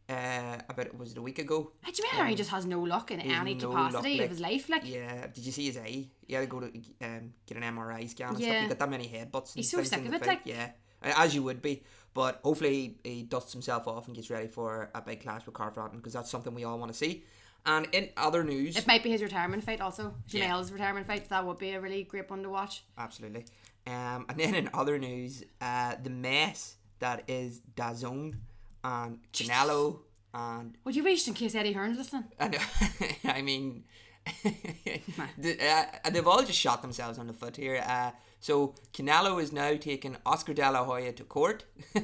Uh, 0.09 0.59
about 0.69 0.97
was 0.99 1.13
it 1.13 1.19
a 1.19 1.23
week 1.23 1.39
ago? 1.39 1.73
Hey, 1.85 1.93
Jamel 1.93 2.09
Harry 2.17 2.35
just 2.35 2.51
has 2.51 2.67
no 2.67 2.81
luck 2.81 3.11
in 3.13 3.21
any 3.21 3.55
no 3.55 3.69
capacity 3.71 3.95
luck, 3.95 4.05
like- 4.05 4.21
of 4.25 4.31
his 4.31 4.41
life. 4.41 4.69
Like 4.69 4.83
Yeah, 4.85 5.27
did 5.29 5.45
you 5.47 5.53
see 5.53 5.67
his 5.67 5.79
eye? 5.79 6.07
He 6.27 6.35
had 6.35 6.41
to 6.43 6.47
go 6.47 6.61
to 6.61 6.67
um, 7.03 7.33
get 7.47 7.57
an 7.57 7.63
MRI 7.63 8.09
scan 8.09 8.29
and 8.31 8.37
stuff. 8.39 8.41
Yeah. 8.53 8.63
He 8.63 8.69
got 8.69 8.79
that 8.81 8.91
many 8.91 9.07
headbutts. 9.09 9.55
He's 9.55 9.71
so 9.71 9.83
sick 9.83 10.01
of 10.01 10.13
it, 10.13 10.19
fight. 10.19 10.27
like- 10.27 10.41
yeah, 10.45 10.71
Uh, 11.03 11.13
as 11.19 11.35
you 11.35 11.43
would 11.45 11.63
be. 11.63 11.83
But 12.15 12.41
hopefully 12.45 12.99
he, 13.05 13.11
he 13.11 13.23
dusts 13.23 13.53
himself 13.53 13.89
off 13.89 14.07
and 14.07 14.15
gets 14.15 14.29
ready 14.29 14.49
for 14.49 14.91
a 14.95 15.01
big 15.01 15.23
clash 15.23 15.47
with 15.47 15.55
Carl 15.55 15.73
Frampton 15.73 15.99
because 16.01 16.13
that's 16.13 16.31
something 16.31 16.53
we 16.55 16.65
all 16.65 16.79
want 16.79 16.93
to 16.93 16.99
see. 16.99 17.25
And 17.65 17.87
in 17.93 18.11
other 18.17 18.43
news, 18.43 18.77
it 18.77 18.87
might 18.89 19.05
be 19.05 19.11
his 19.11 19.23
retirement 19.23 19.63
fight 19.65 19.81
also. 19.81 20.15
Yeah. 20.29 20.61
Retirement 20.71 21.07
fight. 21.07 21.29
That 21.29 21.47
would 21.47 21.59
be 21.59 21.71
a 21.71 21.81
really 21.81 22.03
great 22.03 22.29
one 22.29 22.43
to 22.43 22.51
watch. 22.51 22.83
Absolutely. 22.99 23.47
Um, 23.87 24.27
and 24.29 24.39
then 24.39 24.55
in 24.55 24.71
other 24.73 24.99
news, 24.99 25.43
uh, 25.61 25.97
the 26.03 26.11
mess 26.11 26.77
that 27.01 27.25
is 27.29 27.61
DAZN 27.75 28.35
and 28.85 29.19
Canelo 29.33 30.01
and 30.35 30.77
Would 30.85 30.97
you 30.97 31.05
reach 31.05 31.29
in 31.29 31.35
case 31.35 31.55
Eddie 31.55 31.73
Hearn's 31.73 31.99
listening? 31.99 32.25
I 32.41 32.49
know, 32.49 32.59
I 33.25 33.43
mean, 33.43 33.85
the, 35.39 35.59
uh, 35.61 36.11
they've 36.11 36.27
all 36.27 36.43
just 36.43 36.59
shot 36.59 36.81
themselves 36.81 37.19
on 37.19 37.27
the 37.27 37.33
foot 37.33 37.57
here. 37.57 37.85
Uh, 37.87 38.13
so 38.41 38.75
Canelo 38.93 39.43
is 39.43 39.53
now 39.53 39.77
taking 39.77 40.17
Oscar 40.25 40.55
De 40.55 40.71
La 40.71 40.85
Hoya 40.85 41.13
to 41.13 41.25
court 41.25 41.65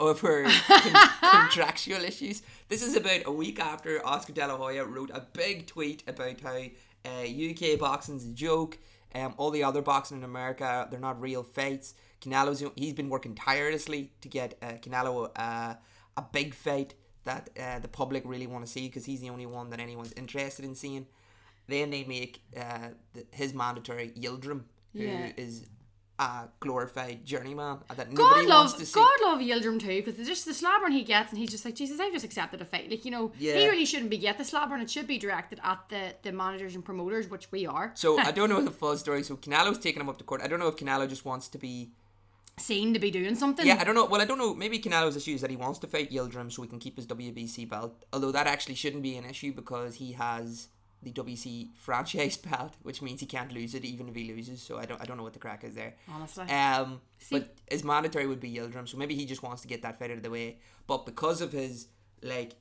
over 0.00 0.44
con- 0.44 1.08
contractual 1.20 2.04
issues. 2.04 2.42
This 2.68 2.82
is 2.82 2.96
about 2.96 3.22
a 3.26 3.32
week 3.32 3.58
after 3.58 4.04
Oscar 4.06 4.32
De 4.32 4.46
La 4.46 4.56
Hoya 4.56 4.84
wrote 4.84 5.10
a 5.12 5.26
big 5.32 5.66
tweet 5.66 6.04
about 6.06 6.40
how 6.40 6.62
uh, 7.04 7.24
UK 7.24 7.78
boxing's 7.78 8.24
a 8.24 8.32
joke. 8.32 8.78
Um, 9.14 9.34
all 9.38 9.50
the 9.50 9.64
other 9.64 9.82
boxing 9.82 10.18
in 10.18 10.24
America, 10.24 10.86
they're 10.90 11.00
not 11.00 11.20
real 11.20 11.42
fights. 11.42 11.94
Canelo's 12.20 12.62
he's 12.76 12.92
been 12.92 13.08
working 13.08 13.34
tirelessly 13.34 14.12
to 14.20 14.28
get 14.28 14.56
uh, 14.62 14.72
Canelo 14.74 15.30
uh, 15.36 15.74
a 16.16 16.22
big 16.32 16.54
fight 16.54 16.94
that 17.24 17.50
uh, 17.60 17.78
the 17.78 17.88
public 17.88 18.22
really 18.24 18.46
want 18.46 18.64
to 18.64 18.70
see 18.70 18.86
because 18.86 19.04
he's 19.04 19.20
the 19.20 19.30
only 19.30 19.46
one 19.46 19.70
that 19.70 19.80
anyone's 19.80 20.12
interested 20.12 20.64
in 20.64 20.74
seeing. 20.74 21.06
Then 21.66 21.90
they 21.90 22.04
make 22.04 22.42
uh, 22.56 22.88
the, 23.14 23.24
his 23.32 23.54
mandatory 23.54 24.10
Yildirim, 24.10 24.62
who 24.92 25.00
is 25.36 25.60
Yeah. 25.60 25.66
A 26.20 26.48
glorified 26.60 27.24
journeyman 27.24 27.78
uh, 27.88 27.94
that 27.94 28.12
God 28.14 28.24
nobody 28.30 28.46
wants 28.46 28.72
love, 28.74 28.80
to 28.80 28.86
see. 28.86 28.94
God 28.94 29.08
love 29.22 29.38
Yildirim 29.40 29.80
too, 29.80 30.02
because 30.04 30.26
just 30.26 30.44
the 30.44 30.52
slabbering 30.52 30.92
he 30.92 31.02
gets, 31.02 31.30
and 31.30 31.38
he's 31.38 31.50
just 31.50 31.64
like, 31.64 31.74
Jesus, 31.74 31.98
I've 31.98 32.12
just 32.12 32.24
accepted 32.26 32.60
a 32.60 32.64
fight. 32.66 32.90
Like 32.90 33.04
you 33.06 33.10
know, 33.10 33.32
Yeah. 33.38 33.54
he 33.56 33.66
really 33.68 33.86
shouldn't 33.86 34.10
be 34.10 34.18
get 34.18 34.36
the 34.36 34.44
slabbering. 34.44 34.82
It 34.82 34.90
should 34.90 35.06
be 35.06 35.18
directed 35.18 35.58
at 35.64 35.80
the 35.88 36.14
the 36.22 36.30
managers 36.32 36.74
and 36.74 36.84
promoters, 36.84 37.28
which 37.30 37.50
we 37.50 37.66
are. 37.66 37.92
So 37.94 38.18
I 38.28 38.32
don't 38.32 38.50
know 38.50 38.60
the 38.60 38.70
full 38.70 38.96
story. 38.98 39.22
So 39.22 39.36
Canelo's 39.36 39.78
taking 39.78 40.00
him 40.02 40.08
up 40.10 40.18
to 40.18 40.24
court. 40.24 40.42
I 40.44 40.46
don't 40.46 40.60
know 40.60 40.68
if 40.68 40.76
Canelo 40.76 41.08
just 41.08 41.24
wants 41.24 41.48
to 41.48 41.58
be. 41.58 41.90
seen 42.58 42.92
to 42.92 43.00
be 43.00 43.10
doing 43.10 43.34
something. 43.34 43.66
Yeah, 43.66 43.78
I 43.80 43.84
don't 43.84 43.94
know. 43.94 44.04
Well, 44.04 44.20
I 44.20 44.26
don't 44.26 44.36
know. 44.38 44.52
Maybe 44.54 44.78
Canelo's 44.78 45.16
issue 45.16 45.32
is 45.34 45.40
that 45.40 45.48
he 45.50 45.56
wants 45.56 45.78
to 45.78 45.86
fight 45.86 46.10
Yildirim 46.10 46.52
so 46.52 46.60
he 46.60 46.68
can 46.68 46.78
keep 46.78 46.96
his 46.96 47.06
WBC 47.06 47.66
belt. 47.66 48.04
Although 48.12 48.32
that 48.32 48.46
actually 48.46 48.74
shouldn't 48.74 49.02
be 49.02 49.16
an 49.16 49.24
issue 49.24 49.52
because 49.54 49.94
he 49.94 50.12
has 50.12 50.68
the 51.02 51.12
WBC 51.12 51.70
franchise 51.74 52.36
belt, 52.48 52.74
which 52.82 53.00
means 53.02 53.20
he 53.20 53.26
can't 53.26 53.52
lose 53.52 53.74
it 53.74 53.84
even 53.84 54.08
if 54.08 54.14
he 54.14 54.32
loses. 54.32 54.60
So 54.62 54.78
I 54.78 54.84
don't 54.84 55.00
I 55.00 55.04
don't 55.04 55.16
know 55.16 55.22
what 55.22 55.32
the 55.32 55.38
craic 55.38 55.64
is 55.64 55.74
there. 55.74 55.94
Honestly. 56.12 56.44
Um, 56.48 57.00
See- 57.18 57.38
but 57.38 57.54
his 57.70 57.84
mandatory 57.84 58.26
would 58.26 58.40
be 58.40 58.52
Yildirim, 58.52 58.88
so 58.88 58.96
maybe 58.96 59.14
he 59.14 59.24
just 59.24 59.42
wants 59.42 59.62
to 59.62 59.68
get 59.68 59.82
that 59.82 59.98
fight 59.98 60.10
out 60.10 60.18
of 60.18 60.22
the 60.22 60.30
way. 60.30 60.58
But 60.86 61.06
because 61.06 61.40
of 61.40 61.52
his 61.52 61.88
like 62.22 62.52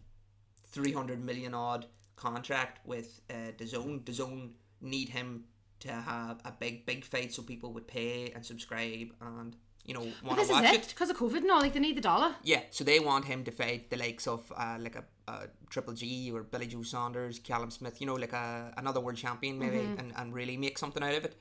three 0.72 0.94
hundred 0.94 1.24
million 1.24 1.54
odd 1.54 1.86
contract 2.16 2.86
with 2.86 3.22
uh, 3.30 3.52
the 3.58 3.66
zone, 3.66 4.02
the 4.06 4.14
zone 4.14 4.52
need 4.82 5.10
him 5.10 5.46
to 5.80 5.92
have 5.92 6.42
a 6.46 6.52
big 6.52 6.86
big 6.86 7.06
fight 7.06 7.34
so 7.34 7.42
people 7.42 7.72
would 7.74 7.88
pay 7.88 8.32
and 8.36 8.46
subscribe 8.46 9.14
and 9.22 9.56
you 9.86 9.94
know 9.94 10.02
want 10.24 10.38
to 10.38 10.42
is 10.42 10.50
watch 10.50 10.66
it 10.74 10.88
because 10.90 11.10
of 11.10 11.18
COVID 11.18 11.38
and 11.38 11.52
all. 11.52 11.62
Like 11.62 11.74
they 11.74 11.80
need 11.80 11.98
the 11.98 12.02
dollar. 12.02 12.36
yeah, 12.44 12.62
so 12.72 12.84
they 12.84 13.00
want 13.00 13.26
him 13.26 13.44
to 13.46 13.52
fight 13.52 13.90
the 13.90 13.98
likes 13.98 14.28
of 14.28 14.52
uh, 14.56 14.78
like 14.80 14.96
a, 14.96 15.04
a 15.32 15.48
Triple 15.70 15.94
G 15.94 16.32
or 16.32 16.44
Billy 16.44 16.68
Joe 16.68 16.84
Saunders, 16.84 17.40
Callum 17.40 17.72
Smith, 17.72 18.00
you 18.02 18.08
know, 18.08 18.16
like 18.16 18.34
a 18.34 18.74
another 18.78 19.00
world 19.00 19.18
champion 19.18 19.58
maybe, 19.60 19.78
Mm-hmm. 19.78 20.00
and, 20.00 20.14
and 20.18 20.34
really 20.34 20.58
make 20.58 20.78
something 20.78 21.04
out 21.04 21.16
of 21.16 21.26
it. 21.26 21.36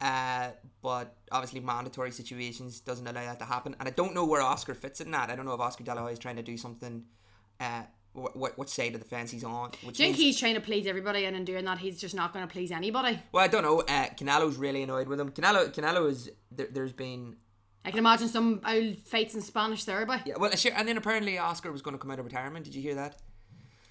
Uh, 0.00 0.50
but 0.80 1.16
obviously 1.32 1.58
mandatory 1.58 2.12
situations 2.12 2.78
doesn't 2.80 3.06
allow 3.08 3.24
that 3.24 3.38
to 3.40 3.44
happen, 3.44 3.74
and 3.80 3.88
I 3.88 3.90
don't 3.92 4.14
know 4.14 4.24
where 4.24 4.40
Oscar 4.42 4.74
fits 4.74 5.00
in 5.00 5.10
that. 5.10 5.28
I 5.30 5.34
don't 5.34 5.44
know 5.44 5.54
if 5.54 5.60
Oscar 5.60 5.82
De 5.82 5.92
La 5.94 6.02
Hoya 6.02 6.12
is 6.12 6.18
trying 6.20 6.36
to 6.36 6.42
do 6.42 6.56
something. 6.56 7.04
Uh, 7.58 7.82
what 8.12 8.36
what, 8.36 8.56
what 8.58 8.70
side 8.70 8.94
of 8.94 9.00
the 9.00 9.06
fence 9.08 9.32
he's 9.32 9.42
on? 9.42 9.70
Which 9.82 9.96
Do 9.96 10.02
you 10.04 10.08
think 10.10 10.12
means- 10.12 10.18
he's 10.18 10.38
trying 10.38 10.54
to 10.54 10.60
please 10.60 10.86
everybody 10.86 11.24
and 11.24 11.34
in 11.36 11.44
doing 11.44 11.64
that 11.64 11.78
he's 11.78 12.00
just 12.00 12.14
not 12.14 12.32
going 12.32 12.46
to 12.46 12.52
please 12.52 12.70
anybody? 12.70 13.18
well, 13.32 13.42
I 13.44 13.48
don't 13.48 13.62
know. 13.64 13.80
Uh, 13.80 14.06
Canelo's 14.16 14.56
really 14.56 14.82
annoyed 14.84 15.08
with 15.08 15.18
him. 15.20 15.30
Canelo, 15.30 15.72
Canelo 15.74 16.08
is 16.08 16.30
there, 16.52 16.68
there's 16.70 16.92
been 16.92 17.36
I 17.88 17.90
can 17.90 18.00
imagine 18.00 18.28
some 18.28 18.60
old 18.68 18.98
fights 18.98 19.34
in 19.34 19.40
Spanish 19.40 19.84
there, 19.84 20.04
by. 20.04 20.20
yeah. 20.26 20.34
Well, 20.36 20.54
sure, 20.56 20.72
and 20.76 20.86
then 20.86 20.98
apparently 20.98 21.38
Oscar 21.38 21.72
was 21.72 21.80
going 21.80 21.96
to 21.96 21.98
come 21.98 22.10
out 22.10 22.18
of 22.18 22.26
retirement. 22.26 22.66
Did 22.66 22.74
you 22.74 22.82
hear 22.82 22.96
that? 22.96 23.16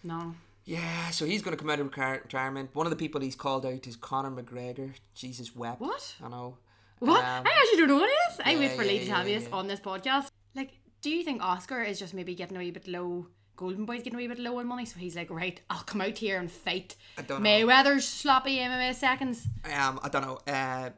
No. 0.03 0.35
Yeah, 0.65 1.09
so 1.09 1.25
he's 1.25 1.41
going 1.41 1.57
to 1.57 1.59
come 1.59 1.71
out 1.71 1.79
of 1.79 1.87
retirement. 1.97 2.69
One 2.73 2.85
of 2.85 2.91
the 2.91 2.95
people 2.95 3.19
he's 3.21 3.35
called 3.35 3.65
out 3.65 3.87
is 3.87 3.95
Conor 3.95 4.29
McGregor. 4.29 4.93
Jesus 5.15 5.55
wept. 5.55 5.81
What? 5.81 6.13
I 6.23 6.29
know. 6.29 6.57
What? 6.99 7.25
Um, 7.25 7.43
I 7.47 7.59
actually 7.59 7.79
don't 7.79 7.87
know 7.87 7.95
what 7.95 8.11
it 8.11 8.33
is. 8.33 8.39
I 8.45 8.51
yeah, 8.51 8.59
wait 8.59 8.71
for 8.73 8.83
Lee 8.83 8.99
yeah, 8.99 9.23
me 9.23 9.33
yeah, 9.33 9.39
yeah. 9.39 9.47
on 9.51 9.65
this 9.65 9.79
podcast. 9.79 10.29
Like, 10.53 10.77
do 11.01 11.09
you 11.09 11.23
think 11.23 11.41
Oscar 11.41 11.81
is 11.81 11.97
just 11.97 12.13
maybe 12.13 12.35
getting 12.35 12.55
a 12.55 12.59
wee 12.59 12.69
bit 12.69 12.87
low? 12.87 13.25
Golden 13.55 13.85
Boy's 13.85 14.03
getting 14.03 14.13
a 14.13 14.17
wee 14.17 14.27
bit 14.27 14.37
low 14.37 14.59
on 14.59 14.67
money, 14.67 14.85
so 14.85 14.99
he's 14.99 15.15
like, 15.15 15.31
right, 15.31 15.59
I'll 15.71 15.81
come 15.81 16.01
out 16.01 16.19
here 16.19 16.39
and 16.39 16.51
fight 16.51 16.95
I. 17.17 17.23
Mayweather's 17.23 18.07
sloppy 18.07 18.57
MMA 18.59 18.93
seconds. 18.93 19.47
Um, 19.65 19.99
I 20.03 20.09
don't 20.09 20.21
know. 20.21 20.39
Uh, 20.45 20.91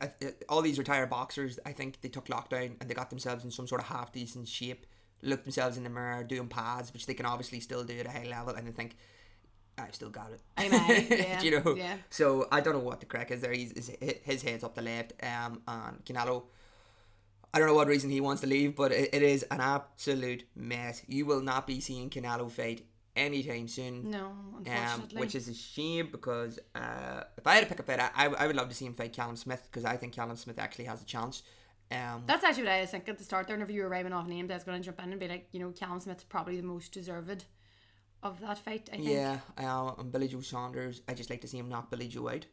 I, 0.00 0.06
I, 0.06 0.32
all 0.48 0.62
these 0.62 0.78
retired 0.78 1.10
boxers, 1.10 1.58
I 1.64 1.72
think 1.72 2.00
they 2.00 2.08
took 2.08 2.26
lockdown 2.26 2.76
and 2.80 2.88
they 2.88 2.94
got 2.94 3.10
themselves 3.10 3.44
in 3.44 3.50
some 3.50 3.66
sort 3.66 3.80
of 3.80 3.88
half 3.88 4.12
decent 4.12 4.48
shape. 4.48 4.86
Looked 5.22 5.44
themselves 5.44 5.76
in 5.76 5.84
the 5.84 5.90
mirror, 5.90 6.22
doing 6.22 6.48
pads, 6.48 6.92
which 6.92 7.06
they 7.06 7.14
can 7.14 7.26
obviously 7.26 7.60
still 7.60 7.82
do 7.82 7.98
at 7.98 8.06
a 8.06 8.10
high 8.10 8.26
level, 8.30 8.54
and 8.54 8.66
they 8.66 8.70
think, 8.70 8.96
I've 9.76 9.94
still 9.94 10.10
got 10.10 10.30
it. 10.32 10.40
I 10.56 10.68
know, 10.68 11.16
yeah, 11.16 11.42
you 11.42 11.60
know. 11.60 11.74
yeah. 11.76 11.96
So 12.10 12.46
I 12.52 12.60
don't 12.60 12.74
know 12.74 12.80
what 12.80 13.00
the 13.00 13.06
craic 13.06 13.30
is 13.30 13.40
there. 13.40 13.52
He's, 13.52 13.72
his, 13.72 14.18
his 14.22 14.42
head's 14.42 14.64
up 14.64 14.74
the 14.74 14.82
left. 14.82 15.12
Um, 15.22 15.62
and 15.66 16.04
Canelo. 16.04 16.44
I 17.52 17.58
don't 17.58 17.68
know 17.68 17.74
what 17.74 17.88
reason 17.88 18.10
he 18.10 18.20
wants 18.20 18.42
to 18.42 18.46
leave, 18.46 18.76
but 18.76 18.92
it, 18.92 19.08
it 19.12 19.22
is 19.22 19.42
an 19.50 19.60
absolute 19.60 20.44
mess. 20.54 21.02
You 21.08 21.24
will 21.24 21.40
not 21.40 21.66
be 21.66 21.80
seeing 21.80 22.10
Canelo 22.10 22.50
fight 22.50 22.84
anytime 23.18 23.68
soon. 23.68 24.10
No, 24.10 24.26
Um, 24.66 25.08
which 25.14 25.34
is 25.34 25.48
a 25.48 25.54
shame 25.54 26.08
because 26.10 26.58
uh, 26.74 27.24
if 27.36 27.46
I 27.46 27.54
had 27.54 27.60
to 27.64 27.66
pick 27.68 27.78
a 27.80 27.82
fight, 27.82 28.00
I, 28.00 28.26
I 28.26 28.46
would 28.46 28.56
love 28.56 28.68
to 28.68 28.74
see 28.74 28.86
him 28.86 28.94
fight 28.94 29.12
Callum 29.12 29.36
Smith 29.36 29.62
because 29.70 29.84
I 29.84 29.96
think 29.96 30.12
Callum 30.14 30.36
Smith 30.36 30.58
actually 30.58 30.86
has 30.86 31.02
a 31.02 31.04
chance. 31.04 31.42
Um, 31.90 32.24
That's 32.26 32.44
actually 32.44 32.64
what 32.64 32.72
I 32.72 32.80
was 32.82 32.90
thinking 32.90 33.12
at 33.12 33.18
the 33.18 33.24
start 33.24 33.46
there. 33.46 33.56
Whenever 33.56 33.72
you 33.72 33.82
were 33.82 33.88
raving 33.88 34.12
off 34.12 34.26
names, 34.26 34.50
I 34.50 34.54
was 34.54 34.64
going 34.64 34.80
to 34.80 34.84
jump 34.84 35.02
in 35.02 35.10
and 35.10 35.18
be 35.20 35.26
like, 35.28 35.48
you 35.52 35.60
know, 35.60 35.70
Callum 35.70 36.00
Smith's 36.00 36.24
probably 36.24 36.56
the 36.56 36.62
most 36.62 36.92
deserved 36.92 37.44
of 38.22 38.40
that 38.40 38.58
fight. 38.58 38.88
I 38.92 38.96
think. 38.96 39.08
yeah, 39.08 39.38
um, 39.58 39.94
and 39.98 40.12
Billy 40.12 40.28
Joe 40.28 40.40
Saunders, 40.40 41.00
I 41.08 41.14
just 41.14 41.30
like 41.30 41.40
to 41.42 41.48
see 41.48 41.58
him 41.58 41.68
knock 41.68 41.90
Billy 41.90 42.08
Joe 42.08 42.28
out. 42.28 42.44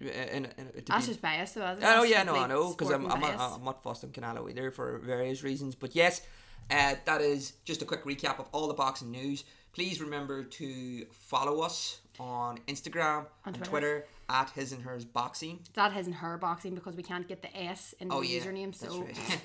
Uh, 0.00 0.06
in- 0.08 0.46
in- 0.58 0.72
That's 0.86 1.06
be- 1.06 1.12
just 1.12 1.22
bias, 1.22 1.52
though. 1.52 1.64
isn't 1.70 1.82
it? 1.82 1.86
I 1.86 1.96
know, 1.96 2.02
yeah, 2.02 2.22
no, 2.24 2.34
I 2.36 2.46
know, 2.48 2.70
because 2.70 2.90
I'm, 2.90 3.06
I'm. 3.10 3.22
I'm 3.22 3.62
not 3.64 3.82
fussed 3.84 4.02
on 4.04 4.10
Canelo 4.10 4.50
either 4.50 4.70
for 4.72 4.98
various 4.98 5.44
reasons. 5.44 5.76
But 5.76 5.94
yes, 5.94 6.22
uh, 6.70 6.94
that 7.04 7.20
is 7.20 7.52
just 7.64 7.82
a 7.82 7.84
quick 7.84 8.02
recap 8.04 8.40
of 8.40 8.48
all 8.52 8.66
the 8.66 8.74
boxing 8.74 9.12
news. 9.12 9.44
Please 9.72 10.00
remember 10.00 10.44
to 10.44 11.06
follow 11.12 11.60
us 11.60 12.00
on 12.20 12.58
Instagram 12.68 13.26
and 13.46 13.54
Twitter. 13.54 13.70
Twitter. 13.70 14.06
at 14.28 14.50
His 14.50 14.72
and 14.72 14.82
Hers 14.82 15.04
Boxing. 15.04 15.60
That 15.74 15.92
his 15.92 16.06
and 16.06 16.14
her 16.16 16.36
boxing 16.38 16.74
because 16.74 16.94
we 16.94 17.02
can't 17.02 17.26
get 17.26 17.42
the 17.42 17.54
S 17.56 17.94
in 18.00 18.08
the 18.08 18.14
username. 18.14 18.18
Oh 18.18 18.22
yeah, 18.22 18.40
username. 18.40 18.78
that's 18.78 18.94
So 18.94 19.02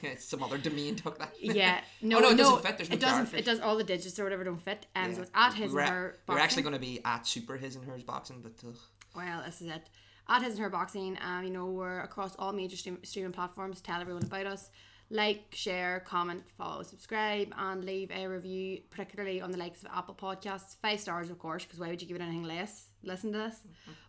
right. 0.07 0.21
Some 0.21 0.43
other 0.43 0.57
domain 0.57 0.95
took 0.95 1.17
that. 1.19 1.33
yeah, 1.41 1.81
no, 2.01 2.17
Oh, 2.17 2.19
no, 2.21 2.29
it 2.29 2.35
no, 2.35 2.43
doesn't 2.43 2.63
fit, 2.65 2.77
there's 2.77 2.89
no 2.89 2.93
it 2.95 2.99
doesn't. 2.99 3.33
It 3.33 3.45
does 3.45 3.59
all 3.59 3.75
the 3.77 3.83
digits 3.83 4.19
or 4.19 4.23
whatever 4.23 4.43
don't 4.43 4.61
fit. 4.61 4.85
Um, 4.95 5.11
so 5.13 5.17
Yeah. 5.17 5.21
it's 5.23 5.31
at 5.33 5.53
his 5.55 5.71
we're, 5.73 5.79
and 5.81 5.89
her. 5.89 6.17
we're 6.27 6.39
actually 6.39 6.63
going 6.63 6.73
to 6.73 6.79
be 6.79 6.99
at 7.05 7.25
Super 7.27 7.57
His 7.57 7.75
and 7.75 7.85
Hers 7.85 8.03
Boxing, 8.03 8.41
but 8.41 8.53
uh, 8.67 8.71
Well, 9.15 9.43
this 9.45 9.61
is 9.61 9.67
it. 9.69 9.89
At 10.29 10.41
His 10.43 10.55
and 10.55 10.61
Her 10.63 10.69
Boxing, 10.69 11.17
um, 11.21 11.43
you 11.45 11.49
know, 11.51 11.67
we're 11.67 12.01
across 12.01 12.35
all 12.37 12.51
major 12.51 12.75
stream- 12.75 12.99
streaming 13.03 13.31
platforms. 13.31 13.79
Tell 13.81 14.01
everyone 14.01 14.23
about 14.23 14.45
us. 14.45 14.69
Like, 15.09 15.45
share, 15.53 16.01
comment, 16.05 16.43
follow, 16.57 16.83
subscribe, 16.83 17.53
and 17.57 17.83
leave 17.85 18.11
a 18.11 18.27
review, 18.27 18.81
particularly 18.89 19.39
on 19.41 19.51
the 19.51 19.57
likes 19.57 19.81
of 19.81 19.89
Apple 19.95 20.15
Podcasts. 20.15 20.75
Five 20.81 20.99
stars, 20.99 21.29
of 21.29 21.39
course, 21.39 21.63
because 21.63 21.79
why 21.79 21.87
would 21.87 22.01
you 22.01 22.07
give 22.07 22.17
it 22.17 22.21
anything 22.21 22.43
less? 22.43 22.87
Listen 23.03 23.31
to 23.31 23.37
this. 23.37 23.61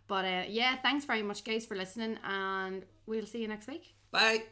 But 0.09 0.25
uh, 0.25 0.43
yeah, 0.49 0.77
thanks 0.77 1.05
very 1.05 1.23
much, 1.23 1.45
guys, 1.45 1.67
for 1.67 1.77
listening, 1.77 2.19
and 2.25 2.85
we'll 3.07 3.27
see 3.27 3.41
you 3.43 3.49
next 3.49 3.69
week. 3.69 3.95
bye. 4.11 4.49